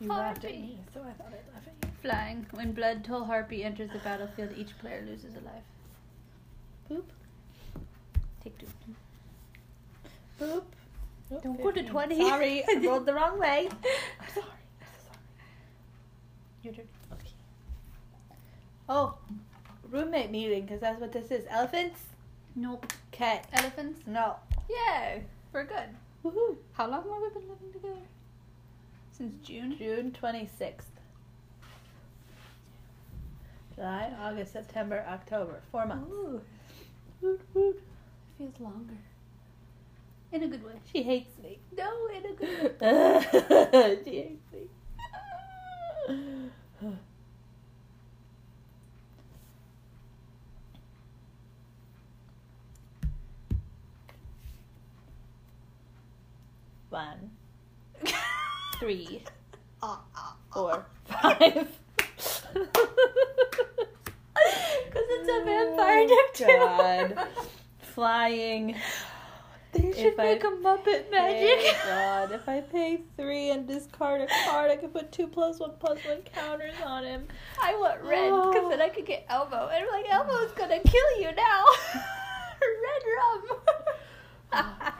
You 0.00 0.08
laughed 0.08 0.46
at 0.46 0.52
me, 0.52 0.78
so 0.94 1.00
I 1.00 1.12
thought 1.12 1.26
I'd 1.28 1.54
laugh 1.54 1.66
at 1.66 1.74
you. 1.82 1.90
Flying. 2.00 2.46
When 2.52 2.72
Blood 2.72 3.04
Toll 3.04 3.24
Harpy 3.24 3.62
enters 3.62 3.90
the 3.90 3.98
battlefield, 3.98 4.50
each 4.56 4.78
player 4.78 5.04
loses 5.06 5.34
a 5.34 5.40
life. 5.40 5.62
Boop. 6.90 7.04
Take 8.42 8.56
two. 8.58 8.66
Boop. 10.40 10.62
Don't 11.42 11.62
go 11.62 11.70
to 11.70 11.82
20. 11.82 12.16
Sorry, 12.28 12.64
I 12.68 12.80
rolled 12.86 13.06
the 13.06 13.14
wrong 13.14 13.38
way. 13.38 13.68
I'm 13.70 14.28
sorry. 14.34 14.46
I'm 14.80 14.86
so 14.96 15.04
sorry. 15.04 15.18
Your 16.64 16.74
turn. 16.74 16.88
Okay. 17.12 17.30
Oh, 18.88 19.14
roommate 19.90 20.30
meeting, 20.30 20.62
because 20.62 20.80
that's 20.80 21.00
what 21.00 21.12
this 21.12 21.30
is. 21.30 21.44
Elephants? 21.50 22.00
Nope. 22.56 22.92
Okay. 23.14 23.42
Elephants? 23.52 24.00
No. 24.06 24.36
Yay! 24.68 25.22
We're 25.52 25.64
good. 25.64 25.88
Woohoo. 26.24 26.56
How 26.72 26.88
long 26.88 27.02
have 27.02 27.22
we 27.22 27.40
been 27.40 27.48
living 27.48 27.72
together? 27.72 27.94
Since 29.12 29.46
June? 29.46 29.76
June 29.78 30.16
26th. 30.20 30.84
July, 33.76 34.12
August, 34.20 34.52
September, 34.52 35.04
October. 35.08 35.60
Four 35.70 35.86
months. 35.86 36.10
Ooh, 36.10 36.40
Woot, 37.22 37.40
woot. 37.54 37.82
feels 38.36 38.58
longer. 38.60 38.94
In 40.32 40.42
a 40.44 40.46
good 40.48 40.64
way. 40.64 40.72
She 40.92 41.02
hates 41.02 41.36
me. 41.42 41.58
No, 41.76 41.90
in 42.16 42.24
a 42.24 42.32
good 42.34 42.80
way. 42.80 43.98
she 44.04 44.16
hates 44.16 44.52
me. 44.52 44.60
One, 56.90 57.30
three, 58.80 59.22
four, 60.52 60.86
five. 61.06 61.68
Because 64.86 65.04
it's 65.10 65.28
a 65.28 65.44
vampire. 65.44 66.06
Oh, 66.10 67.16
God. 67.16 67.28
Flying. 67.94 68.74
They 69.92 70.02
should 70.02 70.12
If 70.14 70.20
I 70.20 70.24
make 70.24 70.44
a 70.44 70.48
Muppet 70.48 71.10
magic. 71.10 71.58
Oh 71.64 71.82
God, 71.86 72.32
if 72.32 72.48
I 72.48 72.60
pay 72.60 73.00
three 73.16 73.50
and 73.50 73.66
discard 73.66 74.20
a 74.22 74.26
card, 74.46 74.70
I 74.70 74.76
can 74.76 74.90
put 74.90 75.10
two 75.12 75.26
plus 75.26 75.58
one 75.60 75.72
plus 75.78 75.98
one 76.06 76.22
counters 76.34 76.74
on 76.84 77.04
him. 77.04 77.26
I 77.60 77.74
want 77.76 78.00
red 78.02 78.30
because 78.30 78.64
Oh. 78.64 78.68
then 78.70 78.80
I 78.80 78.88
could 78.88 79.06
get 79.06 79.26
Elmo. 79.28 79.68
And 79.68 79.84
I'm 79.84 79.90
like, 79.90 80.10
Elmo's 80.10 80.52
gonna 80.52 80.80
kill 80.80 81.20
you 81.20 81.32
now. 81.34 81.64
red 82.60 83.02
rum. 83.16 83.58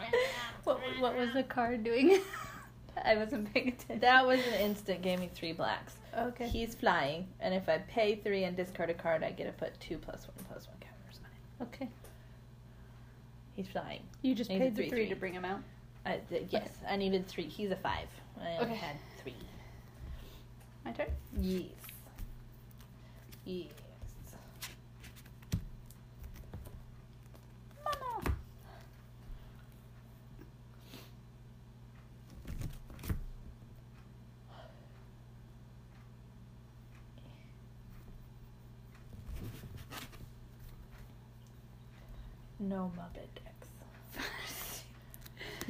what, 0.65 0.81
what 1.01 1.17
was 1.17 1.33
the 1.35 1.43
card 1.43 1.85
doing? 1.85 2.21
I 3.05 3.17
wasn't 3.17 3.53
paying 3.53 3.69
attention. 3.69 4.01
That 4.01 4.27
was 4.27 4.41
an 4.41 4.55
instant. 4.61 5.03
Gave 5.03 5.21
me 5.21 5.31
three 5.35 5.53
blacks. 5.53 5.95
okay. 6.19 6.49
He's 6.49 6.75
flying, 6.75 7.29
and 7.41 7.55
if 7.55 7.69
I 7.69 7.79
pay 7.79 8.17
three 8.17 8.45
and 8.45 8.57
discard 8.57 8.91
a 8.91 8.95
card, 8.95 9.23
I 9.23 9.31
get 9.31 9.45
to 9.45 9.53
put 9.53 9.79
two 9.81 9.97
plus 9.99 10.27
one 10.29 10.45
plus 10.49 10.67
one 10.69 10.77
counters 10.81 11.21
on 11.25 11.67
it. 11.67 11.75
okay. 11.75 11.89
He's 13.57 13.69
flying. 13.69 14.01
You 14.23 14.35
just 14.35 14.51
a 14.51 14.59
paid 14.59 14.75
the 14.75 14.83
three, 14.83 14.91
three, 14.91 15.09
to 15.09 15.17
bring 15.17 15.33
him 15.35 15.45
out. 15.45 15.61
I, 16.07 16.19
th- 16.29 16.47
yes, 16.51 16.71
I 16.89 16.97
needed 16.97 17.27
three. 17.29 17.45
He's 17.45 17.71
a 17.71 17.77
five. 17.77 18.09
I 18.41 18.57
Okay. 18.63 18.75
had 18.75 18.97
three. 19.23 19.35
My 20.85 20.93
turn. 20.93 21.09
Yes. 21.39 21.65
Yes. 23.45 23.67
Mama. 27.85 28.35
No 42.59 42.93
Muppet. 42.97 43.30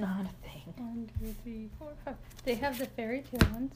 Not 0.01 0.25
a 0.25 0.49
thing. 0.49 0.75
One, 0.77 1.11
two, 1.19 1.35
three, 1.43 1.69
four, 1.79 1.93
five. 2.05 2.17
They 2.45 2.55
have 2.55 2.79
the 2.79 2.87
fairy 2.87 3.23
tale 3.31 3.47
ones. 3.53 3.75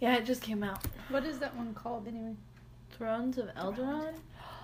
Yeah, 0.00 0.16
it 0.16 0.26
just 0.26 0.42
came 0.42 0.62
out. 0.62 0.84
What 1.08 1.24
is 1.24 1.38
that 1.38 1.56
one 1.56 1.72
called 1.74 2.06
anyway? 2.06 2.34
Thrones 2.90 3.38
of 3.38 3.46
Eldaron? 3.54 4.14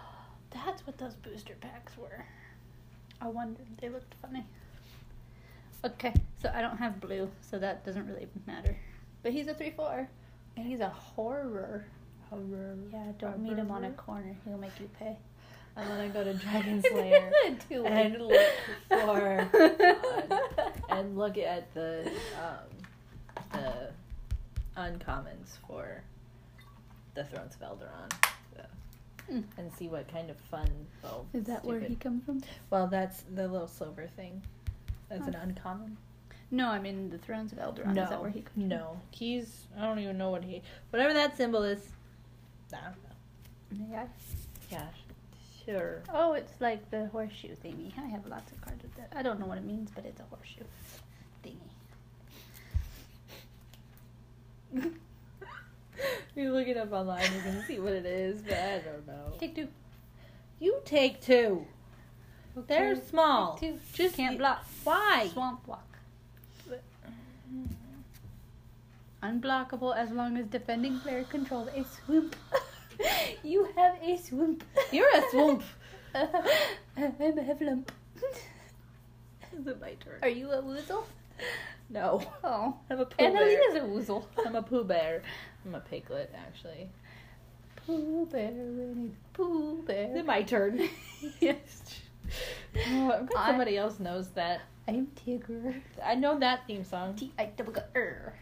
That's 0.51 0.87
what 0.87 0.99
those 0.99 1.15
booster 1.15 1.55
packs 1.61 1.97
were. 1.97 2.25
I 3.21 3.29
wondered. 3.29 3.67
They 3.81 3.89
looked 3.89 4.15
funny. 4.21 4.45
Okay, 5.85 6.13
so 6.43 6.51
I 6.55 6.61
don't 6.61 6.77
have 6.77 7.01
blue, 7.01 7.31
so 7.41 7.59
that 7.59 7.85
doesn't 7.87 8.07
really 8.07 8.27
matter. 8.47 8.77
But 9.23 9.33
he's 9.33 9.49
a 9.49 9.55
3 9.55 9.71
4. 9.71 10.09
And 10.57 10.67
he's 10.67 10.81
a 10.81 10.89
horror. 10.89 11.87
Horror. 12.29 12.77
Yeah, 12.93 13.13
don't 13.19 13.41
meet 13.41 13.57
him 13.57 13.71
on 13.71 13.85
a 13.85 13.91
corner. 13.93 14.37
He'll 14.45 14.59
make 14.59 14.79
you 14.81 14.91
pay. 14.99 15.17
I'm 15.79 15.87
gonna 15.89 16.09
go 16.09 16.25
to 16.25 16.35
Dragon 16.35 16.83
Slayer 16.91 17.31
and 17.87 18.19
look 18.19 18.51
for 18.89 19.49
God, 19.51 20.43
and 20.91 21.17
look 21.17 21.39
at 21.39 21.73
the 21.75 22.11
um, 22.43 23.43
the 23.53 23.91
uncommons 24.77 25.59
for 25.67 26.03
the 27.15 27.25
Thrones 27.25 27.57
of 27.61 27.79
Eldaron, 27.79 28.13
so, 28.57 28.63
Mm. 29.33 29.45
and 29.59 29.73
see 29.75 29.89
what 29.89 30.09
kind 30.11 30.31
of 30.31 30.37
fun. 30.51 30.69
Well, 31.03 31.27
Is 31.35 31.45
that 31.45 31.65
where 31.65 31.81
he 31.81 31.95
comes 31.97 32.25
from? 32.25 32.41
Well, 32.71 32.87
that's 32.87 33.25
the 33.35 33.47
little 33.47 33.69
silver 33.69 34.09
thing. 34.17 34.43
That's 35.11 35.27
an 35.27 35.35
uncommon. 35.35 35.97
No, 36.51 36.69
I 36.69 36.79
mean 36.79 37.11
the 37.11 37.19
Thrones 37.19 37.53
of 37.53 37.59
Eldaron. 37.59 37.95
no, 37.95 38.03
Is 38.05 38.09
that 38.11 38.21
where 38.23 38.31
he 38.31 38.41
comes 38.41 38.55
from? 38.55 38.69
no, 38.69 39.01
he's. 39.11 39.67
I 39.79 39.83
don't 39.83 39.99
even 39.99 40.17
know 40.19 40.31
what 40.31 40.43
he. 40.45 40.63
Whatever 40.91 41.13
that 41.15 41.37
symbol 41.37 41.63
is. 41.63 41.91
I 42.73 42.79
don't 42.81 43.81
know. 43.81 43.87
Yeah. 43.93 44.07
Yeah, 44.73 44.87
sure. 45.69 46.03
Oh, 46.13 46.33
it's 46.33 46.53
like 46.61 46.91
the 46.91 47.07
horseshoe 47.09 47.55
thingy. 47.65 47.93
I 47.99 48.07
have 48.07 48.27
lots 48.27 48.51
of 48.53 48.61
cards 48.61 48.83
with 48.83 48.95
that. 48.97 49.13
I 49.15 49.23
don't 49.23 49.39
know 49.41 49.47
what 49.47 49.59
it 49.59 49.65
means, 49.65 49.91
but 49.95 50.05
it's 50.05 50.21
a 50.21 50.25
horseshoe 50.25 50.65
thingy. 54.75 54.93
You 56.37 56.53
look 56.53 56.69
it 56.69 56.77
up 56.77 56.93
online, 56.93 57.25
you 57.35 57.41
can 57.41 57.65
see 57.67 57.81
what 57.81 57.93
it 57.93 58.07
is, 58.07 58.41
but 58.43 58.53
I 58.57 58.79
don't 58.79 59.05
know. 59.09 59.33
Take 59.41 59.57
two. 59.57 59.67
You 60.61 60.81
take 60.85 61.21
two. 61.21 61.67
They're 62.69 62.95
small. 62.95 63.57
Take 63.57 63.73
two. 63.93 64.05
Just 64.05 64.15
Can't 64.15 64.35
y- 64.35 64.39
block. 64.39 64.65
Why? 64.85 65.29
Swamp 65.33 65.67
walk. 65.67 65.99
Unblockable 69.21 69.97
as 69.97 70.11
long 70.13 70.37
as 70.37 70.47
defending 70.47 71.01
player 71.01 71.25
controls 71.25 71.69
a 71.75 71.85
swoop. 71.85 72.37
you 73.43 73.69
have 73.77 73.97
a 74.03 74.17
swoop. 74.17 74.65
You're 74.93 75.09
a 75.17 75.23
swoop. 75.31 75.63
I'm 76.15 76.29
a 76.97 77.43
heffalump. 77.43 77.89
Is 79.59 79.67
it 79.67 79.81
my 79.81 79.93
turn? 79.95 80.19
Are 80.23 80.29
you 80.29 80.51
a 80.51 80.63
woozle? 80.63 81.05
No. 81.91 82.23
Oh. 82.45 82.77
I'm 82.91 83.01
a 83.01 83.05
pooh 83.07 83.17
Annalie 83.25 83.57
bear. 83.57 83.71
is 83.71 83.77
a 83.77 83.81
woozle. 83.81 84.25
I'm 84.47 84.57
a 84.57 84.63
pooh 84.63 84.85
bear. 84.85 85.23
I'm 85.65 85.75
a 85.75 85.81
piglet, 85.81 86.33
actually. 86.37 86.91
Pooh 87.87 88.27
bear, 88.31 88.51
Winnie 88.51 89.09
the 89.09 89.15
Pooh 89.33 89.83
bear. 89.87 90.11
Is 90.11 90.17
it 90.17 90.27
my 90.27 90.43
turn? 90.43 90.89
yes. 91.41 91.83
Oh, 92.77 93.13
I'm 93.13 93.27
glad 93.27 93.39
I- 93.43 93.47
somebody 93.49 93.77
else 93.79 93.99
knows 93.99 94.29
that. 94.31 94.61
I'm 94.87 95.09
Tigger. 95.09 95.81
I 96.03 96.15
know 96.15 96.39
that 96.39 96.67
theme 96.67 96.83
song. 96.85 97.15
T 97.15 97.33
I 97.39 97.47
double 97.57 97.75
G 97.75 97.81
R. 97.95 98.35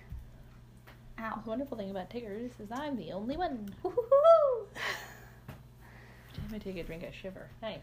Ow. 1.18 1.40
The 1.44 1.48
wonderful 1.50 1.76
thing 1.78 1.90
about 1.90 2.10
Tiggers 2.10 2.52
is 2.60 2.70
I'm 2.70 2.96
the 2.96 3.12
only 3.12 3.36
one. 3.36 3.68
Woo-hoo-hoo. 3.82 4.66
Time 5.46 6.50
I 6.54 6.58
take 6.58 6.76
a 6.76 6.82
drink, 6.82 7.04
I 7.04 7.10
shiver. 7.22 7.48
Nice. 7.62 7.78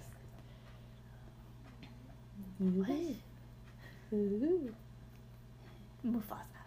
What? 2.60 2.90
Ooh. 4.14 4.74
Mufasa. 6.06 6.62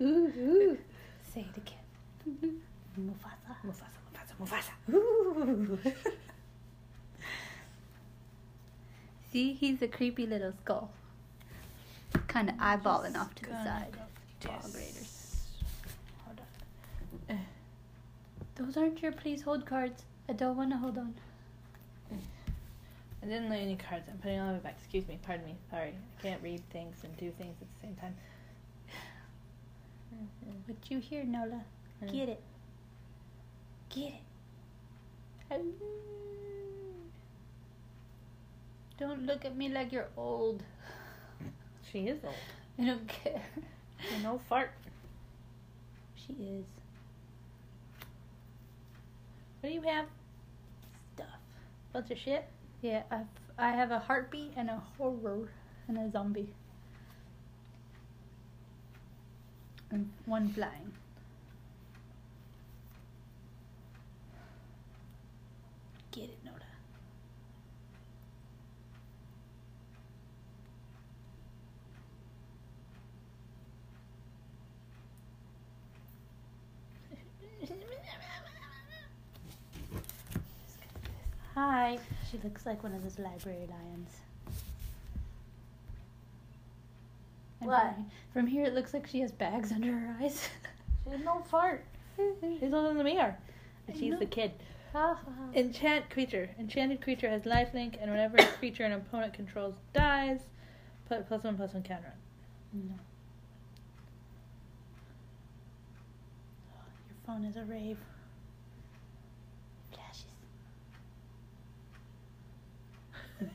Ooh. 0.00 0.78
Say 1.34 1.46
it 1.54 1.56
again. 1.56 2.60
Mufasa. 2.98 3.56
Mufasa, 3.64 3.98
Mufasa, 4.08 4.34
Mufasa. 4.40 4.94
Ooh. 4.94 5.78
See, 9.32 9.52
he's 9.52 9.80
a 9.82 9.88
creepy 9.88 10.26
little 10.26 10.52
skull. 10.62 10.90
Kind 12.26 12.48
of 12.48 12.56
eyeballing 12.56 13.16
off 13.16 13.34
to 13.36 13.44
the 13.44 13.50
side 13.50 13.92
Ball 14.44 14.58
this. 14.62 14.72
graders. 14.72 15.36
Hold 16.24 16.40
on. 17.28 17.38
Those 18.60 18.76
aren't 18.76 19.00
your 19.00 19.12
please 19.12 19.40
hold 19.40 19.64
cards. 19.64 20.02
I 20.28 20.34
don't 20.34 20.54
want 20.54 20.70
to 20.70 20.76
hold 20.76 20.98
on. 20.98 21.14
I 23.22 23.26
didn't 23.26 23.48
lay 23.48 23.62
any 23.62 23.76
cards. 23.76 24.06
I'm 24.10 24.18
putting 24.18 24.38
all 24.38 24.50
of 24.50 24.56
it 24.56 24.62
back. 24.62 24.76
Excuse 24.78 25.08
me. 25.08 25.18
Pardon 25.22 25.46
me. 25.46 25.56
Sorry. 25.70 25.94
I 26.18 26.22
can't 26.22 26.42
read 26.42 26.60
things 26.70 26.96
and 27.02 27.16
do 27.16 27.30
things 27.38 27.56
at 27.62 27.68
the 27.80 27.86
same 27.86 27.96
time. 27.96 28.14
What 30.66 30.76
you 30.90 30.98
hear, 30.98 31.24
Nola? 31.24 31.62
Mm. 32.04 32.12
Get 32.12 32.28
it. 32.28 32.42
Get 33.88 34.12
it. 35.50 35.64
Don't 38.98 39.24
look 39.24 39.46
at 39.46 39.56
me 39.56 39.70
like 39.70 39.90
you're 39.90 40.08
old. 40.18 40.62
She 41.90 42.08
is 42.08 42.18
old. 42.22 42.34
I 42.78 42.84
don't 42.84 43.08
care. 43.08 43.42
You're 44.10 44.22
no 44.22 44.40
fart. 44.48 44.72
She 46.14 46.34
is. 46.34 46.79
What 49.60 49.68
do 49.68 49.74
you 49.74 49.82
have? 49.82 50.06
Stuff. 51.14 51.26
Bunch 51.92 52.10
of 52.10 52.18
shit. 52.18 52.48
Yeah, 52.80 53.02
I've, 53.10 53.26
I 53.58 53.70
have 53.70 53.90
a 53.90 53.98
heartbeat 53.98 54.52
and 54.56 54.70
a 54.70 54.82
horror 54.96 55.50
and 55.86 55.98
a 55.98 56.10
zombie. 56.10 56.48
And 59.90 60.10
one 60.24 60.48
flying. 60.48 60.92
Get 66.12 66.24
it, 66.24 66.38
Nola. 66.44 66.56
Hi. 81.60 81.98
She 82.30 82.38
looks 82.42 82.64
like 82.64 82.82
one 82.82 82.94
of 82.94 83.02
those 83.02 83.18
library 83.18 83.68
lions. 83.68 84.16
And 87.60 87.68
What? 87.68 87.94
From, 87.94 88.06
from 88.32 88.46
here, 88.46 88.64
it 88.64 88.72
looks 88.72 88.94
like 88.94 89.06
she 89.06 89.20
has 89.20 89.30
bags 89.30 89.70
under 89.76 89.92
her 89.92 90.16
eyes. 90.22 90.48
She's 91.04 91.22
no 91.22 91.42
fart. 91.50 91.84
She's 92.16 92.72
older 92.72 92.94
than 92.94 93.04
we 93.04 93.18
are. 93.18 93.36
And 93.86 93.94
she's 93.94 94.18
the 94.18 94.24
kid. 94.24 94.52
Ha, 94.94 95.14
ha, 95.14 95.16
ha. 95.22 95.44
Enchant 95.54 96.08
creature. 96.08 96.48
Enchanted 96.58 97.02
creature 97.02 97.28
has 97.28 97.42
lifelink, 97.42 98.00
and 98.00 98.10
whenever 98.10 98.38
a 98.38 98.46
creature 98.58 98.84
an 98.84 98.92
opponent 98.92 99.34
controls 99.34 99.74
dies, 99.92 100.40
put 101.10 101.28
plus 101.28 101.44
one 101.44 101.58
plus 101.58 101.74
one 101.74 101.82
counter 101.82 102.14
on. 102.72 102.88
No. 102.88 102.94
Your 107.10 107.18
phone 107.26 107.44
is 107.44 107.56
a 107.56 107.64
rave. 107.64 107.98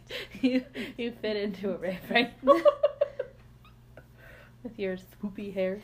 you 0.42 0.64
you 0.98 1.12
fit 1.22 1.38
into 1.38 1.74
a 1.74 1.78
rave, 1.78 2.00
right? 2.10 2.34
With 4.64 4.78
your 4.78 4.98
swoopy 4.98 5.54
hair. 5.54 5.80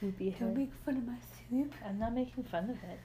Swoopy 0.00 0.34
hair. 0.34 0.48
Don't 0.48 0.56
make 0.56 0.72
fun 0.84 0.96
of 0.96 1.06
my 1.06 1.16
swoop. 1.48 1.74
I'm 1.86 1.98
not 1.98 2.14
making 2.14 2.44
fun 2.44 2.64
of 2.64 2.76
it. 2.76 3.00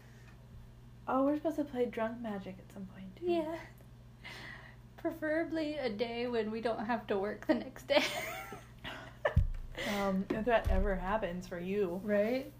Oh, 1.07 1.25
we're 1.25 1.37
supposed 1.37 1.57
to 1.57 1.63
play 1.63 1.85
drunk 1.85 2.21
magic 2.21 2.55
at 2.59 2.73
some 2.73 2.85
point. 2.85 3.15
Too. 3.17 3.31
Yeah. 3.31 3.55
Preferably 4.97 5.75
a 5.75 5.89
day 5.89 6.27
when 6.27 6.49
we 6.49 6.61
don't 6.61 6.85
have 6.85 7.07
to 7.07 7.17
work 7.17 7.47
the 7.47 7.55
next 7.55 7.87
day. 7.87 8.03
Um, 9.95 10.25
if 10.29 10.45
that 10.45 10.69
ever 10.69 10.95
happens 10.95 11.47
for 11.47 11.59
you, 11.59 11.99
right? 12.03 12.51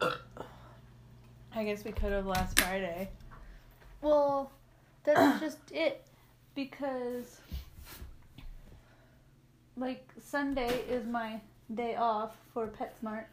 I 1.54 1.64
guess 1.64 1.84
we 1.84 1.92
could 1.92 2.12
have 2.12 2.26
last 2.26 2.58
Friday. 2.60 3.10
Well, 4.00 4.50
that's 5.04 5.40
just 5.40 5.58
it. 5.70 6.04
Because, 6.54 7.40
like, 9.76 10.06
Sunday 10.20 10.82
is 10.88 11.06
my 11.06 11.40
day 11.74 11.96
off 11.96 12.36
for 12.52 12.66
PetSmart 12.68 13.24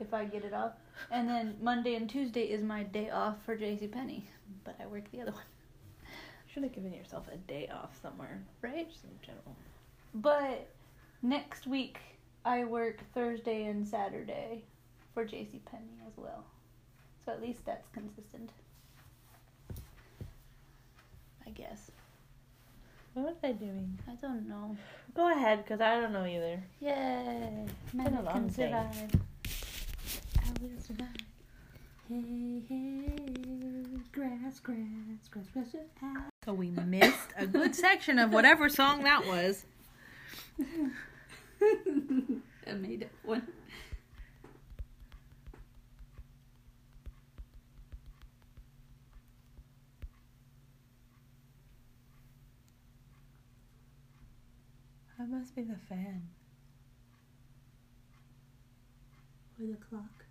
if 0.00 0.14
I 0.14 0.24
get 0.24 0.44
it 0.44 0.54
off. 0.54 0.72
And 1.10 1.28
then 1.28 1.56
Monday 1.60 1.94
and 1.94 2.08
Tuesday 2.08 2.44
is 2.44 2.62
my 2.62 2.82
day 2.84 3.10
off 3.10 3.36
for 3.44 3.56
JCPenney. 3.56 4.22
But 4.64 4.76
I 4.80 4.86
work 4.86 5.10
the 5.12 5.20
other 5.20 5.32
one. 5.32 5.42
Should 6.52 6.62
have 6.62 6.72
given 6.72 6.92
yourself 6.94 7.26
a 7.32 7.36
day 7.36 7.68
off 7.72 7.90
somewhere, 8.00 8.40
Right? 8.62 8.88
just 8.88 9.04
in 9.04 9.10
general. 9.20 9.56
But 10.14 10.68
next 11.20 11.66
week 11.66 11.98
I 12.44 12.64
work 12.64 13.00
Thursday 13.12 13.64
and 13.64 13.86
Saturday 13.86 14.62
for 15.12 15.24
JCPenney 15.24 16.06
as 16.06 16.16
well. 16.16 16.44
So 17.24 17.32
at 17.32 17.42
least 17.42 17.64
that's 17.64 17.88
consistent. 17.88 18.50
I 21.46 21.50
guess. 21.50 21.90
What 23.14 23.26
was 23.26 23.36
I 23.44 23.52
doing? 23.52 23.96
I 24.08 24.14
don't 24.16 24.48
know. 24.48 24.76
Go 25.14 25.30
ahead, 25.30 25.64
because 25.64 25.80
I 25.80 26.00
don't 26.00 26.12
know 26.12 26.26
either. 26.26 26.60
Yay! 26.80 27.64
been 27.94 28.14
a 28.14 28.22
long 28.22 28.34
can 28.34 28.48
day. 28.48 28.54
survive. 28.54 29.20
I 30.38 30.50
will 30.60 30.80
survive. 30.80 31.08
Hey, 32.08 32.60
hey, 32.68 33.12
grass, 34.12 34.58
grass, 34.60 35.28
grass, 35.30 35.46
grass, 35.52 35.74
grass. 36.00 36.22
So 36.44 36.52
we 36.52 36.70
missed 36.70 37.28
a 37.38 37.46
good 37.46 37.76
section 37.76 38.18
of 38.18 38.32
whatever 38.32 38.68
song 38.68 39.04
that 39.04 39.24
was. 39.26 39.64
I 42.66 42.72
made 42.72 43.02
it 43.02 43.12
one. 43.24 43.46
That 55.18 55.28
must 55.28 55.54
be 55.54 55.62
the 55.62 55.76
fan. 55.88 56.22
Or 59.60 59.66
the 59.66 59.76
clock. 59.76 60.24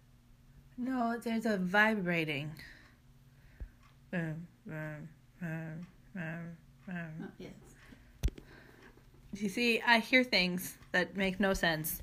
No, 0.78 1.18
there's 1.18 1.46
a 1.46 1.58
vibrating. 1.58 2.52
Boom, 4.12 4.48
boom, 4.66 5.10
boom, 5.40 5.88
boom, 6.14 6.58
boom. 6.86 6.96
Oh, 7.22 7.28
yes. 7.40 7.52
You 9.36 9.50
see, 9.50 9.82
I 9.82 10.00
hear 10.00 10.24
things 10.24 10.78
that 10.92 11.16
make 11.16 11.40
no 11.40 11.54
sense. 11.54 12.02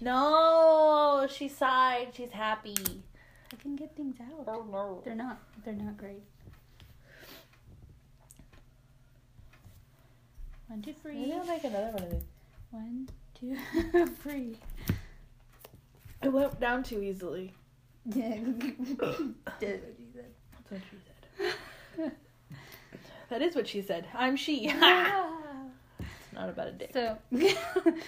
No, 0.00 1.26
she 1.30 1.48
sighed. 1.48 2.08
She's 2.14 2.30
happy. 2.30 2.76
I 3.52 3.56
can 3.56 3.76
get 3.76 3.96
things 3.96 4.16
out. 4.20 4.44
Oh 4.46 4.64
no. 4.70 5.02
They're 5.04 5.14
not. 5.14 5.40
They're 5.64 5.74
not 5.74 5.96
great. 5.96 6.22
One, 10.74 10.82
two, 10.82 10.92
three. 10.92 11.14
Maybe 11.20 11.32
I'll 11.34 11.46
make 11.46 11.62
another 11.62 11.92
one 11.92 12.02
of 12.02 12.10
these. 12.10 12.24
One, 12.72 13.08
two, 13.38 13.56
three. 14.22 14.58
It 16.20 16.32
went 16.32 16.58
down 16.58 16.82
too 16.82 17.00
easily. 17.00 17.52
Yeah. 18.12 18.34
Did 19.60 19.80
what 19.80 19.94
you 20.00 20.06
said. 20.12 20.26
That's 20.50 20.70
what 20.70 20.80
she 20.90 20.96
said. 21.96 22.12
That 23.30 23.40
is 23.40 23.54
what 23.54 23.68
she 23.68 23.82
said. 23.82 24.06
I'm 24.14 24.34
she. 24.36 24.66
it's 24.68 24.82
not 26.34 26.48
about 26.48 26.66
a 26.68 26.72
dick. 26.72 26.90
so, 26.92 27.16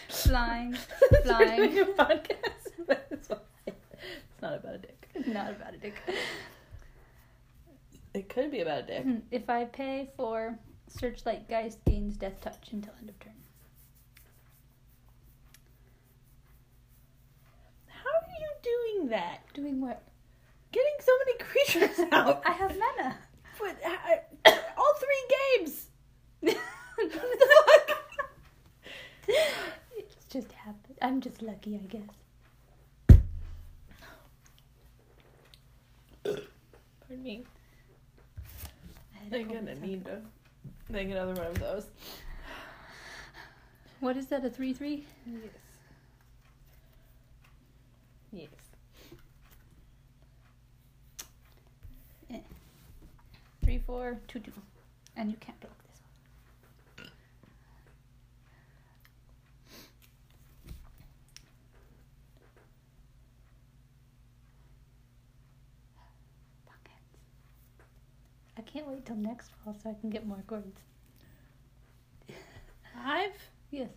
flying, 0.09 0.77
We're 1.13 1.23
flying. 1.23 1.71
doing 1.71 1.79
a 1.79 1.85
podcast. 1.93 2.87
That's 2.89 3.29
what 3.29 3.47
It's 3.67 4.43
not 4.43 4.55
about 4.57 4.75
a 4.75 4.79
dick. 4.79 5.09
Not 5.29 5.53
about 5.53 5.73
a 5.75 5.79
dick. 5.79 5.95
It 8.13 8.29
could 8.29 8.51
be 8.51 8.61
about 8.61 8.81
a 8.81 8.83
dick. 8.83 9.07
If 9.31 9.49
I 9.49 9.65
pay 9.67 10.11
for 10.17 10.59
Searchlight 10.89 11.49
Geist 11.49 11.85
gains 11.85 12.17
Death 12.17 12.41
Touch 12.41 12.73
until 12.73 12.93
end 13.01 13.11
of 13.11 13.19
turn. 13.21 13.33
How 17.87 18.11
are 18.11 18.31
you 18.41 18.49
doing 18.63 19.09
that? 19.11 19.41
Doing 19.55 19.81
what? 19.81 20.03
Getting 20.73 20.97
so 21.01 21.13
many 21.25 21.39
creatures 21.39 22.07
out. 22.13 22.43
I 22.47 22.53
have 22.53 22.77
mana. 22.79 23.17
But, 23.59 23.77
uh, 23.85 24.53
all 24.77 24.95
three 24.99 25.27
games. 25.65 25.87
what 26.41 27.13
the 27.13 27.49
fuck? 27.67 27.91
It 29.29 30.17
just 30.31 30.53
happened. 30.53 30.99
I'm 31.03 31.21
just 31.21 31.43
lucky, 31.43 31.75
I 31.75 31.87
guess. 31.87 32.03
Pardon 37.01 37.23
me. 37.23 37.45
I 39.15 39.25
had 39.25 39.33
a 39.33 39.39
I'm 39.41 39.49
gonna 39.49 39.75
need 39.77 40.05
to 40.05 40.21
make 40.89 41.11
another 41.11 41.35
one 41.35 41.47
of 41.47 41.59
those. 41.59 41.87
What 44.01 44.17
is 44.17 44.27
that? 44.27 44.45
A 44.45 44.51
three 44.51 44.73
three? 44.73 45.05
Yes. 45.27 45.41
Yes. 48.33 48.49
Eh. 52.31 52.41
Three 53.65 53.79
four 53.79 54.19
two 54.29 54.41
two. 54.41 54.53
And 55.17 55.31
you 55.31 55.37
can't 55.41 55.59
block 55.61 55.86
I 68.59 68.63
can't 68.63 68.87
wait 68.89 69.05
till 69.05 69.17
next 69.17 69.51
fall 69.65 69.75
so 69.83 69.91
I 69.91 69.95
can 70.01 70.11
get 70.11 70.27
more 70.27 70.43
cords. 70.47 70.81
Five, 73.05 73.33
Yes. 73.71 73.91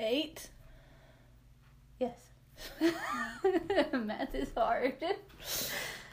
eight. 0.00 0.50
Yes. 2.00 2.18
Math 3.92 4.34
is 4.34 4.50
hard. 4.56 4.94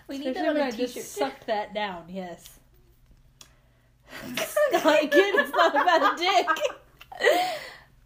We 0.07 0.17
need 0.19 0.27
Especially 0.27 0.33
that 0.33 0.47
on 0.49 0.53
when 0.55 0.63
a 0.63 0.67
I 0.67 0.71
t-shirt. 0.71 0.93
just 0.93 1.11
sucked 1.13 1.47
that 1.47 1.73
down. 1.73 2.05
Yes. 2.09 2.59
not 4.73 5.03
again. 5.03 5.39
It's 5.39 5.51
not 5.51 5.71
about 5.75 6.13
a 6.13 6.23
dick. 6.23 6.47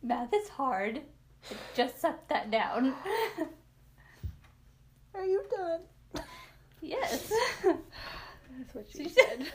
Math 0.04 0.34
is 0.34 0.48
hard. 0.50 1.02
Just 1.76 2.00
suck 2.00 2.28
that 2.30 2.50
down. 2.52 2.94
Are 5.14 5.26
you 5.26 5.44
done? 5.52 6.24
yes. 6.82 7.32
That's 8.58 8.76
what 8.76 8.86
She 8.92 9.04
she 9.04 9.10
said. 9.10 9.46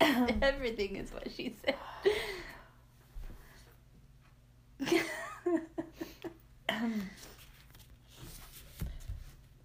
said. 0.00 0.36
Everything 0.42 0.96
is 0.96 1.12
what 1.12 1.30
she 1.30 1.54
said. 1.64 1.74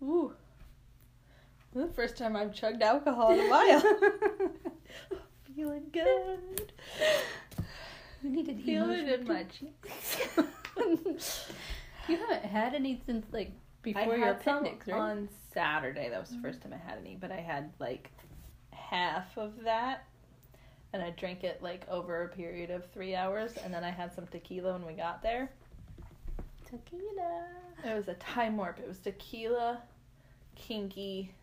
Ooh. 0.04 0.34
The 1.74 1.88
first 1.88 2.18
time 2.18 2.36
I've 2.36 2.54
chugged 2.54 2.82
alcohol 2.82 3.32
in 3.32 3.40
a 3.40 3.50
while. 3.50 3.82
Feeling 5.56 5.84
good. 5.94 6.74
we 8.24 8.30
needed 8.30 8.62
Feeling 8.66 9.08
emotion 9.08 9.22
in 9.22 9.28
my 9.28 9.44
too. 9.44 9.70
you 12.08 12.18
haven't 12.18 12.46
had 12.46 12.74
any 12.74 13.02
since 13.06 13.26
like 13.32 13.52
before 13.82 14.14
I 14.14 14.18
your 14.18 14.26
had 14.26 14.44
some 14.44 14.64
right? 14.64 14.90
on 14.90 15.30
Saturday. 15.54 16.10
That 16.10 16.20
was 16.20 16.30
the 16.30 16.40
first 16.42 16.62
time 16.62 16.74
I 16.74 16.90
had 16.90 17.00
any, 17.00 17.16
but 17.20 17.32
I 17.32 17.40
had 17.40 17.72
like 17.80 18.12
half 18.72 19.38
of 19.38 19.64
that, 19.64 20.06
and 20.94 21.02
I 21.02 21.12
drank 21.12 21.44
it 21.44 21.62
like 21.62 21.86
over 21.90 22.24
a 22.24 22.28
period 22.28 22.70
of 22.70 22.86
three 22.92 23.16
hours, 23.16 23.54
and 23.64 23.74
then 23.74 23.84
I 23.84 23.90
had 23.90 24.14
some 24.14 24.28
tequila 24.28 24.74
when 24.74 24.86
we 24.86 24.94
got 24.94 25.24
there. 25.24 25.52
Tequila. 26.66 27.46
It 27.84 27.96
was 27.96 28.08
a 28.08 28.14
time 28.16 28.58
warp. 28.58 28.80
It 28.80 28.88
was 28.88 29.00
tequila, 29.00 29.82
kinky. 30.56 31.34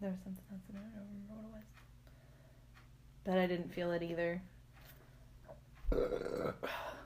There 0.00 0.10
was 0.10 0.18
something 0.22 0.44
else 0.52 0.62
in 0.70 0.76
it. 0.76 0.78
I 0.78 0.98
don't 0.98 1.08
remember 1.08 1.34
what 1.34 1.44
it 1.44 1.52
was. 1.54 1.64
But 3.24 3.38
I 3.38 3.46
didn't 3.46 3.72
feel 3.74 3.90
it 3.90 4.02
either. 4.02 4.40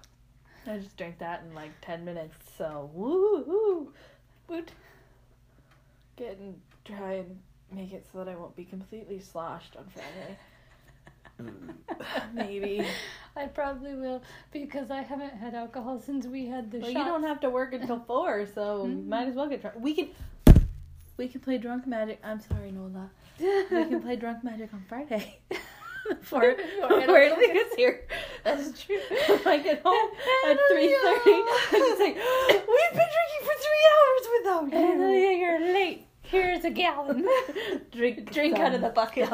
I 0.66 0.78
just 0.78 0.96
drank 0.96 1.18
that 1.18 1.42
in 1.48 1.54
like 1.54 1.70
10 1.82 2.04
minutes, 2.04 2.36
so 2.56 2.90
woo 2.94 3.42
woo. 3.46 3.92
Woot. 4.48 4.70
Getting, 6.16 6.60
try 6.84 7.14
and 7.14 7.38
make 7.70 7.92
it 7.92 8.06
so 8.12 8.18
that 8.18 8.28
I 8.28 8.34
won't 8.36 8.54
be 8.54 8.64
completely 8.64 9.18
sloshed 9.18 9.76
on 9.76 9.86
Friday. 9.88 10.36
Maybe. 12.34 12.86
I 13.36 13.46
probably 13.46 13.94
will 13.94 14.22
because 14.52 14.90
I 14.90 15.00
haven't 15.02 15.32
had 15.32 15.54
alcohol 15.54 15.98
since 15.98 16.26
we 16.26 16.46
had 16.46 16.70
the 16.70 16.78
Well, 16.78 16.92
shot. 16.92 16.98
you 16.98 17.04
don't 17.04 17.22
have 17.24 17.40
to 17.40 17.50
work 17.50 17.72
until 17.80 18.00
four, 18.00 18.46
so 18.54 18.86
Mhm. 18.86 19.06
might 19.08 19.26
as 19.28 19.34
well 19.34 19.48
get 19.48 19.62
drunk. 19.62 19.76
We 19.80 19.94
can, 19.94 20.08
we 21.16 21.28
can 21.28 21.40
play 21.40 21.58
drunk 21.58 21.86
magic. 21.86 22.20
I'm 22.22 22.40
sorry, 22.40 22.70
Nola. 22.70 23.10
We 23.40 23.84
can 23.86 24.02
play 24.02 24.16
drunk 24.16 24.44
magic 24.44 24.72
on 24.72 24.84
Friday. 24.88 25.38
before 26.08 26.54
Before 26.54 27.00
before 27.00 27.18
Italy 27.18 27.42
Italy 27.44 27.54
gets 27.54 27.74
here. 27.74 28.00
That's 28.44 28.82
true. 28.84 28.98
I 29.46 29.58
get 29.58 29.82
home 29.84 30.10
at 30.48 30.58
three 30.70 30.96
thirty, 31.02 31.30
I'm 31.72 31.80
just 31.80 32.00
like, 32.00 32.16
we've 32.48 32.92
been 32.92 33.10
drinking 33.16 33.42
for 33.42 33.56
three 33.64 33.84
hours 33.92 34.26
without 34.38 34.72
you. 34.72 35.08
you're 35.38 35.60
late. 35.60 36.06
Here's 36.22 36.64
a 36.64 36.70
gallon. 36.70 37.28
Drink, 37.90 38.32
Drink 38.32 38.58
out 38.58 38.74
of 38.74 38.80
the 38.80 38.88
bucket. 38.88 39.28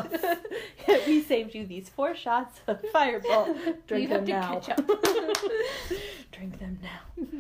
we 1.07 1.23
saved 1.23 1.55
you 1.55 1.65
these 1.65 1.89
four 1.89 2.17
shots 2.17 2.61
of 2.67 2.81
Fireball. 2.93 3.55
Drink 3.87 4.09
You 4.09 4.15
have 4.15 4.27
them 4.27 4.61
to 4.63 4.71
now. 4.71 4.97
Drink 6.33 6.59
them 6.59 6.79
now. 6.83 7.39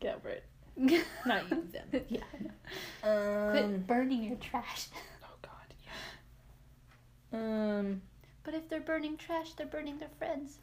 Get 0.00 0.16
over 0.16 0.30
it. 0.30 0.44
Not 1.26 1.50
use 1.50 1.72
them. 1.72 2.02
yeah. 2.08 2.20
Um, 3.04 3.50
Quit 3.50 3.86
burning 3.86 4.22
your 4.24 4.36
trash. 4.36 4.86
Um. 7.32 8.02
But 8.44 8.54
if 8.54 8.68
they're 8.68 8.80
burning 8.80 9.16
trash, 9.16 9.52
they're 9.54 9.66
burning 9.66 9.98
their 9.98 10.10
friends. 10.18 10.58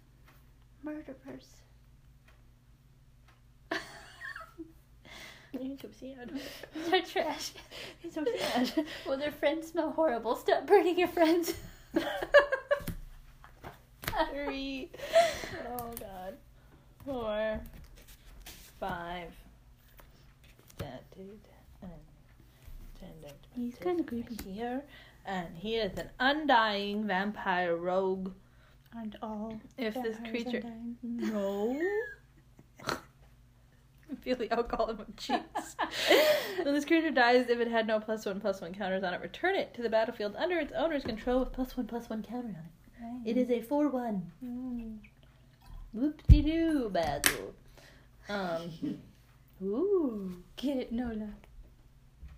Murderers. 0.84 1.48
You're 5.54 5.78
so 5.82 5.90
sad. 6.00 6.32
they're 6.90 7.02
trash. 7.02 7.52
You're 8.04 8.12
so 8.12 8.26
sad. 8.38 8.86
Well, 9.08 9.18
their 9.18 9.32
friends 9.32 9.68
smell 9.70 9.92
horrible. 9.92 10.36
Stop 10.36 10.68
burning 10.68 11.00
your 11.00 11.08
friends. 11.08 11.54
Three. 14.32 14.90
Oh 15.70 15.92
God. 16.00 16.38
Four. 17.06 17.62
Five. 18.80 19.32
That 20.78 21.04
dude. 21.16 21.40
And 21.82 21.92
ten. 23.00 23.32
He's 23.56 23.76
kinda 23.76 24.04
creepy. 24.04 24.38
Here. 24.52 24.84
And 25.30 25.56
he 25.56 25.76
is 25.76 25.96
an 26.00 26.10
undying 26.20 27.06
vampire 27.06 27.76
rogue. 27.76 28.32
Aren't 28.96 29.16
all 29.22 29.62
If 29.78 29.94
this 29.94 30.18
creature. 30.28 30.58
undying? 30.58 30.98
No. 31.04 31.80
Feel 34.22 34.38
the 34.38 34.52
alcohol 34.52 34.90
in 34.90 34.98
my 34.98 35.04
cheeks. 35.18 35.76
when 36.64 36.74
this 36.74 36.84
creature 36.84 37.12
dies, 37.12 37.48
if 37.48 37.60
it 37.60 37.68
had 37.68 37.86
no 37.86 38.00
plus 38.00 38.26
one 38.26 38.42
plus 38.42 38.60
one 38.60 38.74
counters 38.74 39.04
on 39.04 39.14
it, 39.14 39.22
return 39.22 39.54
it 39.54 39.72
to 39.76 39.84
the 39.84 39.90
battlefield 39.90 40.36
under 40.36 40.58
its 40.58 40.74
owner's 40.76 41.04
control 41.04 41.42
with 41.42 41.52
plus 41.52 41.78
one 41.78 41.86
plus 41.86 42.10
one 42.10 42.24
counter 42.24 42.48
on 42.48 43.22
it. 43.24 43.30
It 43.30 43.38
is 43.38 43.52
a 43.52 43.62
four 43.62 43.88
one. 43.90 44.32
Mm. 44.44 44.98
Whoop 45.94 46.26
de 46.28 46.42
doo 46.42 46.90
Basil. 46.90 47.54
Um. 48.28 49.00
Ooh. 49.64 50.42
Get 50.56 50.78
it, 50.78 50.92
Nola. 50.92 51.30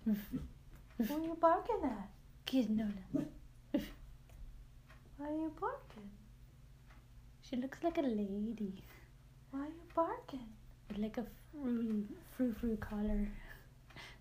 What 0.03 1.09
are 1.09 1.23
you 1.23 1.37
barking 1.39 1.79
at? 1.85 2.09
Get 2.45 2.65
it, 2.65 2.69
Nola. 2.69 2.91
Why 5.17 5.27
are 5.27 5.31
you 5.33 5.51
barking? 5.59 6.09
She 7.41 7.55
looks 7.55 7.77
like 7.83 7.97
a 7.97 8.01
lady. 8.01 8.83
Why 9.51 9.61
are 9.61 9.65
you 9.65 9.85
barking? 9.95 10.47
With 10.89 10.97
like 10.97 11.17
a 11.17 11.25
frou 11.51 12.05
frou 12.35 12.53
frou 12.53 12.77
collar. 12.77 13.27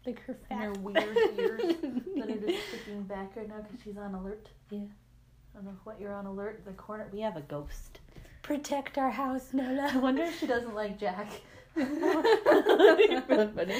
Like 0.06 0.22
her 0.22 0.34
fat. 0.48 0.62
And 0.62 0.76
her 0.76 0.82
weird 0.82 1.16
ears 1.36 1.76
that 2.16 2.30
are 2.30 2.36
just 2.46 2.68
sticking 2.68 3.02
back 3.02 3.36
right 3.36 3.46
now 3.46 3.60
because 3.60 3.80
she's 3.84 3.98
on 3.98 4.14
alert. 4.14 4.48
Yeah. 4.70 4.78
I 4.78 5.58
don't 5.58 5.66
know 5.66 5.76
what 5.84 6.00
you're 6.00 6.14
on 6.14 6.24
alert. 6.24 6.64
The 6.64 6.72
corner. 6.72 7.06
We 7.12 7.20
have 7.20 7.36
a 7.36 7.42
ghost. 7.42 8.00
Protect 8.42 8.96
our 8.96 9.10
house, 9.10 9.52
Nola. 9.52 9.90
I 9.92 9.98
wonder 9.98 10.22
if 10.22 10.38
she 10.40 10.46
doesn't 10.46 10.74
like 10.74 10.98
Jack. 10.98 11.30
really 11.76 13.20
funny. 13.28 13.74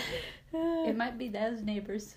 Uh, 0.54 0.84
it 0.88 0.94
might 0.94 1.16
be 1.16 1.28
those 1.30 1.62
neighbors. 1.62 2.16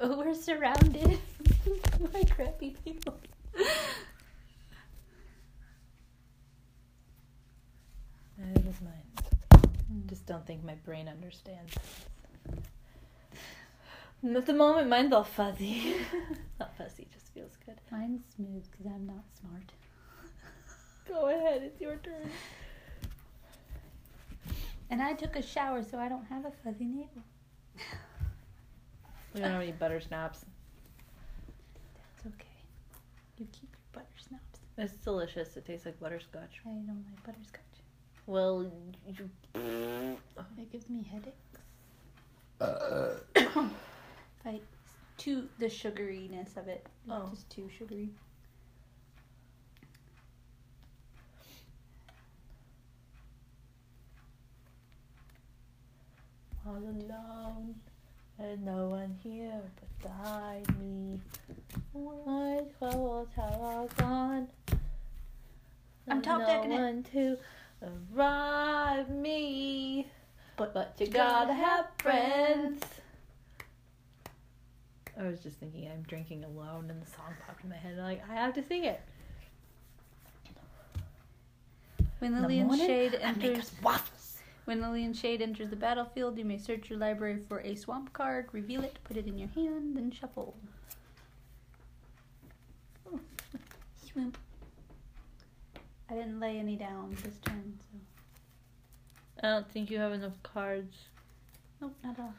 Oh, 0.00 0.16
we're 0.24 0.34
surrounded 0.34 1.18
by 2.12 2.22
crappy 2.24 2.76
people. 2.84 3.18
Is 8.38 8.80
mine. 8.82 9.62
Hmm. 9.90 10.06
Just 10.06 10.26
don't 10.26 10.46
think 10.46 10.62
my 10.62 10.74
brain 10.74 11.08
understands. 11.08 11.74
And 14.22 14.36
At 14.36 14.46
the 14.46 14.52
moment, 14.52 14.88
mine's 14.88 15.12
all 15.12 15.24
fuzzy. 15.24 15.94
Not 16.60 16.76
fuzzy, 16.76 17.08
just 17.12 17.32
feels 17.32 17.56
good. 17.64 17.80
Mine's 17.90 18.22
smooth 18.36 18.64
because 18.70 18.86
I'm 18.86 19.06
not 19.06 19.24
smart. 19.40 19.72
Go 21.08 21.28
ahead, 21.28 21.62
it's 21.62 21.80
your 21.80 21.96
turn. 21.96 22.30
And 24.90 25.00
I 25.00 25.14
took 25.14 25.36
a 25.36 25.42
shower, 25.42 25.82
so 25.82 25.98
I 25.98 26.08
don't 26.08 26.26
have 26.26 26.44
a 26.44 26.52
fuzzy 26.62 26.84
navel. 26.84 27.22
We 29.34 29.40
don't 29.40 29.50
have 29.52 29.62
any 29.62 29.72
butter 29.72 30.00
snaps. 30.00 30.44
That's 32.16 32.34
okay. 32.34 32.46
You 33.36 33.46
keep 33.52 33.70
your 33.72 33.80
butter 33.92 34.06
snaps. 34.18 34.60
It's 34.76 34.92
delicious. 35.04 35.56
It 35.56 35.66
tastes 35.66 35.86
like 35.86 35.98
butterscotch. 36.00 36.60
I 36.64 36.68
don't 36.68 37.04
like 37.10 37.24
butterscotch. 37.24 37.62
Well, 38.26 38.70
you. 39.06 39.30
It 40.58 40.72
gives 40.72 40.88
me 40.88 41.02
headaches. 41.10 41.36
if 42.60 42.66
uh, 42.66 43.58
uh. 43.60 43.68
I 44.46 44.60
too 45.16 45.48
the 45.58 45.66
sugariness 45.66 46.56
of 46.56 46.68
it. 46.68 46.86
It's 47.06 47.12
Oh. 47.14 47.28
just 47.30 47.50
too 47.50 47.68
sugary. 47.76 48.08
All 56.66 56.76
alone, 56.76 57.74
there's 58.38 58.60
no 58.60 58.88
one 58.88 59.16
here 59.22 59.60
beside 60.00 60.64
me. 60.78 61.20
My 61.94 62.60
troubles 62.78 63.28
have 63.36 63.52
all 63.54 63.88
gone. 63.96 64.48
I'm 66.08 66.22
top 66.22 66.40
no 66.40 66.46
decking 66.46 66.72
it. 66.72 66.80
one 66.80 67.02
to 67.12 67.36
arrive 68.16 69.10
me. 69.10 70.06
But, 70.56 70.74
But 70.74 70.94
you 70.98 71.08
gotta 71.08 71.52
have 71.52 71.86
friends. 71.98 72.82
I 75.18 75.24
was 75.24 75.40
just 75.40 75.58
thinking 75.58 75.88
I'm 75.92 76.02
drinking 76.02 76.44
alone 76.44 76.90
and 76.90 77.02
the 77.02 77.06
song 77.06 77.34
popped 77.44 77.64
in 77.64 77.70
my 77.70 77.76
head. 77.76 77.96
Like, 77.98 78.22
I 78.30 78.34
have 78.34 78.54
to 78.54 78.62
sing 78.62 78.84
it. 78.84 79.00
when 82.20 82.34
In 82.34 82.42
the 82.42 82.48
morning, 82.64 82.86
Shade 82.86 83.18
I 83.24 83.32
make 83.32 83.58
us 83.58 83.70
waffles. 83.82 84.17
When 84.68 84.82
Liliana's 84.82 85.18
Shade 85.18 85.40
enters 85.40 85.70
the 85.70 85.76
battlefield, 85.76 86.36
you 86.36 86.44
may 86.44 86.58
search 86.58 86.90
your 86.90 86.98
library 86.98 87.38
for 87.48 87.60
a 87.60 87.74
swamp 87.74 88.12
card, 88.12 88.50
reveal 88.52 88.84
it, 88.84 88.98
put 89.02 89.16
it 89.16 89.26
in 89.26 89.38
your 89.38 89.48
hand, 89.48 89.96
then 89.96 90.10
shuffle. 90.10 90.54
Swamp. 94.12 94.36
I 96.10 96.14
didn't 96.16 96.38
lay 96.38 96.58
any 96.58 96.76
down 96.76 97.16
this 97.24 97.38
turn, 97.46 97.78
so 97.80 97.98
I 99.42 99.46
don't 99.52 99.72
think 99.72 99.90
you 99.90 99.98
have 100.00 100.12
enough 100.12 100.34
cards. 100.42 100.94
nope, 101.80 101.96
not 102.04 102.18
at 102.18 102.24
all. 102.24 102.34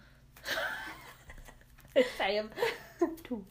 I 2.19 2.33
have 2.33 2.51
two. 3.23 3.43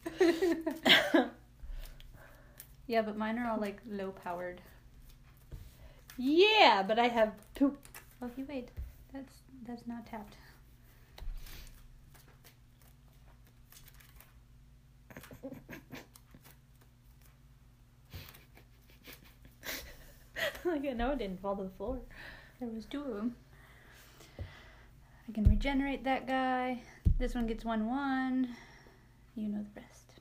Yeah, 2.86 3.02
but 3.02 3.18
mine 3.18 3.40
are 3.40 3.50
all 3.50 3.60
like 3.60 3.80
low 3.90 4.12
powered. 4.12 4.60
yeah, 6.16 6.84
but 6.86 7.00
I 7.00 7.08
have 7.08 7.32
two. 7.56 7.76
Okay, 8.22 8.44
wait. 8.48 8.68
That's 9.12 9.32
that's 9.66 9.86
not 9.86 10.06
tapped. 10.06 10.36
like 20.64 20.84
I 20.84 20.92
know 20.92 21.12
it 21.12 21.18
didn't 21.18 21.40
fall 21.40 21.56
to 21.56 21.64
the 21.64 21.70
floor. 21.70 21.98
There 22.60 22.68
was 22.68 22.84
two 22.84 23.02
of 23.02 23.14
them. 23.16 23.36
I 25.28 25.32
can 25.32 25.44
regenerate 25.44 26.04
that 26.04 26.26
guy. 26.26 26.82
This 27.18 27.34
one 27.34 27.46
gets 27.46 27.64
one 27.64 27.86
one. 27.86 28.48
You 29.34 29.48
know 29.48 29.64
the 29.74 29.80
rest. 29.80 30.14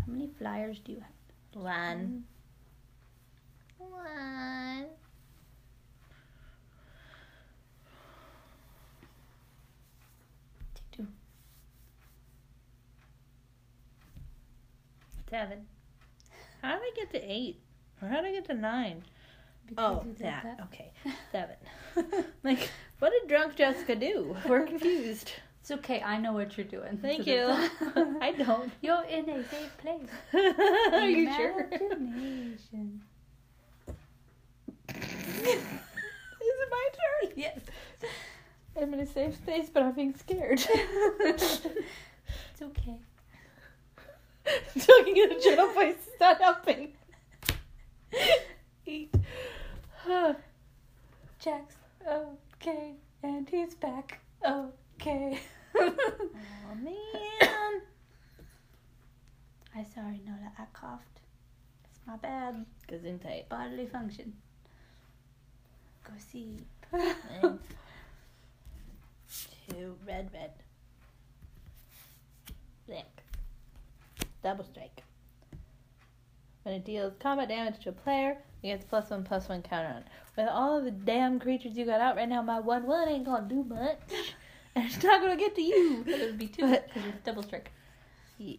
How 0.00 0.12
many 0.12 0.28
flyers 0.38 0.80
do 0.80 0.92
you 0.92 1.00
have? 1.00 1.62
One. 1.62 2.24
One. 3.78 4.86
Take 10.74 10.90
two. 10.92 11.06
Seven. 15.32 15.64
How 16.60 16.74
did 16.74 16.82
I 16.82 16.92
get 16.94 17.10
to 17.12 17.32
eight? 17.32 17.58
Or 18.02 18.08
how 18.08 18.16
did 18.16 18.26
I 18.26 18.32
get 18.32 18.44
to 18.48 18.54
nine? 18.54 19.02
Oh, 19.78 19.94
because 19.94 20.04
oh, 20.04 20.04
did 20.04 20.18
that. 20.18 20.60
Okay. 20.64 20.92
Seven. 21.32 21.56
like, 22.44 22.68
what 22.98 23.12
did 23.12 23.30
drunk 23.30 23.56
Jessica 23.56 23.96
do? 23.96 24.36
We're 24.46 24.66
confused. 24.66 25.32
It's 25.62 25.70
okay. 25.70 26.02
I 26.02 26.18
know 26.18 26.34
what 26.34 26.58
you're 26.58 26.66
doing. 26.66 26.98
Thank 26.98 27.26
you. 27.26 27.46
I 27.48 28.34
don't. 28.36 28.70
You're 28.82 29.04
in 29.04 29.26
a 29.30 29.42
safe 29.48 29.74
place. 29.78 30.10
Are 30.92 31.08
you 31.08 31.32
sure? 31.32 31.66
Is 31.72 32.60
it 35.48 36.68
my 36.70 36.88
turn? 36.92 37.32
Yes. 37.36 37.60
I'm 38.78 38.92
in 38.92 39.00
a 39.00 39.06
safe 39.06 39.36
space, 39.36 39.70
but 39.72 39.82
I'm 39.82 39.92
being 39.92 40.14
scared. 40.14 40.62
It's 41.22 41.62
okay. 42.60 42.98
Talking 44.78 45.16
in 45.16 45.32
a 45.32 45.40
gentle 45.40 45.68
voice 45.72 45.94
is 45.94 46.20
not 46.20 46.40
helping. 46.40 46.92
Eight. 48.86 49.14
Jack's 51.38 51.76
okay, 52.06 52.94
and 53.22 53.48
he's 53.48 53.74
back. 53.74 54.20
Okay. 54.46 55.40
Oh 55.74 56.74
man. 56.76 56.94
I 59.74 59.84
sorry, 59.94 60.20
Nola. 60.26 60.52
I 60.58 60.64
coughed. 60.72 61.20
It's 61.90 62.00
my 62.06 62.16
bad 62.16 62.66
Gesundheit. 62.88 63.48
bodily 63.48 63.86
function. 63.86 64.34
Go 66.04 66.12
see. 66.18 66.58
Two 69.68 69.96
red, 70.06 70.30
red. 70.32 70.52
Black. 72.86 73.21
Double 74.42 74.64
strike. 74.64 75.02
When 76.64 76.74
it 76.74 76.84
deals 76.84 77.14
combat 77.18 77.48
damage 77.48 77.80
to 77.80 77.88
a 77.90 77.92
player, 77.92 78.38
it 78.62 78.66
gets 78.68 78.84
plus 78.84 79.10
one 79.10 79.24
plus 79.24 79.48
one 79.48 79.62
counter 79.62 79.88
on. 79.88 79.96
it. 80.02 80.06
With 80.36 80.48
all 80.48 80.78
of 80.78 80.84
the 80.84 80.90
damn 80.90 81.40
creatures 81.40 81.76
you 81.76 81.84
got 81.84 82.00
out 82.00 82.16
right 82.16 82.28
now, 82.28 82.42
my 82.42 82.60
one 82.60 82.86
one 82.86 83.08
ain't 83.08 83.24
gonna 83.24 83.48
do 83.48 83.64
much. 83.64 84.00
And 84.74 84.84
it's 84.90 85.02
not 85.02 85.20
gonna 85.20 85.36
get 85.36 85.54
to 85.56 85.62
you. 85.62 86.04
It 86.06 86.20
would 86.20 86.38
be 86.38 86.46
two 86.46 86.66
because 86.66 87.04
it's 87.08 87.24
double 87.24 87.42
strike. 87.42 87.70
Yes. 88.38 88.58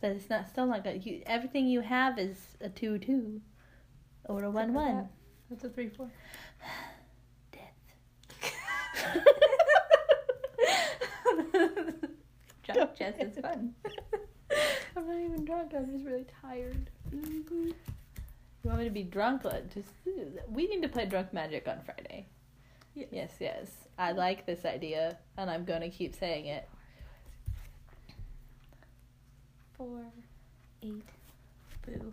But 0.00 0.12
it's 0.12 0.30
not 0.30 0.48
still 0.48 0.66
not 0.66 0.82
good. 0.82 1.04
You, 1.04 1.22
everything 1.26 1.66
you 1.66 1.82
have 1.82 2.18
is 2.18 2.38
a 2.60 2.70
two 2.70 2.98
two, 2.98 3.42
or 4.24 4.44
a 4.44 4.50
one 4.50 4.72
one. 4.72 4.96
that. 4.96 5.10
That's 5.50 5.64
a 5.64 5.68
three 5.68 5.90
four. 5.90 6.10
Death. 7.52 7.74
Drunk 12.74 13.16
is 13.20 13.38
fun. 13.38 13.74
I'm 14.96 15.06
not 15.06 15.16
even 15.16 15.44
drunk. 15.44 15.72
I'm 15.76 15.90
just 15.90 16.04
really 16.04 16.26
tired. 16.42 16.90
Mm-hmm. 17.14 17.68
You 17.68 17.74
want 18.64 18.78
me 18.78 18.84
to 18.84 18.90
be 18.90 19.04
drunk? 19.04 19.44
Let- 19.44 19.72
Just 19.72 19.88
we 20.48 20.66
need 20.66 20.82
to 20.82 20.88
play 20.88 21.06
drunk 21.06 21.32
magic 21.32 21.66
on 21.68 21.80
Friday. 21.84 22.26
Yes. 22.94 23.08
Yes, 23.12 23.32
yes. 23.40 23.70
I 23.98 24.12
like 24.12 24.46
this 24.46 24.64
idea, 24.64 25.16
and 25.38 25.48
I'm 25.48 25.64
gonna 25.64 25.90
keep 25.90 26.14
saying 26.14 26.46
it. 26.46 26.68
Four, 29.76 30.02
eight, 30.82 31.04
boo. 31.86 32.12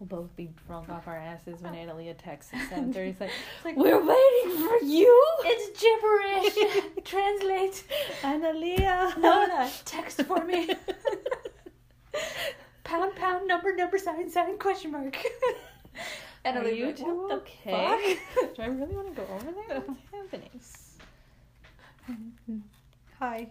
We'll 0.00 0.06
both 0.22 0.36
be 0.36 0.50
drunk 0.66 0.88
off 0.90 1.08
our 1.08 1.16
asses 1.16 1.60
when 1.60 1.72
Analia 1.80 2.14
texts 2.16 2.52
at 2.54 2.68
seven 2.68 2.92
thirty. 2.92 3.10
It's 3.10 3.20
like 3.20 3.30
It's 3.56 3.64
like, 3.64 3.76
we're 3.76 3.98
waiting 3.98 4.56
for 4.66 4.84
you. 4.84 5.24
it's 5.44 5.80
gibberish. 5.80 7.04
Translate. 7.04 7.84
Analia. 8.22 9.18
Nola, 9.18 9.70
text 9.84 10.22
for 10.22 10.44
me. 10.44 10.70
pound, 12.84 13.14
pound, 13.16 13.48
number, 13.48 13.74
number, 13.74 13.98
sign, 13.98 14.30
sign, 14.30 14.56
question 14.58 14.92
mark. 14.92 15.16
and 16.44 16.58
Are 16.58 16.68
you 16.70 16.92
two 16.92 17.04
what 17.04 17.28
the 17.28 17.34
okay? 17.70 18.16
fuck? 18.34 18.54
Do 18.56 18.62
I 18.62 18.66
really 18.66 18.94
want 18.94 19.08
to 19.14 19.20
go 19.20 19.26
over 19.34 19.50
there? 19.68 19.80
What's 19.80 20.00
happening? 20.12 20.60
Hi. 23.18 23.48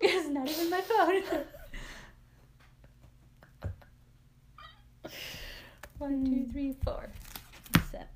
it's 0.00 0.28
not 0.28 0.48
even 0.48 0.70
my 0.70 0.80
phone. 0.80 1.22
One, 5.98 6.24
two, 6.24 6.30
hmm. 6.44 6.50
three, 6.50 6.74
four. 6.84 7.08
Seven. 7.90 8.08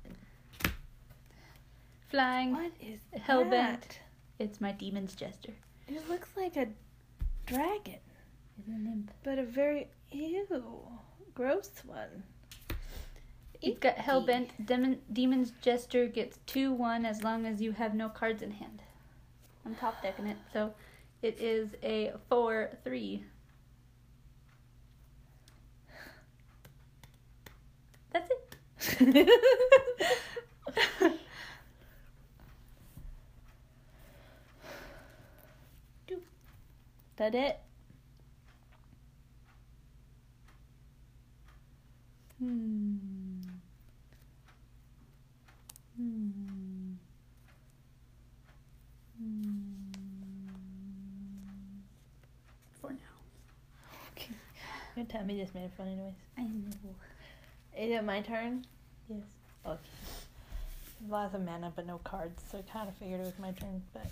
Flying. 2.09 2.53
What 2.53 2.71
is 2.81 2.99
Hellbent. 3.21 3.49
that? 3.51 3.99
It's 4.39 4.59
my 4.61 4.71
demon's 4.71 5.15
jester. 5.15 5.53
It 5.87 6.07
looks 6.09 6.29
like 6.37 6.55
a 6.57 6.67
dragon, 7.45 7.99
It's 8.57 8.67
a 8.67 8.71
nymph. 8.71 9.11
but 9.23 9.39
a 9.39 9.43
very 9.43 9.87
ew, 10.11 10.45
gross 11.33 11.71
one. 11.85 12.23
You've 13.61 13.79
got. 13.79 13.95
Hellbent. 13.97 14.49
Demon, 14.65 14.99
Demon's 15.11 15.51
Jester 15.61 16.07
gets 16.07 16.39
2 16.45 16.71
1 16.71 17.05
as 17.05 17.23
long 17.23 17.45
as 17.45 17.61
you 17.61 17.73
have 17.73 17.93
no 17.93 18.07
cards 18.07 18.41
in 18.41 18.51
hand. 18.51 18.81
I'm 19.65 19.75
top 19.75 20.01
decking 20.01 20.27
it, 20.27 20.37
so 20.53 20.73
it 21.21 21.37
is 21.41 21.69
a 21.83 22.13
4 22.29 22.69
3. 22.85 23.23
that 37.17 37.35
it? 37.35 37.59
Hmm. 42.39 42.95
Hmm. 45.97 46.93
Hmm. 49.17 49.59
For 52.79 52.91
now. 52.91 52.97
Okay. 54.11 54.29
Your 54.95 55.05
tummy 55.05 55.41
just 55.41 55.53
made 55.53 55.65
it 55.65 55.71
fun 55.75 55.87
anyways. 55.87 56.13
I 56.37 56.43
know. 56.43 56.95
Is 57.79 57.91
it 57.91 58.03
my 58.03 58.19
turn? 58.19 58.65
Yes. 59.09 59.19
Okay. 59.65 59.79
Lots 61.07 61.33
of 61.33 61.45
mana, 61.45 61.71
but 61.73 61.87
no 61.87 61.97
cards, 61.99 62.43
so 62.51 62.57
I 62.57 62.61
kind 62.73 62.89
of 62.89 62.95
figured 62.95 63.21
it 63.21 63.23
was 63.23 63.39
my 63.39 63.51
turn, 63.51 63.81
but 63.93 64.05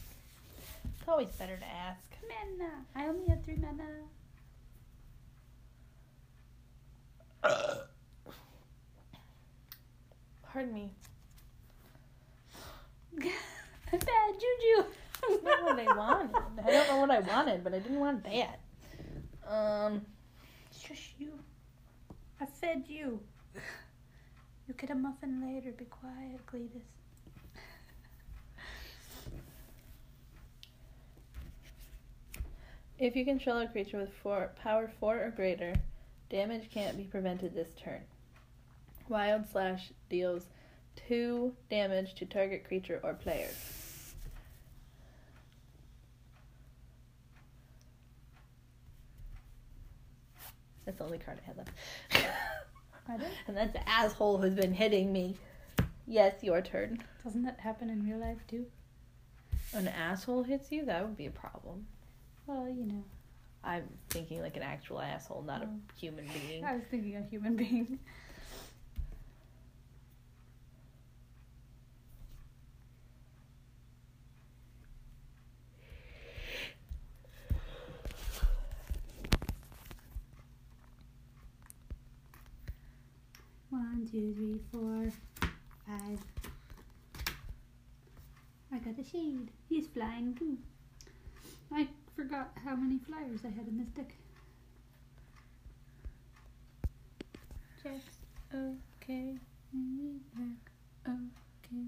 it's 0.85 1.05
always 1.05 1.27
better 1.31 1.57
to 1.57 1.65
ask. 1.65 1.99
Mana. 2.29 2.71
I 2.95 3.09
only 3.09 3.27
have 3.27 3.43
three 3.43 3.57
mana. 3.57 3.83
Pardon 10.53 10.73
me. 10.73 10.93
Bad 13.19 13.99
juju. 13.99 14.87
That's 15.29 15.43
not 15.43 15.63
what 15.63 15.77
I 15.77 15.93
wanted. 15.93 16.35
I 16.65 16.71
don't 16.71 16.87
know 16.87 16.97
what 17.01 17.11
I 17.11 17.19
wanted, 17.19 17.65
but 17.65 17.73
I 17.73 17.79
didn't 17.79 17.99
want 17.99 18.23
that. 18.23 18.61
Um, 19.45 20.05
Shush 20.71 21.15
you. 21.19 21.33
I 22.39 22.45
fed 22.45 22.85
you. 22.87 23.19
You 24.67 24.73
get 24.73 24.89
a 24.89 24.95
muffin 24.95 25.41
later. 25.41 25.71
Be 25.71 25.85
quiet, 25.85 26.45
Cletus. 26.45 26.81
if 32.99 33.15
you 33.15 33.23
control 33.23 33.59
a 33.59 33.67
creature 33.67 33.97
with 33.97 34.11
four, 34.21 34.51
power 34.61 34.91
four 34.99 35.23
or 35.23 35.29
greater, 35.29 35.73
damage 36.29 36.69
can't 36.71 36.97
be 36.97 37.03
prevented 37.03 37.53
this 37.53 37.69
turn. 37.81 38.01
Wild 39.07 39.45
Slash 39.51 39.91
deals 40.09 40.47
two 41.07 41.53
damage 41.69 42.15
to 42.15 42.25
target 42.25 42.65
creature 42.67 42.99
or 43.03 43.13
player. 43.13 43.49
That's 50.85 50.97
the 50.97 51.03
only 51.03 51.19
card 51.19 51.39
I 51.43 51.47
had 51.47 51.57
left. 51.57 51.71
And 53.47 53.55
that's 53.55 53.73
the 53.73 53.87
asshole 53.87 54.37
who's 54.37 54.53
been 54.53 54.73
hitting 54.73 55.11
me. 55.13 55.35
Yes, 56.05 56.35
your 56.43 56.61
turn. 56.61 57.03
Doesn't 57.23 57.43
that 57.43 57.59
happen 57.59 57.89
in 57.89 58.03
real 58.05 58.17
life 58.19 58.45
too? 58.47 58.65
An 59.73 59.87
asshole 59.87 60.43
hits 60.43 60.71
you? 60.71 60.85
That 60.85 61.03
would 61.05 61.17
be 61.17 61.25
a 61.25 61.31
problem. 61.31 61.85
Well, 62.45 62.67
you 62.69 62.85
know. 62.85 63.03
I'm 63.63 63.83
thinking 64.09 64.41
like 64.41 64.55
an 64.55 64.63
actual 64.63 65.01
asshole, 65.01 65.41
not 65.43 65.61
Oh. 65.63 65.65
a 65.65 65.99
human 65.99 66.25
being. 66.27 66.63
I 66.63 66.75
was 66.75 66.83
thinking 66.89 67.15
a 67.17 67.21
human 67.23 67.55
being. 67.57 67.99
Two, 84.11 84.33
three, 84.33 84.59
four, 84.71 85.11
five. 85.85 86.19
I 88.71 88.77
got 88.77 88.97
a 88.97 89.03
shade. 89.03 89.49
He's 89.67 89.87
flying 89.87 90.33
too. 90.33 90.57
I 91.73 91.87
forgot 92.15 92.51
how 92.63 92.75
many 92.75 92.99
flyers 92.99 93.41
I 93.43 93.49
had 93.49 93.67
in 93.67 93.79
this 93.79 93.89
deck. 93.89 94.13
Jacks. 97.83 98.19
Okay. 98.55 99.37
Back. 100.35 100.71
Okay. 101.05 101.83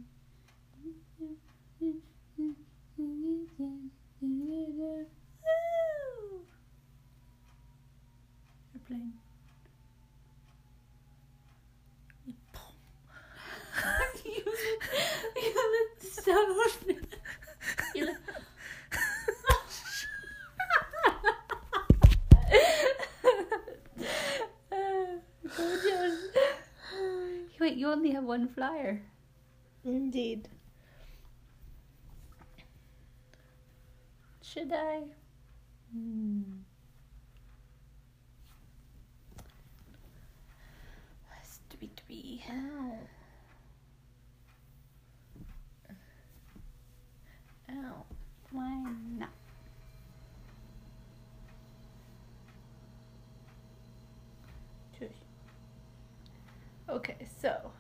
Airplane. 8.75 9.13
you 14.25 14.43
look, 14.45 14.83
you 15.41 15.53
look 15.71 16.01
so. 16.01 16.31
You 17.95 18.05
look. 18.05 18.17
Gorgeous. 25.57 26.15
Wait, 27.59 27.75
you 27.75 27.91
only 27.91 28.09
have 28.11 28.17
one 28.29 28.47
flyer. 28.47 29.01
Indeed. 29.83 30.47
Should 34.43 34.71
I? 34.71 35.01
Hmm. 35.91 36.43
Three, 41.71 41.89
three. 42.05 42.43
Ow. 42.51 42.99
Ow. 47.71 48.05
Why 48.51 48.83
not? 49.17 49.29
Okay, 56.89 57.15
so 57.39 57.71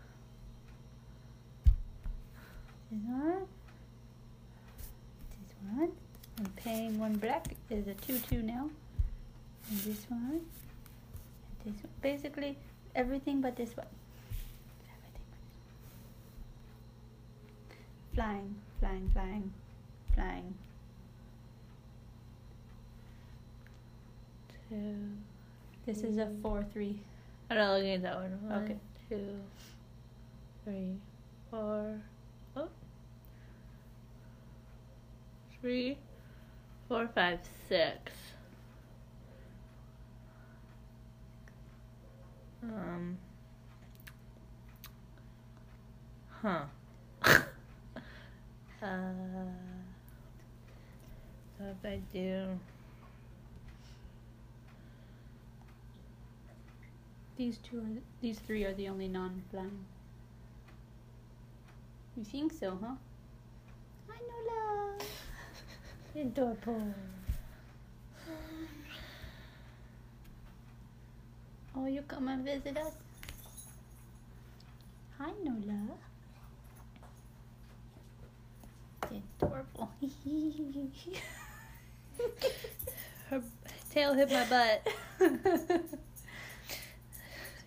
This 2.91 2.99
one. 3.05 3.47
This 5.29 5.53
one. 5.75 5.91
I'm 6.39 6.51
one 6.99 7.13
black 7.17 7.55
is 7.69 7.87
a 7.87 7.93
two-two 7.93 8.41
now. 8.41 8.69
And 9.69 9.79
this 9.79 10.05
one. 10.09 10.41
And 11.65 11.73
this 11.75 11.83
one. 11.83 11.91
Basically 12.01 12.57
everything 12.95 13.41
but 13.41 13.55
this 13.55 13.75
one. 13.75 13.87
Everything 14.97 15.25
but 15.31 15.41
this 15.43 15.53
one. 18.13 18.15
Flying, 18.15 18.55
flying, 18.79 19.09
flying, 19.13 19.53
flying. 20.15 20.53
two. 24.69 24.95
This 25.85 26.03
is 26.03 26.17
a 26.17 26.29
four-three. 26.41 26.99
I'm 27.49 27.57
not 27.57 27.73
looking 27.73 27.93
at 27.93 28.01
that 28.03 28.15
one. 28.15 28.39
One, 28.43 28.63
Okay. 28.63 28.77
two, 29.09 29.39
three, 30.63 30.95
four. 31.49 31.99
Oh. 32.55 32.69
Three, 35.61 35.97
four, 36.89 37.07
five, 37.13 37.39
six. 37.69 38.11
Um. 42.63 43.17
Huh. 46.41 46.63
uh. 47.23 47.37
So 51.57 51.65
if 51.65 51.85
I 51.85 51.99
do. 52.11 52.59
These 57.37 57.59
two 57.59 57.77
are 57.79 58.01
these 58.21 58.39
three 58.39 58.65
are 58.65 58.73
the 58.73 58.89
only 58.89 59.07
non-flying. 59.07 59.85
You 62.17 62.23
think 62.25 62.51
so, 62.51 62.77
huh? 62.81 62.95
I 64.09 64.17
know 64.19 64.97
love. 64.97 65.07
Adorable. 66.15 66.93
Oh, 71.75 71.85
you 71.85 72.01
come 72.07 72.27
and 72.27 72.43
visit 72.43 72.77
us? 72.77 72.93
Hi, 75.17 75.31
Nola. 75.43 75.79
Adorable. 79.03 79.89
Her 83.29 83.41
tail 83.91 84.13
hit 84.13 84.31
my 84.31 84.45
butt. 84.49 84.87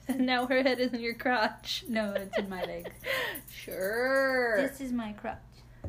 And 0.09 0.21
now 0.27 0.47
her 0.47 0.63
head 0.63 0.81
is 0.81 0.93
in 0.93 1.01
your 1.01 1.15
crotch. 1.15 1.85
no, 1.89 2.13
it's 2.13 2.37
in 2.39 2.49
my 2.49 2.65
leg. 2.65 2.93
Sure. 3.55 4.57
This 4.67 4.81
is 4.81 4.91
my 4.91 5.13
crotch. 5.13 5.39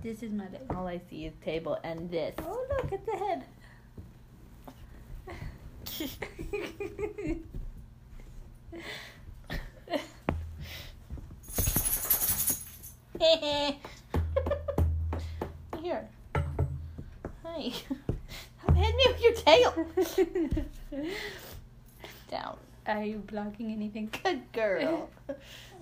This 0.01 0.21
is 0.21 0.31
my 0.31 0.45
leg. 0.49 0.61
All 0.75 0.87
I 0.87 0.99
see 1.09 1.25
is 1.25 1.33
table 1.43 1.77
and 1.83 2.09
this. 2.11 2.35
Oh, 2.39 2.65
look 2.69 2.91
at 2.91 3.05
the 3.05 3.17
head. 3.17 3.45
Here. 15.81 16.07
Hi. 17.43 17.71
Stop 17.71 18.75
hitting 18.75 18.97
me 18.97 19.03
with 19.07 19.21
your 19.21 19.33
tail. 19.33 19.87
Down. 22.29 22.57
Are 22.85 23.03
you 23.03 23.19
blocking 23.19 23.71
anything? 23.71 24.09
Good 24.23 24.51
girl. 24.51 25.09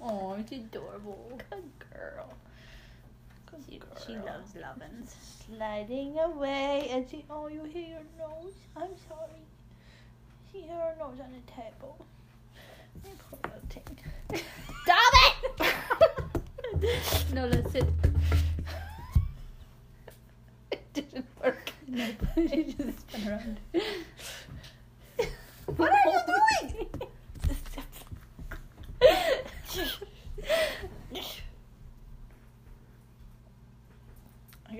Oh, 0.03 0.33
it's 0.33 0.51
adorable. 0.51 1.39
Good 1.49 1.71
girl. 1.91 2.35
She, 3.69 3.79
she 4.05 4.13
loves 4.13 4.55
lovin's. 4.55 5.15
Sliding 5.45 6.17
away 6.17 6.87
and 6.91 7.09
she, 7.09 7.25
oh, 7.29 7.47
you 7.47 7.63
hear 7.65 7.87
your 7.87 8.05
nose? 8.19 8.53
I'm 8.75 8.91
sorry. 9.07 9.41
She 10.51 10.59
see 10.61 10.67
her 10.67 10.95
nose 10.99 11.19
on 11.19 11.31
the 11.31 11.51
table. 11.51 12.05
Poor 13.29 13.39
little 13.43 13.61
thing. 13.69 14.43
Stop 14.83 15.13
it! 15.59 15.73
no, 17.33 17.45
let's 17.47 17.71
sit. 17.71 17.85
It 20.71 20.93
didn't 20.93 21.25
work. 21.43 21.71
No, 21.87 22.07
she 22.35 22.75
just 22.77 22.99
spun 23.11 23.27
around. 23.27 23.59
What 25.77 25.91
are 25.91 26.11
you 26.11 26.19
doing? 26.27 26.87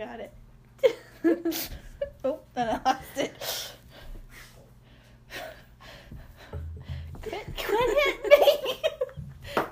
Got 0.06 0.20
it. 0.20 0.34
oh, 2.24 2.40
and 2.56 2.70
I 2.72 2.82
lost 2.84 3.18
it. 3.18 3.72
Quit, 7.22 7.46
quit 7.56 7.98
hitting 8.00 8.30
me! 8.30 8.82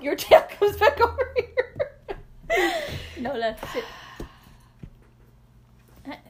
Your 0.00 0.14
tail 0.14 0.42
comes 0.56 0.76
back 0.76 1.00
over 1.00 1.34
here. 1.36 1.90
no, 3.20 3.34
let's 3.34 3.60
sit. 3.72 3.82
What? 6.04 6.20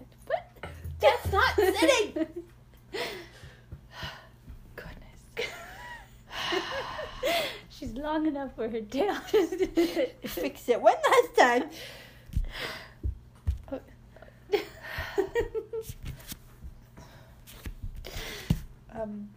That's 0.99 1.31
not 1.31 1.55
sitting. 1.57 2.27
Goodness. 4.77 5.53
She's 7.69 7.93
long 7.93 8.27
enough 8.27 8.55
for 8.57 8.67
her 8.67 8.81
tail. 8.81 9.15
Fix 10.25 10.71
it 10.71 10.81
one 10.81 10.95
last 10.95 11.37
time. 11.37 11.65
Um. 19.03 19.29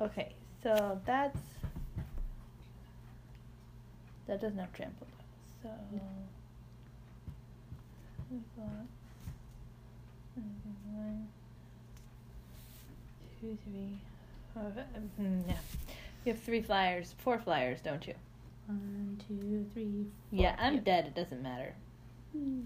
Okay, 0.00 0.32
so 0.62 1.00
that's 1.04 1.38
that 4.26 4.40
doesn't 4.40 4.58
have 4.58 4.72
trampled. 4.72 5.08
So 5.62 5.68
we've 8.30 8.40
got 8.56 8.64
one, 10.36 11.28
two, 13.40 13.58
three, 13.64 13.98
four, 14.54 14.62
five, 14.74 14.84
mm, 15.20 15.42
yeah. 15.48 15.54
You 16.24 16.32
have 16.34 16.42
three 16.42 16.62
flyers, 16.62 17.14
four 17.18 17.38
flyers, 17.38 17.80
don't 17.80 18.06
you? 18.06 18.14
One, 18.66 19.20
two, 19.26 19.66
three. 19.72 20.06
Yeah, 20.30 20.54
I'm 20.58 20.74
Yep. 20.74 20.84
dead. 20.84 21.06
It 21.06 21.14
doesn't 21.14 21.42
matter. 21.42 21.74
Hmm. 22.32 22.60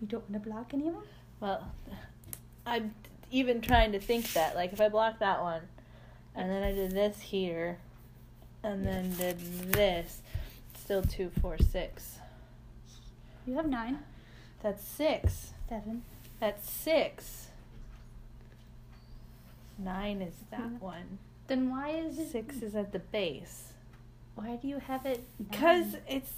You 0.00 0.06
don't 0.06 0.28
want 0.30 0.44
to 0.44 0.48
block 0.50 0.72
any 0.74 0.88
of 0.88 0.94
them? 0.94 1.02
Well, 1.40 1.72
I'm 2.66 2.94
even 3.34 3.60
trying 3.60 3.90
to 3.92 3.98
think 3.98 4.32
that. 4.32 4.54
Like, 4.54 4.72
if 4.72 4.80
I 4.80 4.88
block 4.88 5.18
that 5.18 5.42
one, 5.42 5.62
and 6.36 6.48
then 6.48 6.62
I 6.62 6.72
did 6.72 6.92
this 6.92 7.20
here, 7.20 7.78
and 8.62 8.86
then 8.86 9.12
did 9.16 9.38
this, 9.72 10.20
still 10.78 11.02
two, 11.02 11.30
four, 11.42 11.58
six. 11.58 12.18
You 13.46 13.54
have 13.56 13.68
nine. 13.68 13.98
That's 14.62 14.82
six. 14.82 15.52
Seven. 15.68 16.02
That's 16.38 16.70
six. 16.70 17.48
Nine 19.78 20.22
is 20.22 20.34
that 20.50 20.60
Mhm. 20.60 20.80
one. 20.80 21.18
Then 21.48 21.70
why 21.70 21.90
is 21.90 22.18
it 22.18 22.30
Six 22.30 22.62
is 22.62 22.76
at 22.76 22.92
the 22.92 23.00
base. 23.00 23.72
Why 24.36 24.56
do 24.56 24.68
you 24.68 24.78
have 24.78 25.04
it? 25.04 25.24
Because 25.38 25.96
it's. 26.08 26.32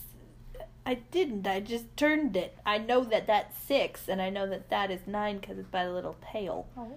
I 0.87 0.95
didn't. 0.95 1.49
I 1.49 1.59
just 1.59 1.95
turned 1.97 2.37
it. 2.37 2.57
I 2.65 2.79
know 2.79 3.03
that 3.03 3.27
that's 3.27 3.59
six, 3.59 4.09
and 4.09 4.23
I 4.23 4.31
know 4.31 4.47
that 4.47 4.71
that 4.71 4.93
is 4.93 5.01
nine 5.07 5.39
because 5.39 5.59
it's 5.59 5.69
by 5.69 5.85
the 5.85 5.93
little 5.93 6.17
tail. 6.33 6.69
Oh. 6.79 6.93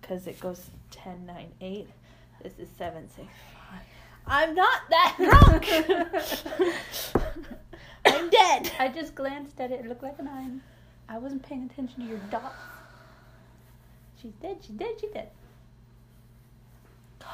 Because 0.00 0.26
it 0.26 0.40
goes 0.40 0.70
ten, 0.90 1.26
nine, 1.26 1.52
8. 1.60 1.86
This 2.42 2.54
is 2.58 2.68
7, 2.78 3.06
6, 3.14 3.28
I'm 4.26 4.54
not 4.54 4.80
that 4.88 5.16
drunk! 5.18 5.68
I'm 8.06 8.30
dead! 8.30 8.72
I 8.78 8.88
just 8.88 9.14
glanced 9.14 9.60
at 9.60 9.70
it. 9.70 9.80
It 9.80 9.88
looked 9.88 10.02
like 10.02 10.18
a 10.18 10.22
nine. 10.22 10.62
I 11.08 11.18
wasn't 11.18 11.42
paying 11.42 11.68
attention 11.70 12.02
to 12.02 12.08
your 12.08 12.20
dot. 12.30 12.54
She's 14.20 14.32
dead. 14.40 14.58
She's 14.62 14.76
dead. 14.76 14.94
She's 15.00 15.10
dead. 15.14 15.28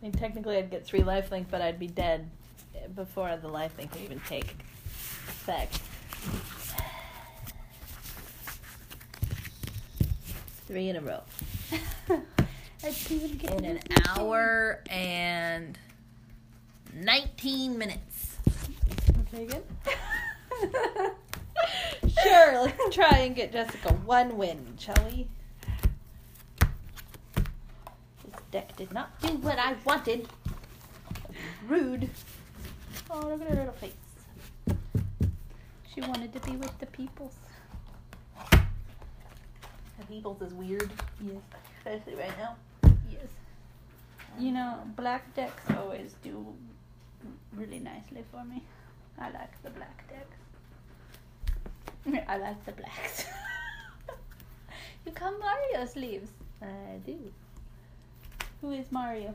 I 0.00 0.06
mean, 0.06 0.12
technically, 0.12 0.56
I'd 0.56 0.70
get 0.70 0.86
three 0.86 1.00
lifelink, 1.00 1.46
but 1.50 1.60
I'd 1.60 1.78
be 1.78 1.86
dead 1.86 2.30
before 2.94 3.36
the 3.36 3.48
lifelink 3.48 3.92
would 3.92 4.02
even 4.02 4.20
take 4.26 4.56
effect. 5.28 5.78
Three 10.66 10.88
in 10.88 10.96
a 10.96 11.00
row. 11.00 11.20
I 12.82 12.94
even 13.10 13.36
get 13.36 13.52
in 13.58 13.64
an 13.64 13.80
hour 14.08 14.82
and 14.88 15.78
19 16.94 17.76
minutes. 17.76 18.36
Okay, 19.32 19.46
good. 19.46 19.62
sure, 22.22 22.62
let's 22.62 22.94
try 22.94 23.18
and 23.18 23.36
get 23.36 23.52
Jessica 23.52 23.92
one 23.92 24.38
win, 24.38 24.74
shall 24.78 24.94
we? 25.10 25.26
This 28.24 28.34
deck 28.50 28.76
did 28.76 28.92
not 28.92 29.18
do 29.20 29.28
what 29.38 29.58
I 29.58 29.74
wanted. 29.84 30.28
Rude. 31.68 32.10
Oh, 33.10 33.20
look 33.20 33.40
at 33.42 33.48
her 33.48 33.54
little 33.56 33.72
face. 33.74 33.92
She 35.92 36.00
wanted 36.00 36.32
to 36.32 36.40
be 36.40 36.56
with 36.56 36.76
the 36.78 36.86
peoples. 36.86 37.34
The 39.98 40.06
people's 40.08 40.40
is 40.42 40.54
weird, 40.54 40.90
Yes. 41.20 41.36
especially 41.78 42.14
right 42.14 42.36
now. 42.38 42.56
Yes. 43.10 43.26
You 44.38 44.52
know, 44.52 44.78
black 44.96 45.34
decks 45.34 45.62
always 45.76 46.14
do 46.22 46.46
really 47.54 47.78
nicely 47.80 48.24
for 48.30 48.44
me. 48.44 48.62
I 49.18 49.30
like 49.30 49.62
the 49.62 49.70
black 49.70 50.04
decks. 50.08 50.38
I 52.28 52.36
like 52.38 52.64
the 52.64 52.72
blacks. 52.72 53.26
you 55.06 55.12
got 55.12 55.38
Mario 55.38 55.84
sleeves. 55.86 56.30
I 56.62 56.98
do. 57.04 57.18
Who 58.60 58.72
is 58.72 58.92
Mario? 58.92 59.34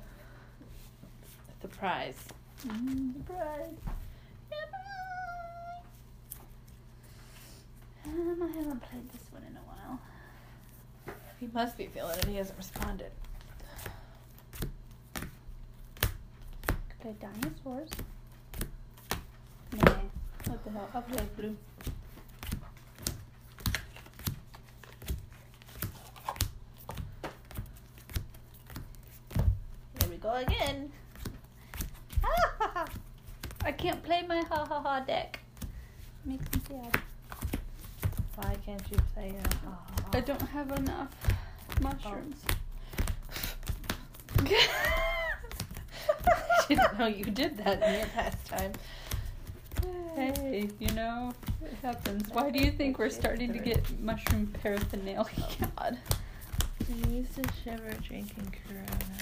The 1.62 1.68
prize. 1.68 2.18
Mm, 2.68 3.14
surprise. 3.14 3.74
Um, 8.06 8.44
I 8.44 8.48
haven't 8.58 8.82
played 8.84 9.10
this 9.12 9.24
one 9.32 9.42
in 9.50 9.58
a 9.58 9.62
while. 9.66 10.00
He 11.40 11.48
must 11.48 11.76
be 11.76 11.88
feeling 11.88 12.20
it. 12.20 12.26
He 12.26 12.36
hasn't 12.36 12.58
responded. 12.58 13.12
Could 14.60 14.70
play 17.02 17.16
dinosaurs. 17.20 17.90
Nah. 19.74 19.96
What 20.46 20.64
the 20.64 20.70
hell? 20.70 20.90
I'll 20.94 21.02
play 21.02 21.26
blue. 21.36 21.58
We 30.36 30.42
again. 30.42 30.92
I 33.64 33.72
can't 33.72 34.04
play 34.04 34.22
my 34.28 34.42
ha 34.42 34.66
ha 34.66 34.82
ha 34.82 35.00
deck. 35.00 35.40
Makes 36.26 36.46
me 36.54 36.62
sad. 36.68 37.02
Why 38.36 38.56
can't 38.66 38.82
you 38.92 38.98
play 39.14 39.28
your 39.28 39.42
ha 39.64 39.70
ha 39.70 39.94
ha? 40.02 40.10
I 40.14 40.20
don't 40.20 40.42
have 40.42 40.72
enough 40.74 41.10
mushrooms. 41.82 42.36
I 46.28 46.66
didn't 46.68 47.00
know 47.00 47.08
you 47.08 47.26
did 47.26 47.58
that 47.60 47.82
in 47.82 48.00
your 48.00 48.08
pastime. 48.08 48.74
Hey, 50.16 50.70
you 50.80 50.92
know, 50.92 51.32
it 51.64 51.76
happens. 51.82 52.30
Why 52.32 52.50
do 52.50 52.60
you 52.60 52.72
think 52.72 53.00
we're 53.00 53.10
starting 53.10 53.54
to 53.54 53.60
get 53.60 54.00
mushroom 54.02 54.54
paraphernalia? 54.62 55.24
Oh, 55.26 55.70
God. 55.78 55.98
Use 57.10 57.30
the 57.30 57.48
shiver 57.64 57.94
drinking 58.02 58.54
Corona. 58.68 59.16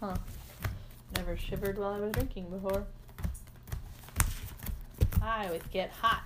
Huh. 0.00 0.14
Never 1.26 1.38
shivered 1.38 1.76
while 1.76 1.92
I 1.92 1.98
was 1.98 2.12
drinking 2.12 2.50
before. 2.50 2.86
I 5.20 5.46
always 5.46 5.62
get 5.72 5.90
hot. 5.90 6.22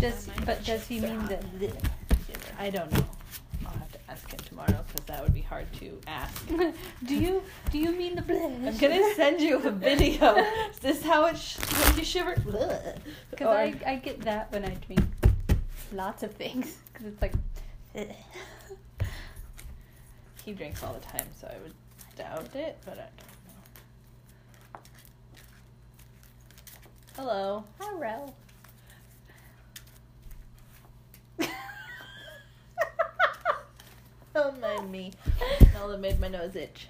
Does 0.00 0.30
but 0.46 0.64
does 0.64 0.86
he 0.86 0.98
mean 0.98 1.26
that? 1.26 1.44
I 2.58 2.70
don't 2.70 2.90
know. 2.90 3.04
I'll 3.66 3.72
have 3.72 3.92
to 3.92 3.98
ask 4.08 4.30
him 4.30 4.40
tomorrow 4.46 4.82
because 4.86 5.04
that 5.08 5.22
would 5.22 5.34
be 5.34 5.42
hard 5.42 5.70
to 5.80 6.00
ask. 6.06 6.42
do 7.04 7.14
you 7.14 7.42
do 7.70 7.78
you 7.78 7.92
mean 7.92 8.14
the 8.14 8.22
blush? 8.22 8.40
I'm 8.40 8.78
gonna 8.78 9.14
send 9.14 9.42
you 9.42 9.58
a 9.58 9.70
video. 9.70 10.36
Is 10.70 10.78
this 10.78 11.02
how 11.02 11.26
it 11.26 11.36
sh- 11.36 11.58
when 11.58 11.98
you 11.98 12.04
shiver? 12.04 12.34
Because 13.30 13.46
I, 13.46 13.74
I 13.84 13.96
get 13.96 14.22
that 14.22 14.50
when 14.52 14.64
I 14.64 14.74
drink 14.86 15.02
lots 15.92 16.22
of 16.22 16.32
things. 16.32 16.78
Because 16.94 17.08
it's 17.08 17.20
like, 17.20 17.34
eh. 17.94 18.06
he 20.46 20.54
drinks 20.54 20.82
all 20.82 20.94
the 20.94 21.00
time, 21.00 21.26
so 21.38 21.46
I 21.46 21.58
would 21.62 21.74
doubt 22.16 22.56
it, 22.56 22.78
but 22.86 22.94
I 22.94 22.96
don't 22.96 23.16
know. 23.16 23.28
Hello. 27.18 27.64
Hello. 27.80 28.32
Don't 34.32 34.60
mind 34.60 34.92
me. 34.92 35.10
That 35.60 35.98
made 35.98 36.20
my 36.20 36.28
nose 36.28 36.54
itch. 36.54 36.86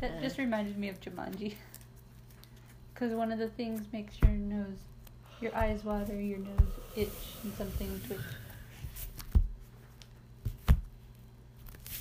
That 0.00 0.10
uh. 0.18 0.20
just 0.20 0.36
reminded 0.36 0.76
me 0.76 0.88
of 0.88 1.00
Jumanji. 1.00 1.54
Because 2.92 3.12
one 3.12 3.30
of 3.30 3.38
the 3.38 3.50
things 3.50 3.86
makes 3.92 4.20
your 4.20 4.32
nose, 4.32 4.78
your 5.40 5.54
eyes 5.54 5.84
water, 5.84 6.20
your 6.20 6.38
nose 6.38 6.72
itch, 6.96 7.08
and 7.44 7.54
something 7.54 8.00
twitch. 8.04 8.18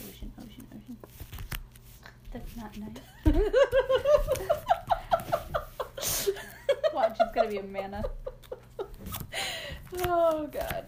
Ocean, 0.10 0.32
ocean, 0.40 0.66
ocean. 0.76 0.98
That's 2.34 2.58
not 2.58 2.76
nice. 2.76 2.98
Watch, 6.96 7.18
it's 7.20 7.34
gonna 7.34 7.50
be 7.50 7.58
a 7.58 7.64
mana. 7.64 8.04
Oh 10.08 10.48
god. 10.48 10.86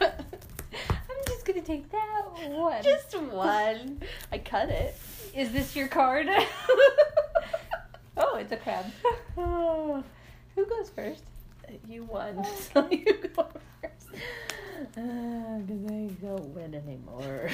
I'm 0.00 1.24
just 1.26 1.44
gonna 1.44 1.60
take 1.60 1.90
that 1.90 2.22
one. 2.46 2.82
Just 2.84 3.18
one. 3.18 4.00
I 4.30 4.38
cut 4.38 4.68
it. 4.68 4.96
Is 5.34 5.50
this 5.52 5.74
your 5.74 5.88
card? 5.88 6.28
oh, 8.16 8.36
it's 8.36 8.52
a 8.52 8.56
crab. 8.56 8.84
Oh, 9.36 10.04
Who 10.54 10.66
goes 10.66 10.90
first? 10.90 11.24
you 11.88 12.04
won. 12.04 12.36
Oh. 12.38 12.60
So 12.72 12.88
you 12.90 13.04
go 13.34 13.48
first. 13.82 14.06
Uh, 14.96 15.58
because 15.66 15.84
I 15.90 16.10
don't 16.22 16.46
win 16.54 16.74
anymore. 16.74 17.50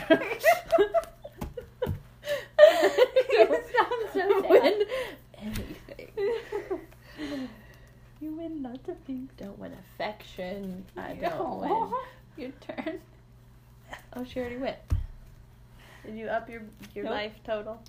You 3.30 3.46
sound 3.46 4.02
so 4.12 4.42
sad. 4.42 4.50
win 4.50 4.84
anything. 5.38 6.80
You 8.20 8.34
win 8.34 8.62
lots 8.62 8.88
of 8.88 8.98
things. 9.00 9.30
Don't 9.36 9.58
win 9.58 9.72
affection. 9.94 10.84
I 10.96 11.14
don't 11.14 11.60
win. 11.60 11.90
Your 12.36 12.50
turn. 12.60 13.00
Oh, 14.14 14.24
she 14.24 14.40
already 14.40 14.56
went. 14.56 14.76
Did 16.04 16.16
you 16.16 16.26
up 16.28 16.48
your 16.48 16.62
your 16.94 17.04
Nope. 17.04 17.14
life 17.14 17.32
total? 17.44 17.80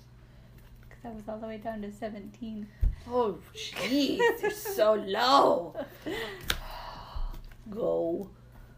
Because 0.88 1.04
I 1.04 1.08
was 1.10 1.22
all 1.28 1.38
the 1.38 1.46
way 1.46 1.58
down 1.58 1.82
to 1.82 1.92
17. 1.92 2.66
Oh, 3.10 3.38
jeez, 3.54 4.18
you're 4.42 4.50
so 4.50 4.94
low. 4.94 5.74
Go. 7.70 8.28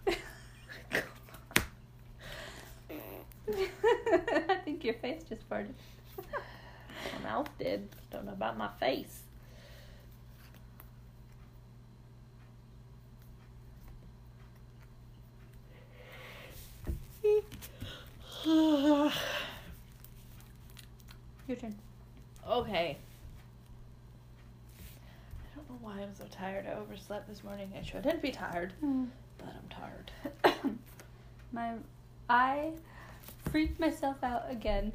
I 3.48 4.54
think 4.64 4.84
your 4.84 4.94
face 4.94 5.22
just 5.28 5.48
farted. 5.48 5.74
My 7.22 7.30
mouth 7.30 7.48
did. 7.58 7.88
Don't 8.10 8.24
know 8.26 8.32
about 8.32 8.56
my 8.58 8.68
face. 8.78 9.22
Your 18.44 19.10
turn. 21.58 21.76
okay. 22.48 22.96
I 24.78 25.56
don't 25.56 25.68
know 25.68 25.78
why 25.82 26.00
I'm 26.00 26.14
so 26.14 26.24
tired. 26.30 26.64
I 26.66 26.72
overslept 26.78 27.28
this 27.28 27.44
morning. 27.44 27.70
I 27.78 27.82
shouldn't 27.82 28.22
be 28.22 28.30
tired, 28.30 28.72
hmm. 28.80 29.04
but 29.36 29.48
I'm 29.48 29.68
tired. 29.68 30.78
My, 31.52 31.74
I 32.30 32.70
freaked 33.50 33.78
myself 33.78 34.16
out 34.22 34.44
again. 34.48 34.92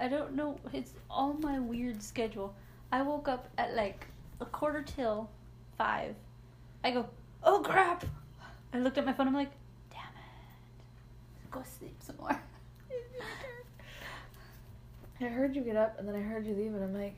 I 0.00 0.08
don't 0.08 0.34
know. 0.34 0.58
It's 0.72 0.92
all 1.08 1.34
my 1.34 1.58
weird 1.60 2.02
schedule. 2.02 2.54
I 2.90 3.02
woke 3.02 3.28
up 3.28 3.48
at 3.58 3.74
like 3.76 4.06
a 4.40 4.46
quarter 4.46 4.82
till 4.82 5.28
five. 5.76 6.14
I 6.82 6.92
go, 6.92 7.06
oh 7.44 7.60
crap! 7.60 8.04
I 8.72 8.78
looked 8.78 8.98
at 8.98 9.04
my 9.04 9.12
phone. 9.12 9.28
I'm 9.28 9.34
like, 9.34 9.52
damn 9.90 10.00
it. 10.00 11.50
Go 11.50 11.62
sleep 11.78 11.96
some 12.00 12.16
more. 12.20 12.40
I 15.20 15.24
heard 15.24 15.56
you 15.56 15.62
get 15.62 15.76
up, 15.76 15.98
and 15.98 16.06
then 16.08 16.14
I 16.14 16.20
heard 16.20 16.46
you 16.46 16.54
leave, 16.54 16.74
and 16.74 16.82
I'm 16.84 16.94
like, 16.94 17.16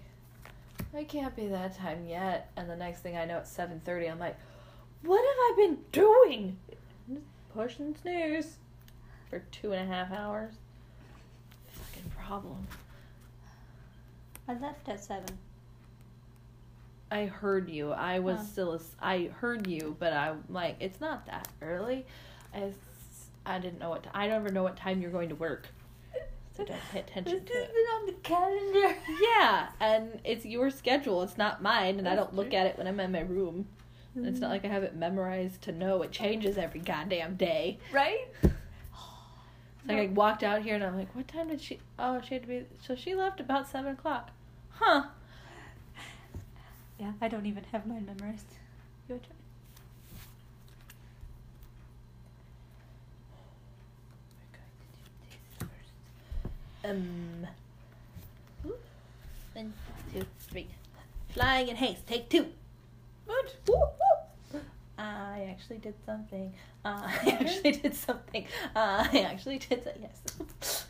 I 0.97 1.05
can't 1.05 1.35
be 1.37 1.47
that 1.49 1.77
time 1.77 2.07
yet. 2.07 2.51
And 2.57 2.69
the 2.69 2.77
next 2.77 3.01
thing 3.01 3.17
I 3.17 3.25
know, 3.27 3.39
it's 3.39 3.51
seven 3.51 3.81
thirty. 3.85 4.07
I'm 4.07 4.19
like, 4.19 4.37
what 5.03 5.19
have 5.19 5.25
I 5.27 5.53
been 5.57 5.79
doing? 5.93 6.57
Just 7.13 7.27
pushing 7.55 7.95
snooze 8.01 8.57
for 9.29 9.41
two 9.53 9.73
and 9.73 9.91
a 9.91 9.95
half 9.95 10.13
hours. 10.13 10.55
Fucking 11.73 12.11
problem. 12.19 12.67
I 14.49 14.55
left 14.55 14.89
at 14.89 15.03
seven. 15.05 15.39
I 17.13 17.27
heard 17.27 17.69
you. 17.69 17.93
I 17.93 18.19
was 18.21 18.39
Huh. 18.39 18.45
still. 18.45 18.73
as- 18.75 18.95
I 19.01 19.25
heard 19.41 19.67
you, 19.67 19.97
but 19.99 20.13
I'm 20.13 20.45
like, 20.49 20.77
it's 20.81 21.01
not 21.01 21.27
that 21.27 21.49
early. 21.61 22.07
I, 22.55 22.73
I 23.45 23.59
didn't 23.59 23.79
know 23.79 23.91
what. 23.91 24.07
I 24.15 24.27
never 24.29 24.49
know 24.51 24.63
what 24.63 24.77
time 24.77 25.01
you're 25.03 25.11
going 25.11 25.29
to 25.29 25.35
work, 25.35 25.67
so 26.57 26.65
don't 26.65 26.79
pay 26.93 27.01
attention 27.01 27.45
to 27.45 27.53
it. 27.53 27.71
on 27.95 28.07
the 28.07 28.13
calendar. 28.23 28.97
Yeah, 29.39 29.69
and 29.81 30.21
it's 30.25 30.45
your 30.45 30.71
schedule. 30.71 31.23
It's 31.23 31.39
not 31.39 31.63
mine, 31.63 31.99
and 31.99 32.09
I 32.09 32.15
don't 32.15 32.35
look 32.35 32.51
true. 32.51 32.59
at 32.59 32.67
it 32.67 32.77
when 32.79 32.87
I'm 32.87 32.99
in 33.01 33.13
my 33.13 33.21
room. 33.21 33.67
And 34.15 34.27
It's 34.27 34.41
not 34.41 34.49
mm. 34.49 34.55
like 34.55 34.65
I 34.65 34.69
have 34.69 34.83
it 34.83 34.97
memorized 34.97 35.63
to 35.63 35.73
know 35.73 36.03
it 36.03 36.11
changes 36.11 36.59
every 36.59 36.81
goddamn 36.81 37.37
day. 37.37 37.79
right. 37.93 38.29
It's 39.83 39.89
like 39.89 40.11
I 40.11 40.13
walked 40.13 40.43
out 40.43 40.61
here 40.61 40.75
and 40.75 40.85
I'm 40.85 40.95
like, 40.95 41.15
what 41.17 41.27
time 41.27 41.49
did 41.49 41.59
she? 41.63 41.79
Oh, 41.99 42.21
she 42.21 42.35
had 42.35 42.43
to 42.43 42.49
be. 42.49 42.67
So 42.87 42.95
she 42.95 43.15
left 43.15 43.41
about 43.41 43.67
seven 43.67 43.93
o'clock. 43.93 44.29
Huh? 44.73 45.05
Yeah, 46.99 47.13
I 47.23 47.29
don't 47.29 47.47
even 47.47 47.65
have 47.73 47.87
mine 47.87 48.05
memorized. 48.05 48.59
Your 49.09 49.17
turn. 49.19 49.40
Um. 56.85 57.47
One, 59.53 59.73
two, 60.13 60.25
three. 60.49 60.69
Flying 61.31 61.69
in 61.69 61.77
haste. 61.77 62.07
Take 62.07 62.29
two. 62.29 62.47
What? 63.27 63.55
Woo, 63.69 63.75
woo. 63.75 64.61
I 64.99 65.49
actually 65.51 65.79
did 65.79 65.95
something. 66.05 66.53
Uh, 66.85 67.03
I 67.07 67.39
actually 67.41 67.73
did 67.73 67.95
something. 67.95 68.45
Uh, 68.77 69.07
I 69.13 69.21
actually 69.21 69.59
did 69.59 69.85
that. 69.85 69.99
Yes. 70.01 70.87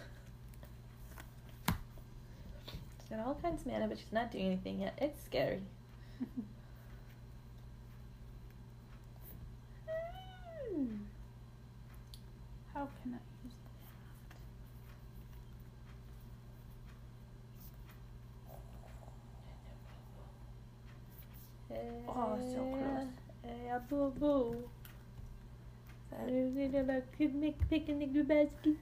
she's 3.00 3.08
got 3.08 3.26
all 3.26 3.34
kinds 3.42 3.62
of 3.62 3.68
mana, 3.72 3.88
but 3.88 3.98
she's 3.98 4.12
not 4.12 4.30
doing 4.30 4.46
anything 4.46 4.80
yet. 4.80 4.98
It's 5.00 5.22
scary. 5.24 5.62
How 12.74 12.88
can 13.02 13.14
I 13.14 13.18
use 13.44 13.54
Oh, 22.08 22.38
so 22.38 22.76
close. 22.76 23.06
Yeah, 23.64 23.78
boo 23.88 24.12
boo. 24.18 24.68
Picnic, 27.16 27.56
picnic 27.68 28.10
basket. 28.26 28.76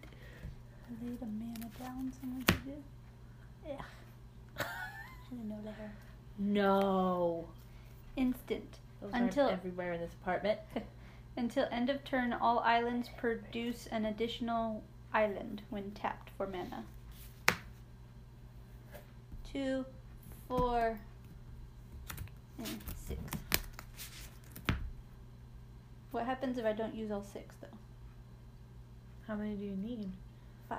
I 0.87 1.05
laid 1.05 1.19
a 1.21 1.27
mana 1.27 1.71
down? 1.79 2.13
Someone 2.21 2.43
could 2.45 2.65
do. 2.65 2.73
Yeah. 3.67 4.65
Known 5.31 5.65
her. 5.67 5.93
No. 6.39 7.47
Instant. 8.17 8.79
Those 9.03 9.11
Until- 9.13 9.47
aren't 9.47 9.59
everywhere 9.59 9.93
in 9.93 10.01
this 10.01 10.13
apartment. 10.23 10.61
Until 11.37 11.67
end 11.71 11.91
of 11.91 12.03
turn, 12.05 12.33
all 12.33 12.61
islands 12.61 13.09
produce 13.17 13.87
an 13.93 14.05
additional 14.05 14.83
island 15.13 15.63
when 15.71 15.91
tapped 15.93 16.31
for 16.37 16.47
mana. 16.47 16.85
Two, 19.53 19.85
four, 20.49 20.99
and 22.59 22.69
six. 23.07 23.21
What 26.11 26.25
happens 26.25 26.59
if 26.59 26.65
I 26.65 26.73
don't 26.73 26.95
use 26.95 27.11
all 27.11 27.23
six, 27.23 27.55
though? 27.61 27.67
How 29.27 29.35
many 29.35 29.55
do 29.55 29.65
you 29.65 29.77
need? 29.77 30.11
Five. 30.69 30.79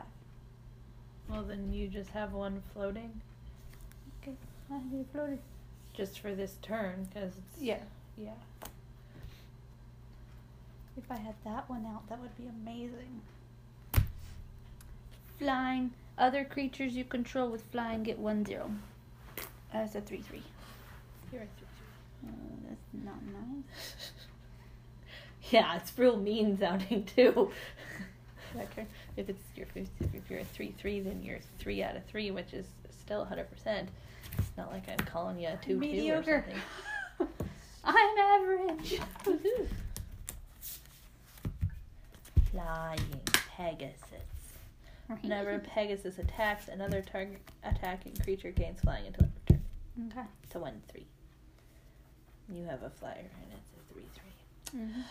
Well, 1.30 1.44
then 1.44 1.72
you 1.72 1.88
just 1.88 2.10
have 2.12 2.34
one 2.34 2.62
floating, 2.74 3.22
Okay, 4.22 4.34
I 4.72 4.76
have 4.76 4.84
it 4.94 5.06
floated. 5.12 5.40
just 5.94 6.20
for 6.20 6.34
this 6.34 6.56
turn, 6.62 7.08
because 7.14 7.34
it's 7.38 7.62
Yeah. 7.62 7.80
yeah. 8.18 8.34
If 10.98 11.10
I 11.12 11.16
had 11.18 11.36
that 11.46 11.70
one 11.70 11.86
out, 11.86 12.10
that 12.10 12.20
would 12.20 12.36
be 12.36 12.48
amazing. 12.48 13.22
Flying. 15.38 15.92
Other 16.18 16.44
creatures 16.44 16.94
you 16.94 17.06
control 17.06 17.50
with 17.50 17.64
flying 17.72 18.04
get 18.04 18.20
one 18.20 18.44
zero. 18.44 18.70
That's 19.72 19.96
a 19.96 20.02
three 20.02 20.22
three. 20.22 20.44
You're 21.32 21.44
a 21.44 21.48
three. 21.58 21.68
Uh, 22.26 22.32
that's 22.68 23.06
not 23.06 23.22
nice. 23.26 24.12
yeah, 25.52 25.76
it's 25.78 25.98
real 25.98 26.18
mean 26.18 26.58
sounding 26.58 27.06
too. 27.06 27.52
If 29.16 29.30
it's 29.30 29.44
your 29.56 29.68
if 29.76 29.88
if 30.14 30.30
you're 30.30 30.40
a 30.40 30.44
three 30.46 30.74
three, 30.80 31.02
then 31.02 31.22
you're 31.24 31.40
three 31.60 31.84
out 31.84 31.96
of 31.96 32.06
three, 32.06 32.32
which 32.32 32.54
is 32.54 32.66
still 32.90 33.26
hundred 33.26 33.52
percent. 33.52 33.90
It's 34.38 34.52
not 34.58 34.72
like 34.72 34.90
I'm 34.90 35.06
calling 35.06 35.40
you 35.40 35.50
a 35.50 35.58
two 35.58 35.78
Mediocre. 35.78 36.46
two 37.20 37.24
or 37.24 37.28
something. 37.28 37.48
I'm 37.84 38.18
average. 38.18 39.00
Flying 42.52 43.22
Pegasus. 43.56 43.94
Whenever 45.22 45.52
a 45.52 45.60
Pegasus 45.60 46.18
attacks, 46.18 46.68
another 46.68 47.02
target 47.02 47.41
attacking 47.64 48.16
creature 48.24 48.52
gains 48.52 48.80
flying 48.80 49.08
until 49.08 49.24
end 49.26 49.34
of 49.38 49.46
turn. 49.48 49.62
Okay. 50.12 50.28
It's 50.44 50.56
a 50.56 50.60
one 50.60 50.82
three. 50.91 51.08
You 52.52 52.64
have 52.66 52.82
a 52.84 52.90
flyer 52.90 53.14
and 53.44 53.54
it's 53.54 53.70
a 53.78 53.94
three 53.94 54.08
three. 54.16 54.80
Mhm. 54.82 55.04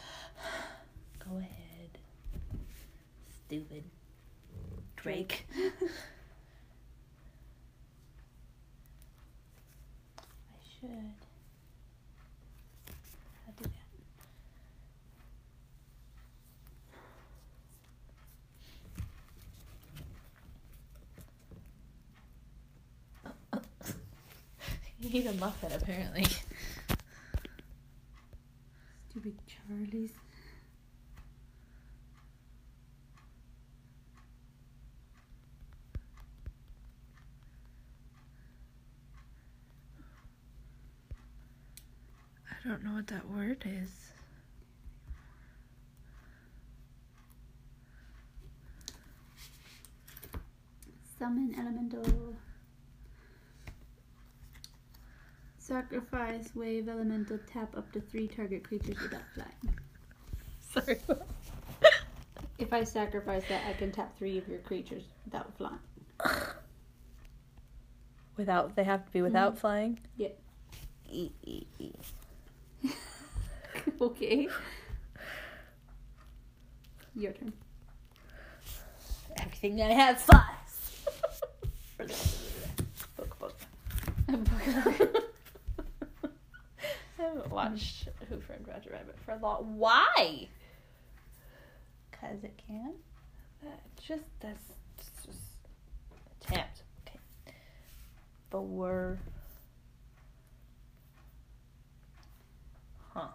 Go 1.31 1.36
ahead. 1.39 1.98
Stupid. 3.47 3.85
Drake. 4.97 5.47
I 5.56 5.62
should. 10.81 10.89
I'll 13.47 13.55
do 13.56 13.65
that. 23.52 23.93
you 25.01 25.10
need 25.10 25.27
a 25.27 25.32
muffin 25.35 25.70
apparently. 25.73 26.27
Stupid 29.19 29.39
Charlies. 29.49 30.11
I 42.49 42.69
don't 42.69 42.85
know 42.85 42.93
what 42.93 43.09
that 43.09 43.28
word 43.28 43.65
is. 43.65 43.90
Summon 51.19 51.57
elemental. 51.59 52.36
Sacrifice 55.69 56.49
wave 56.55 56.89
elemental. 56.89 57.39
Tap 57.53 57.77
up 57.77 57.93
to 57.93 58.01
three 58.01 58.27
target 58.27 58.65
creatures 58.65 58.97
without 59.03 59.20
flying. 59.35 59.78
Sorry. 60.73 60.99
If 62.57 62.73
I 62.73 62.85
sacrifice 62.85 63.43
that, 63.51 63.66
I 63.69 63.74
can 63.74 63.93
tap 63.93 64.16
three 64.16 64.39
of 64.39 64.49
your 64.49 64.61
creatures 64.61 65.03
without 65.27 65.55
flying. 65.59 65.78
without 68.39 68.74
they 68.77 68.85
have 68.85 69.05
to 69.05 69.12
be 69.12 69.20
without 69.20 69.53
mm-hmm. 69.53 69.61
flying? 69.61 69.99
Yep. 70.16 70.40
E 71.11 71.31
e 71.45 71.66
e. 71.78 71.93
okay. 74.01 74.49
Your 77.15 77.32
turn. 77.32 77.53
Everything 79.36 79.82
I 79.82 79.93
have 79.93 80.19
flies. 80.19 81.05
book 83.19 83.39
book. 83.39 85.24
I 87.19 87.23
haven't 87.23 87.51
watched 87.51 88.09
Who 88.28 88.40
Framed 88.40 88.69
Roger 88.69 88.90
Rabbit 88.90 89.16
for 89.24 89.32
a 89.32 89.39
long. 89.39 89.77
Why? 89.77 90.49
Cause 92.12 92.45
it 92.45 92.61
can. 92.66 92.95
That 93.62 93.81
just 94.01 94.24
that's 94.40 94.73
just 95.24 95.39
tapped. 96.40 96.82
Okay. 97.07 97.19
Four. 98.51 99.19
Huh. 103.15 103.28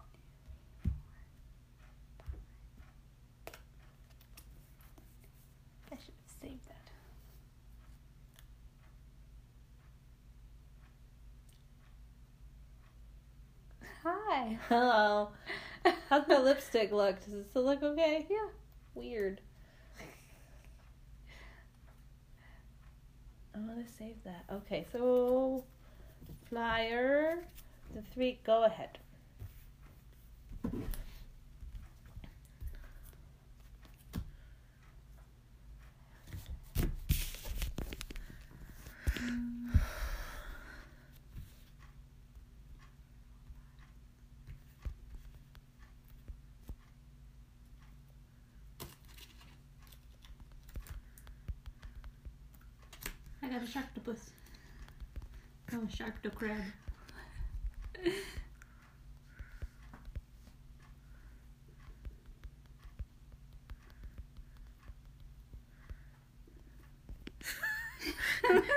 I 5.92 5.96
should 5.96 6.14
have 6.14 6.42
saved 6.42 6.68
that. 6.68 6.78
Hi. 14.04 14.60
Hello. 14.70 15.30
How's 16.10 16.28
my 16.28 16.38
lipstick 16.38 16.92
look? 16.92 17.24
Does 17.24 17.34
it 17.34 17.50
still 17.50 17.64
look 17.64 17.82
okay? 17.82 18.26
Yeah. 18.30 18.48
Weird. 18.96 19.40
I 23.56 23.60
want 23.60 23.86
to 23.86 23.94
save 23.94 24.16
that. 24.26 24.44
Okay, 24.52 24.86
so 24.92 25.64
flyer, 26.50 27.38
the 27.96 28.02
three. 28.14 28.40
Go 28.46 28.64
ahead. 28.64 28.98
A 53.64 53.66
sharktopus. 53.66 54.20
Oh, 55.72 55.78
a 55.78 55.88
sharkto 55.88 56.34
crab. 56.36 56.58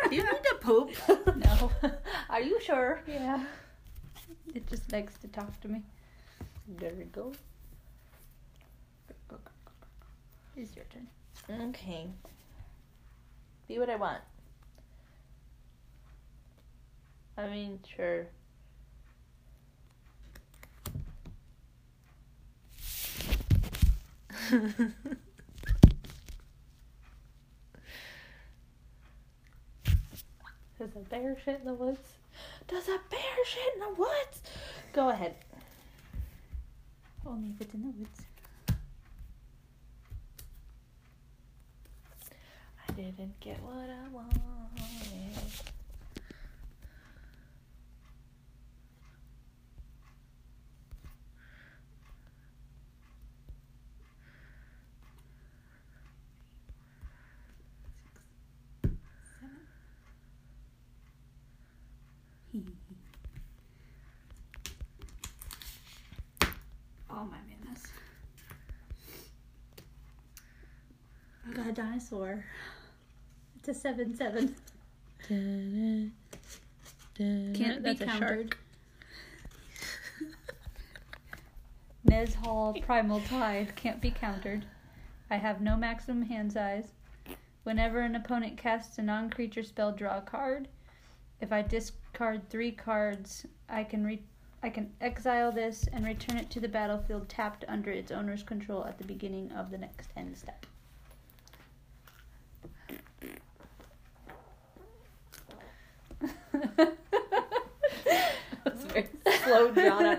Do 0.08 0.14
you 0.14 0.22
need 0.22 0.42
to 0.44 0.54
poop? 0.60 0.90
No. 1.36 1.72
Are 2.30 2.40
you 2.40 2.60
sure? 2.60 3.02
Yeah. 3.08 3.42
It 4.54 4.68
just 4.68 4.92
likes 4.92 5.18
to 5.18 5.28
talk 5.28 5.60
to 5.62 5.68
me. 5.68 5.82
There 6.68 6.92
we 6.96 7.04
go. 7.04 7.32
It's 10.56 10.74
your 10.76 10.86
turn. 10.86 11.08
Okay. 11.68 12.06
Be 13.68 13.78
what 13.78 13.90
I 13.90 13.96
want. 13.96 14.22
I 17.38 17.48
mean, 17.48 17.80
sure. 17.96 18.26
Does 30.78 30.94
a 30.94 31.00
bear 31.10 31.36
shit 31.44 31.60
in 31.60 31.66
the 31.66 31.74
woods? 31.74 31.98
Does 32.68 32.88
a 32.88 32.98
bear 33.10 33.44
shit 33.44 33.74
in 33.74 33.80
the 33.80 33.94
woods? 34.00 34.42
Go 34.92 35.10
ahead. 35.10 35.34
Only 37.26 37.50
if 37.50 37.60
it's 37.60 37.74
in 37.74 37.82
the 37.82 37.88
woods. 37.88 38.20
I 42.88 42.92
didn't 42.92 43.38
get 43.40 43.60
what 43.62 43.90
I 43.90 44.08
wanted. 44.10 44.36
oh 67.10 67.24
my 67.24 67.38
goodness. 67.48 67.82
I 71.77 71.81
got 71.81 71.85
a 71.85 71.90
dinosaur. 71.90 72.44
It's 73.59 73.69
a 73.69 73.74
7 73.74 74.16
7. 74.16 74.55
Can't 77.19 77.82
be 77.82 77.94
countered. 77.97 78.57
Nezahal 82.07 82.82
Primal 82.82 83.20
Tide 83.20 83.74
can't 83.77 84.01
be 84.01 84.11
countered. 84.11 84.65
I 85.31 85.36
have 85.36 85.61
no 85.61 85.77
maximum 85.77 86.23
hand 86.23 86.53
size. 86.53 86.93
Whenever 87.65 88.01
an 88.01 88.15
opponent 88.15 88.57
casts 88.57 88.98
a 88.98 89.03
non 89.03 89.28
creature 89.31 89.62
spell, 89.62 89.93
draw 89.93 90.19
a 90.19 90.23
card. 90.23 90.69
If 91.40 91.53
I 91.53 91.62
discard 91.62 92.48
three 92.48 92.73
cards, 92.73 93.44
I 93.69 93.85
can 93.85 94.05
re- 94.05 94.23
I 94.62 94.70
can 94.70 94.93
exile 95.01 95.53
this 95.53 95.86
and 95.93 96.07
return 96.07 96.39
it 96.39 96.51
to 96.51 96.61
the 96.61 96.69
battlefield 96.69 97.28
tapped 97.28 97.65
under 97.69 97.90
its 97.90 98.12
owner's 98.12 98.43
control 98.43 98.85
at 98.85 98.98
the 98.98 99.05
beginning 99.05 99.53
of 99.53 99.70
the 99.70 99.78
next 99.78 100.11
end 100.16 100.39
step. 100.39 100.65
Slow 109.45 109.70
drawn. 109.70 110.19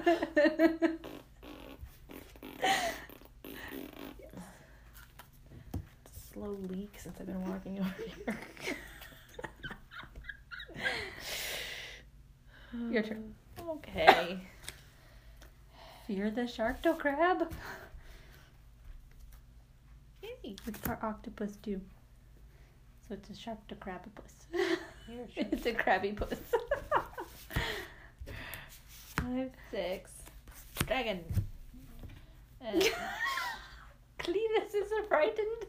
Slow 6.33 6.57
leak 6.69 6.93
since 6.97 7.17
I've 7.19 7.25
been 7.25 7.49
walking 7.49 7.79
over 7.79 7.93
here. 8.25 8.37
Your 12.91 13.03
turn. 13.03 13.33
Okay. 13.69 14.39
Fear 16.07 16.31
the 16.31 16.47
shark, 16.47 16.81
Sharktocrab. 16.81 17.51
Yay. 20.21 20.55
What's 20.63 20.87
our 20.87 20.99
octopus 21.01 21.57
do? 21.57 21.81
So 23.07 23.15
it's 23.15 23.29
a 23.29 23.35
shark 23.35 23.57
sharkto 23.69 23.77
crabopus. 23.77 24.77
You're 25.09 25.25
it's 25.35 25.65
a 25.65 25.73
crabby 25.73 26.11
puss. 26.13 26.33
Five, 29.15 29.51
six. 29.71 30.11
Dragon. 30.85 31.19
And 32.61 32.81
Cletus 34.19 34.75
is 34.75 34.91
frightened. 35.07 35.65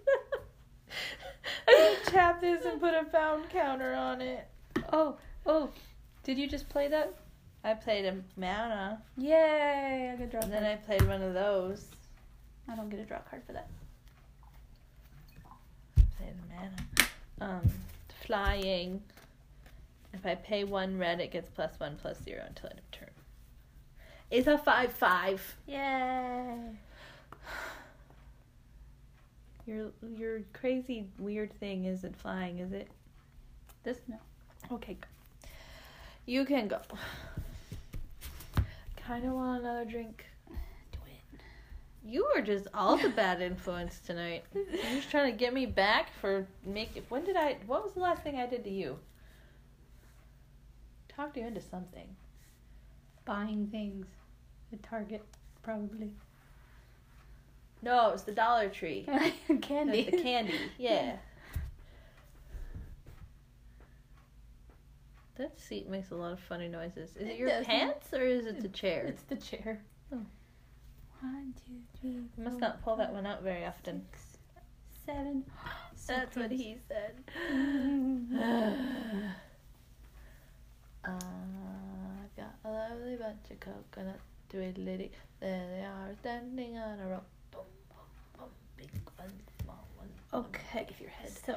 I 1.68 1.96
tap 2.06 2.40
this 2.40 2.64
and 2.64 2.80
put 2.80 2.94
a 2.94 3.04
found 3.04 3.48
counter 3.50 3.94
on 3.94 4.20
it. 4.20 4.46
oh, 4.92 5.16
oh. 5.46 5.70
Did 6.24 6.38
you 6.38 6.46
just 6.48 6.68
play 6.68 6.88
that? 6.88 7.14
I 7.64 7.74
played 7.74 8.04
a 8.06 8.16
mana, 8.36 9.02
Yay! 9.16 10.10
I 10.10 10.22
a 10.22 10.26
draw 10.26 10.40
and 10.40 10.50
card. 10.50 10.52
then 10.52 10.64
I 10.64 10.76
played 10.76 11.02
one 11.08 11.22
of 11.22 11.34
those. 11.34 11.86
I 12.68 12.76
don't 12.76 12.88
get 12.88 13.00
a 13.00 13.04
draw 13.04 13.18
card 13.20 13.42
for 13.46 13.52
that. 13.52 13.68
Played 16.16 16.34
a 16.34 16.54
mana. 16.54 17.52
Um, 17.52 17.70
flying. 18.24 19.02
If 20.18 20.26
I 20.26 20.34
pay 20.34 20.64
one 20.64 20.98
red, 20.98 21.20
it 21.20 21.30
gets 21.30 21.48
plus 21.48 21.78
one 21.78 21.96
plus 21.96 22.20
zero 22.24 22.42
until 22.44 22.70
end 22.70 22.80
of 22.80 22.90
turn. 22.90 23.10
It's 24.32 24.48
a 24.48 24.58
five 24.58 24.92
five. 24.92 25.56
Yay! 25.68 26.56
Your 29.64 29.92
your 30.16 30.40
crazy 30.52 31.06
weird 31.20 31.52
thing 31.60 31.84
isn't 31.84 32.16
flying, 32.20 32.58
is 32.58 32.72
it? 32.72 32.88
This 33.84 34.00
no. 34.08 34.16
Okay, 34.72 34.94
go. 34.94 35.06
You 36.26 36.44
can 36.44 36.66
go. 36.66 36.80
Kind 38.96 39.24
of 39.24 39.34
want 39.34 39.62
another 39.62 39.84
drink. 39.84 40.26
Do 40.90 40.98
it. 41.06 41.40
You 42.04 42.24
are 42.34 42.42
just 42.42 42.66
all 42.74 42.96
the 42.96 43.08
bad 43.10 43.40
influence 43.40 44.00
tonight. 44.00 44.42
You're 44.52 44.96
just 44.96 45.10
trying 45.12 45.30
to 45.30 45.38
get 45.38 45.54
me 45.54 45.64
back 45.64 46.08
for 46.20 46.48
make. 46.66 47.04
When 47.08 47.24
did 47.24 47.36
I? 47.36 47.58
What 47.68 47.84
was 47.84 47.92
the 47.92 48.00
last 48.00 48.22
thing 48.22 48.34
I 48.34 48.46
did 48.46 48.64
to 48.64 48.70
you? 48.70 48.98
Talked 51.18 51.36
you 51.36 51.44
into 51.44 51.60
something. 51.60 52.06
Buying 53.24 53.66
things 53.72 54.06
at 54.72 54.80
Target, 54.84 55.24
probably. 55.64 56.12
No, 57.82 58.08
it 58.10 58.12
was 58.12 58.22
the 58.22 58.30
Dollar 58.30 58.68
Tree. 58.68 59.04
Candy. 59.60 60.04
The, 60.04 60.16
the 60.16 60.22
candy. 60.22 60.54
Yeah. 60.78 61.16
That 65.38 65.58
seat 65.58 65.88
makes 65.88 66.12
a 66.12 66.14
lot 66.14 66.32
of 66.32 66.38
funny 66.40 66.68
noises. 66.68 67.10
Is 67.16 67.16
it, 67.16 67.30
It 67.30 67.38
your 67.38 67.48
doesn't. 67.48 67.64
pants 67.66 68.12
or 68.12 68.22
is 68.22 68.46
it 68.46 68.60
the 68.60 68.68
chair? 68.68 69.04
It's 69.06 69.22
the 69.24 69.34
chair. 69.36 69.80
Oh. 70.12 70.24
One, 71.20 71.52
two, 71.66 71.72
three. 72.00 72.10
You 72.10 72.28
must 72.44 72.60
not 72.60 72.80
pull 72.84 72.94
that 72.96 73.12
one 73.12 73.26
out 73.26 73.42
very 73.42 73.64
often. 73.66 74.04
six, 74.12 74.38
seven. 75.04 75.44
So 75.96 76.12
That's 76.16 76.36
what 76.36 76.52
he 76.52 76.76
said. 76.86 77.14
uh, 81.08 82.22
I've 82.24 82.36
got 82.36 82.54
a 82.64 82.70
lovely 82.70 83.16
bunch 83.16 83.50
of 83.50 83.60
coconut 83.60 84.20
twiddly. 84.52 85.10
There 85.40 85.66
they 85.70 85.84
are 85.84 86.10
standing 86.20 86.76
on 86.78 86.98
a 87.00 87.06
rope. 87.08 87.24
Boom, 87.50 87.62
boom, 87.88 88.38
boom. 88.38 88.48
Big 88.76 88.90
one, 89.16 89.32
small 89.62 89.86
one. 89.96 90.08
one 90.30 90.44
Okay. 90.44 90.86
big 90.88 91.00
your 91.00 91.10
head. 91.10 91.30
So, 91.46 91.56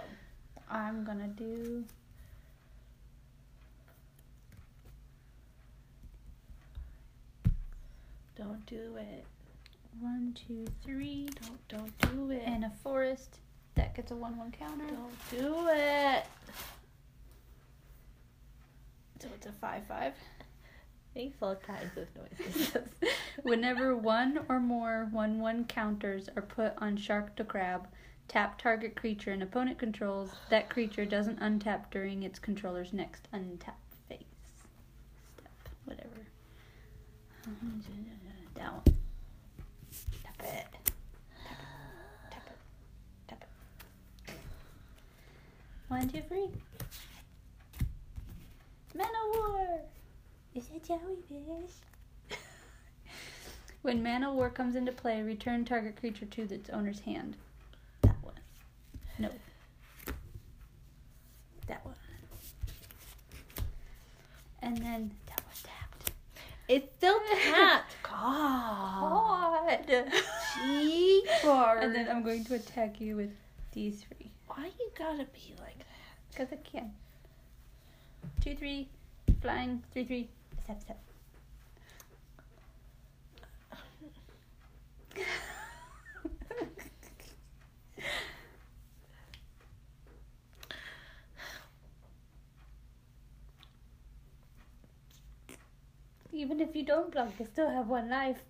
I'm 0.70 1.04
gonna 1.04 1.28
do. 1.28 1.84
Don't 8.38 8.66
do 8.66 8.96
it. 8.98 9.26
One, 10.00 10.36
two, 10.48 10.66
three, 10.84 11.30
Don't 11.42 11.68
don't 11.68 12.14
do 12.16 12.32
it. 12.32 12.44
and 12.46 12.64
a 12.64 12.72
forest. 12.82 13.40
That 13.76 13.94
gets 13.96 14.12
a 14.12 14.16
one-one 14.16 14.52
counter. 14.52 14.86
don't 14.88 15.30
do 15.40 15.68
it. 15.70 16.26
So 19.22 19.28
it's 19.36 19.46
a 19.46 19.52
five-five. 19.52 20.14
Makes 21.14 21.38
all 21.44 21.56
kinds 21.56 21.96
of 21.96 22.08
noises. 22.16 22.78
Whenever 23.44 23.96
one 23.96 24.40
or 24.50 24.60
more 24.60 25.10
one-one 25.12 25.66
counters 25.66 26.28
are 26.36 26.42
put 26.42 26.74
on 26.78 26.98
Sharktocrab, 26.98 27.86
tap 28.28 28.60
target 28.60 28.96
creature 28.96 29.32
and 29.32 29.44
opponent 29.44 29.78
controls. 29.78 30.32
That 30.50 30.70
creature 30.70 31.06
doesn't 31.06 31.40
untap 31.40 31.92
during 31.92 32.24
its 32.24 32.40
controller's 32.40 32.94
next 32.94 33.28
untap 33.32 33.76
phase. 34.10 34.24
Step, 35.38 35.52
whatever. 35.86 36.10
That 38.56 38.74
one. 38.74 38.84
Tap 40.24 40.40
it. 40.40 40.66
Tap 40.72 40.88
it. 40.88 40.88
Tap 42.32 42.48
it. 42.48 42.58
Tap 43.28 43.46
it. 44.28 44.34
One, 45.90 46.08
two, 46.08 46.22
three. 46.28 46.48
Man-o'-War! 48.94 49.80
Is 50.54 50.70
it 50.76 50.86
jellyfish? 50.86 51.72
when 53.82 54.04
Man-o'-War 54.04 54.50
comes 54.54 54.76
into 54.76 54.92
play, 54.92 55.22
return 55.22 55.64
target 55.66 55.96
creature 55.96 56.26
to 56.26 56.42
its 56.54 56.70
owner's 56.70 57.00
hand. 57.00 57.36
That 58.02 58.16
one. 58.22 58.36
No. 59.18 59.30
That 61.68 61.86
one. 61.86 61.96
And 64.62 64.78
then 64.78 65.12
that 65.28 65.42
was 65.50 65.64
tapped. 65.64 66.12
it's 66.68 66.94
still 66.98 67.20
tapped. 67.52 67.96
God. 68.04 69.10
God! 69.10 70.12
Jeepers. 70.56 71.84
and 71.84 71.96
then 71.96 72.08
I'm 72.10 72.24
going 72.24 72.44
to 72.46 72.56
attack 72.56 73.00
you 73.02 73.16
with 73.16 73.32
these 73.72 74.04
three. 74.04 74.32
Why 74.48 74.66
you 74.66 74.92
gotta 74.98 75.26
be 75.34 75.56
like 75.60 75.78
that? 75.80 75.86
Because 76.30 76.48
I 76.52 76.58
can. 76.58 76.92
Two, 78.42 78.56
three, 78.56 78.88
flying, 79.42 79.84
three, 79.94 80.06
three, 80.06 80.30
step, 80.64 80.82
step. 80.82 81.00
Even 96.34 96.60
if 96.62 96.76
you 96.76 96.84
don't 96.84 97.12
block, 97.12 97.30
you 97.40 97.46
still 97.46 97.70
have 97.70 97.88
one 97.88 98.10
life. 98.10 98.42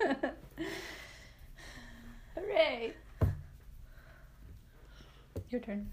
Hooray! 2.34 2.94
Your 5.50 5.60
turn. 5.60 5.90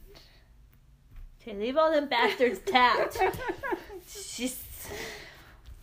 Okay, 1.47 1.57
leave 1.57 1.77
all 1.77 1.89
them 1.91 2.09
bastards 2.09 2.59
tapped. 2.65 3.17
Jeez. 4.05 4.57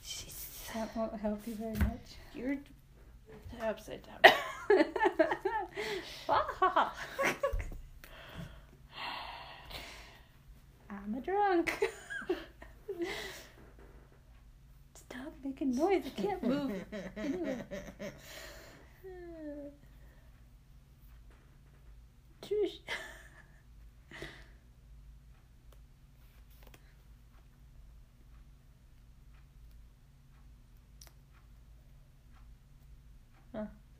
Jeez. 0.05 0.73
That 0.75 0.95
won't 0.95 1.19
help 1.19 1.41
you 1.47 1.55
very 1.55 1.73
much. 1.73 2.19
You're 2.35 2.57
upside 3.63 4.03
down. 4.03 4.21
I'm 10.91 11.15
a 11.15 11.21
drunk. 11.23 11.89
Stop 14.95 15.33
making 15.43 15.75
noise. 15.75 16.03
I 16.05 16.21
can't 16.21 16.43
move. 16.47 16.73
Anyway. 17.17 17.57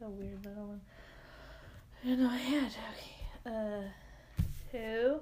So 0.05 0.11
weird 0.11 0.45
little 0.45 0.67
one. 0.67 0.81
In 2.05 2.23
my 2.25 2.37
head, 2.37 2.71
okay. 3.47 3.57
Uh, 3.57 4.43
two, 4.71 5.19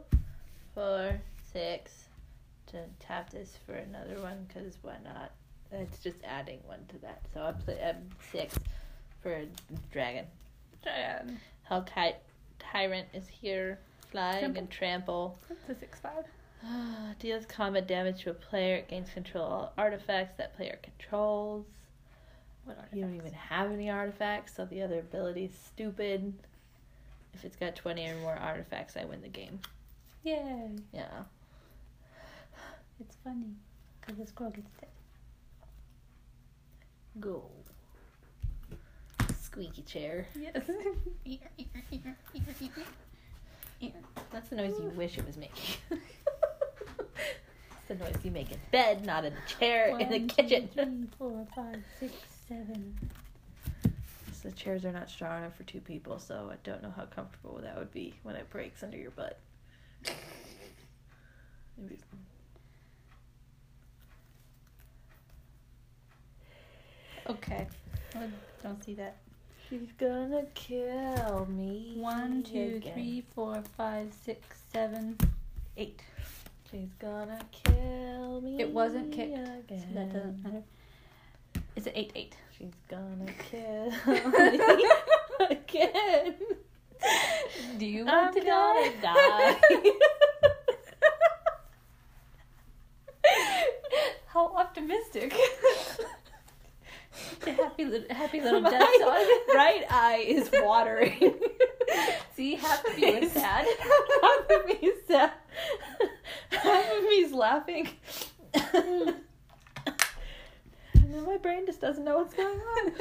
four, 0.75 1.21
six. 1.53 2.07
To 2.69 2.79
tap 2.99 3.31
this 3.31 3.57
for 3.65 3.75
another 3.75 4.21
one, 4.21 4.45
because 4.49 4.79
why 4.83 4.97
not? 5.05 5.31
It's 5.71 6.03
just 6.03 6.17
adding 6.25 6.59
one 6.67 6.81
to 6.89 6.99
that. 6.99 7.23
So 7.33 7.43
I 7.43 7.53
play 7.53 7.81
um, 7.81 7.97
six 8.33 8.59
for 9.23 9.33
a 9.33 9.47
dragon. 9.93 10.25
Dragon. 10.83 11.39
Ty- 11.69 12.17
Tyrant 12.59 13.07
is 13.15 13.29
here, 13.29 13.79
flying 14.11 14.41
Trample. 14.41 14.59
and 14.59 14.71
trample. 14.71 15.39
That's 15.49 15.79
a 15.79 15.81
six 15.81 16.01
five. 16.01 16.25
Deals 17.21 17.47
combat 17.47 17.87
damage 17.87 18.25
to 18.25 18.31
a 18.31 18.35
player. 18.35 18.77
It 18.79 18.89
gains 18.89 19.11
control 19.11 19.45
of 19.45 19.53
all 19.53 19.73
artifacts 19.79 20.37
that 20.39 20.57
player 20.57 20.81
controls. 20.83 21.67
What 22.65 22.79
are 22.79 22.89
You 22.93 23.03
don't 23.03 23.17
even 23.17 23.33
have 23.33 23.73
any 23.73 23.91
artifacts, 23.91 24.55
so 24.55 24.65
the 24.65 24.83
other 24.83 25.01
ability 25.01 25.45
is 25.47 25.55
stupid. 25.67 26.33
If 27.35 27.45
it's 27.45 27.57
got 27.57 27.75
20 27.77 28.07
or 28.09 28.17
more 28.17 28.35
artifacts, 28.35 28.97
I 28.97 29.05
win 29.05 29.23
the 29.23 29.29
game. 29.29 29.61
Yay! 30.23 30.71
Yeah. 30.93 31.25
It's 33.01 33.17
funny 33.25 33.57
because 34.01 34.17
the 34.19 34.27
squirrel 34.27 34.53
gets 34.53 34.71
dead. 34.81 34.91
Go. 37.19 37.43
Squeaky 39.41 39.83
chair. 39.83 40.27
Yes. 40.39 40.55
That's 44.31 44.49
the 44.49 44.57
noise 44.57 44.75
you 44.79 44.89
wish 44.97 45.19
it 45.19 45.27
was 45.27 45.37
making. 45.37 45.77
It's 47.89 47.89
the 47.89 47.95
noise 47.97 48.17
you 48.23 48.31
make 48.31 48.53
in 48.53 48.61
bed, 48.71 49.05
not 49.05 49.25
in 49.25 49.35
the 49.35 49.41
chair 49.59 49.99
in 49.99 50.09
the 50.09 50.21
kitchen. 50.21 50.69
three, 50.73 51.09
four, 51.19 51.45
five, 51.55 51.83
six, 51.99 52.13
seven. 52.53 52.99
So 54.33 54.49
the 54.49 54.55
chairs 54.55 54.85
are 54.85 54.93
not 54.93 55.09
strong 55.09 55.39
enough 55.39 55.57
for 55.57 55.63
two 55.63 55.81
people, 55.81 56.19
so 56.19 56.51
I 56.53 56.57
don't 56.65 56.83
know 56.83 56.93
how 56.95 57.05
comfortable 57.07 57.61
that 57.63 57.77
would 57.79 57.93
be 57.93 58.15
when 58.25 58.37
it 58.37 58.51
breaks 58.51 58.83
under 58.83 58.97
your 58.97 59.13
butt. 59.13 59.39
Maybe- 61.79 61.99
Okay. 67.29 67.69
I 68.17 68.29
don't 68.63 68.83
see 68.85 68.95
that. 68.95 69.17
She's 69.69 69.93
gonna 69.93 70.45
kill 70.55 71.47
me. 71.47 71.95
One, 71.97 72.43
two, 72.43 72.75
again. 72.77 72.93
three, 72.95 73.25
four, 73.35 73.63
five, 73.77 74.13
six, 74.13 74.61
seven, 74.73 75.17
eight. 75.77 76.03
She's 76.71 76.93
gonna 76.99 77.41
kill 77.53 78.41
me. 78.43 78.61
It 78.61 78.71
wasn't 78.71 79.13
kicked, 79.13 79.39
Again. 79.39 79.65
So 79.69 79.95
that 79.95 80.13
doesn't 80.13 80.43
matter. 80.43 80.63
It's 81.77 81.87
an 81.87 81.93
eight 81.95 82.13
eight. 82.15 82.37
She's 82.57 82.73
gonna 82.89 83.33
kill 83.51 83.91
me 84.07 84.61
again. 85.51 86.35
Do 87.79 87.87
you 87.87 88.03
I'm 88.07 88.25
want 88.27 88.35
to 88.37 88.41
gonna 88.45 88.91
die? 89.03 89.57
die. 89.73 89.91
How 94.27 94.55
optimistic. 94.57 95.35
the 97.41 97.53
happy 97.53 97.85
little 97.85 98.15
happy 98.15 98.41
little 98.41 98.61
My 98.63 98.71
death 98.71 98.89
song. 99.01 99.41
right 99.55 99.85
eye 99.91 100.25
is 100.27 100.51
watering. 100.53 101.35
See, 102.35 102.55
half 102.55 102.85
of 102.87 102.99
you 102.99 103.09
is 103.09 103.33
sad. 103.33 103.67
Half 104.23 104.51
of 104.51 104.67
me 104.67 104.75
is 104.89 105.07
sad. 105.07 105.33
Half 106.51 106.93
of 106.97 107.03
me 107.05 107.17
is 107.17 107.33
laughing. 107.33 107.89
And 111.13 111.21
then 111.21 111.27
my 111.31 111.37
brain 111.37 111.67
just 111.67 111.81
doesn't 111.81 112.05
know 112.05 112.17
what's 112.17 112.33
going 112.33 112.59
on. 112.59 112.93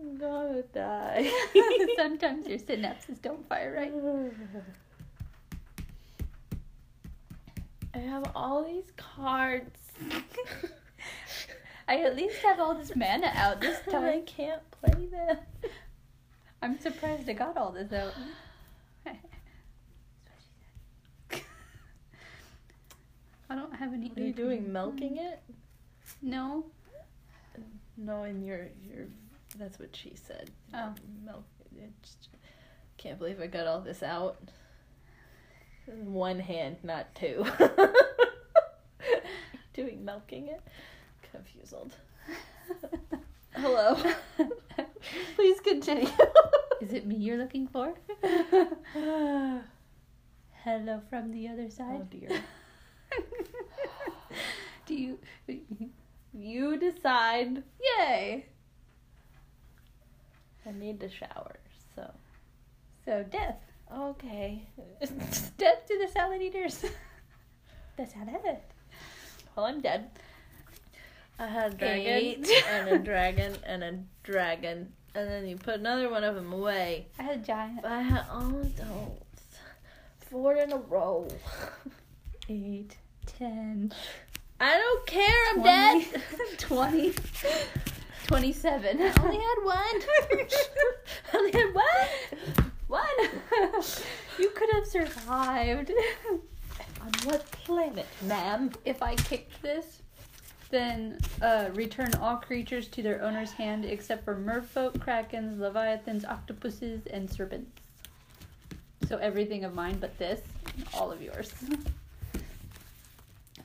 I'm 0.00 0.16
gonna 0.16 0.62
die. 0.62 1.30
Sometimes 1.96 2.48
your 2.48 2.58
synapses 2.58 3.22
don't 3.22 3.48
fire 3.48 3.72
right. 3.76 3.92
I 7.94 7.98
have 7.98 8.32
all 8.34 8.64
these 8.64 8.90
cards. 8.96 9.78
I 11.86 11.98
at 11.98 12.16
least 12.16 12.38
have 12.38 12.58
all 12.58 12.74
this 12.74 12.96
mana 12.96 13.30
out 13.36 13.60
this 13.60 13.78
and 13.86 14.04
I 14.04 14.20
can't 14.22 14.68
play 14.72 15.06
them. 15.06 15.38
I'm 16.60 16.80
surprised 16.80 17.28
I 17.28 17.34
got 17.34 17.56
all 17.56 17.70
this 17.70 17.92
out. 17.92 18.14
I 23.48 23.54
don't 23.54 23.76
have 23.76 23.92
any. 23.92 24.08
What 24.08 24.18
are 24.18 24.22
you 24.22 24.32
doing? 24.32 24.72
Milking 24.72 25.18
it? 25.18 25.40
No. 26.24 26.64
No, 27.98 28.24
in 28.24 28.42
your 28.42 28.68
your. 28.82 29.06
That's 29.58 29.78
what 29.78 29.94
she 29.94 30.14
said. 30.16 30.50
Oh. 30.72 30.94
Milk. 31.24 31.44
it 31.76 31.92
just- 32.02 32.28
can't 32.96 33.18
believe 33.18 33.40
I 33.40 33.46
got 33.46 33.66
all 33.66 33.80
this 33.80 34.02
out. 34.02 34.38
One 35.86 36.40
hand, 36.40 36.78
not 36.82 37.14
two. 37.14 37.44
doing 39.74 40.02
milking 40.04 40.48
it. 40.48 40.62
Confused. 41.30 41.74
Hello. 43.54 43.98
Please 45.34 45.60
continue. 45.60 46.08
Is 46.80 46.92
it 46.94 47.06
me 47.06 47.16
you're 47.16 47.36
looking 47.36 47.66
for? 47.66 47.92
Hello 50.64 51.02
from 51.10 51.30
the 51.32 51.48
other 51.48 51.68
side. 51.68 52.00
oh 52.00 52.06
dear. 52.10 52.30
Do 54.86 54.94
you? 54.94 55.18
You 56.36 56.76
decide. 56.78 57.62
Yay! 57.98 58.46
I 60.66 60.72
need 60.72 60.98
to 61.00 61.08
shower, 61.10 61.56
so. 61.94 62.10
So 63.04 63.22
death, 63.30 63.56
Okay. 63.94 64.66
death 65.58 65.86
to 65.86 65.98
the 65.98 66.08
salad 66.12 66.40
eaters. 66.42 66.84
That's 67.96 68.12
the 68.14 68.18
salad. 68.26 68.58
Well, 69.54 69.66
I'm 69.66 69.80
dead. 69.80 70.10
I 71.38 71.46
had 71.46 71.74
a 71.74 71.76
dragon 71.76 72.06
Eight. 72.06 72.50
and 72.70 72.88
a 72.88 72.98
dragon 72.98 73.56
and 73.66 73.82
a 73.84 73.98
dragon, 74.22 74.92
and 75.14 75.28
then 75.28 75.46
you 75.46 75.56
put 75.56 75.74
another 75.80 76.08
one 76.10 76.24
of 76.24 76.34
them 76.34 76.52
away. 76.52 77.08
I 77.18 77.22
had 77.24 77.38
a 77.40 77.42
giant. 77.42 77.82
But 77.82 77.92
I 77.92 78.02
had 78.02 78.24
all 78.30 78.48
those. 78.50 79.18
Four 80.30 80.56
in 80.56 80.72
a 80.72 80.76
row. 80.78 81.28
Eight, 82.48 82.96
ten, 83.26 83.92
I 84.60 84.78
don't 84.78 85.06
care, 85.06 85.44
I'm 85.50 85.62
dead. 85.62 86.22
20, 86.58 87.14
27. 88.26 89.02
I 89.02 89.12
only 89.22 89.36
had 89.36 89.64
one. 89.64 89.76
I 91.32 91.36
only 91.36 91.52
had 91.52 91.74
one. 91.74 92.64
One. 92.86 93.82
you 94.38 94.50
could 94.50 94.70
have 94.72 94.86
survived. 94.86 95.90
On 97.00 97.12
what 97.24 97.50
planet, 97.50 98.06
ma'am? 98.22 98.70
if 98.84 99.02
I 99.02 99.14
kicked 99.16 99.60
this, 99.60 100.00
then 100.70 101.18
uh, 101.42 101.70
return 101.74 102.14
all 102.20 102.36
creatures 102.36 102.88
to 102.88 103.02
their 103.02 103.22
owner's 103.22 103.52
hand 103.52 103.84
except 103.84 104.24
for 104.24 104.36
merfolk, 104.36 104.94
krakens, 104.98 105.58
leviathans, 105.58 106.24
octopuses, 106.24 107.06
and 107.06 107.30
serpents. 107.30 107.70
So 109.08 109.18
everything 109.18 109.64
of 109.64 109.74
mine 109.74 109.98
but 110.00 110.16
this, 110.18 110.40
all 110.94 111.12
of 111.12 111.20
yours. 111.20 111.52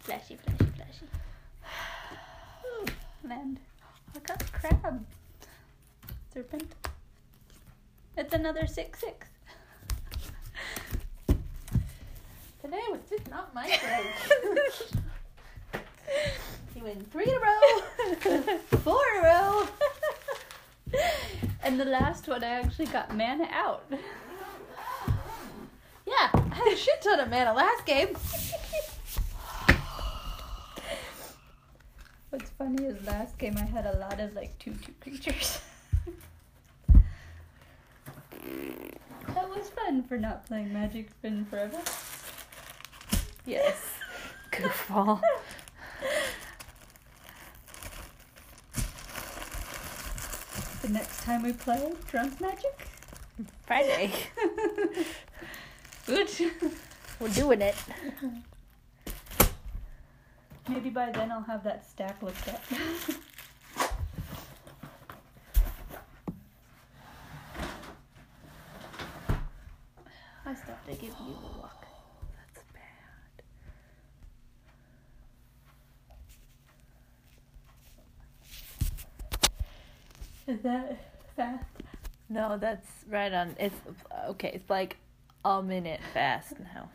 Flashy, 0.09 0.37
flashy, 0.37 0.65
flashy. 0.75 1.05
Ooh, 2.65 2.85
land. 3.29 3.59
I 4.15 4.19
got 4.19 4.51
crab. 4.51 5.05
Serpent. 6.33 6.73
It's 8.17 8.33
another 8.33 8.65
6 8.65 8.99
6. 8.99 9.27
Today 12.61 12.81
was 12.89 13.01
just 13.07 13.29
not 13.29 13.53
my 13.53 13.67
day. 13.67 14.11
you 16.75 16.83
win 16.83 17.05
three 17.11 17.25
in 17.25 17.29
a 17.29 17.39
row. 17.39 18.57
Four 18.79 19.03
in 19.15 19.19
a 19.19 19.27
row. 19.27 19.67
and 21.63 21.79
the 21.79 21.85
last 21.85 22.27
one, 22.27 22.43
I 22.43 22.61
actually 22.61 22.87
got 22.87 23.15
mana 23.15 23.47
out. 23.51 23.85
Yeah, 26.07 26.31
I 26.33 26.55
had 26.55 26.67
a 26.67 26.75
shit 26.75 26.99
ton 27.03 27.19
of 27.19 27.29
mana 27.29 27.53
last 27.53 27.85
game. 27.85 28.17
What's 32.29 32.51
funny 32.51 32.83
is 32.85 33.03
last 33.07 33.39
game 33.39 33.55
I 33.57 33.65
had 33.65 33.87
a 33.87 33.97
lot 33.97 34.19
of 34.19 34.35
like 34.35 34.57
two 34.59 34.73
two 34.73 34.93
creatures. 35.01 35.61
that 39.27 39.49
was 39.49 39.69
fun 39.69 40.03
for 40.03 40.17
not 40.17 40.45
playing 40.45 40.71
Magic 40.71 41.09
Spin 41.09 41.45
forever. 41.49 41.79
Yes. 43.47 43.77
Goofball. 44.51 45.21
The 50.83 50.89
next 50.89 51.23
time 51.23 51.41
we 51.41 51.53
play 51.53 51.91
Drunk 52.11 52.39
Magic. 52.39 52.87
Friday. 53.65 54.11
Good. 56.05 56.29
We're 57.19 57.29
doing 57.29 57.61
it. 57.63 57.75
Maybe 60.69 60.91
by 60.91 61.11
then 61.11 61.31
I'll 61.31 61.41
have 61.41 61.63
that 61.63 61.89
stack 61.89 62.21
looked 62.21 62.47
at. 62.47 62.61
I 70.45 70.53
stopped 70.53 70.87
to 70.87 70.93
give 70.93 71.09
you 71.09 71.09
a 71.25 71.57
look. 71.57 71.85
That's 72.37 72.63
bad. 72.71 73.43
Is 80.55 80.61
that 80.61 80.97
fast? 81.35 81.65
No, 82.29 82.57
that's 82.59 82.87
right 83.09 83.33
on. 83.33 83.55
It's 83.59 83.75
okay. 84.29 84.51
It's 84.53 84.69
like 84.69 84.97
a 85.43 85.63
minute 85.63 85.99
fast 86.13 86.59
now. 86.59 86.89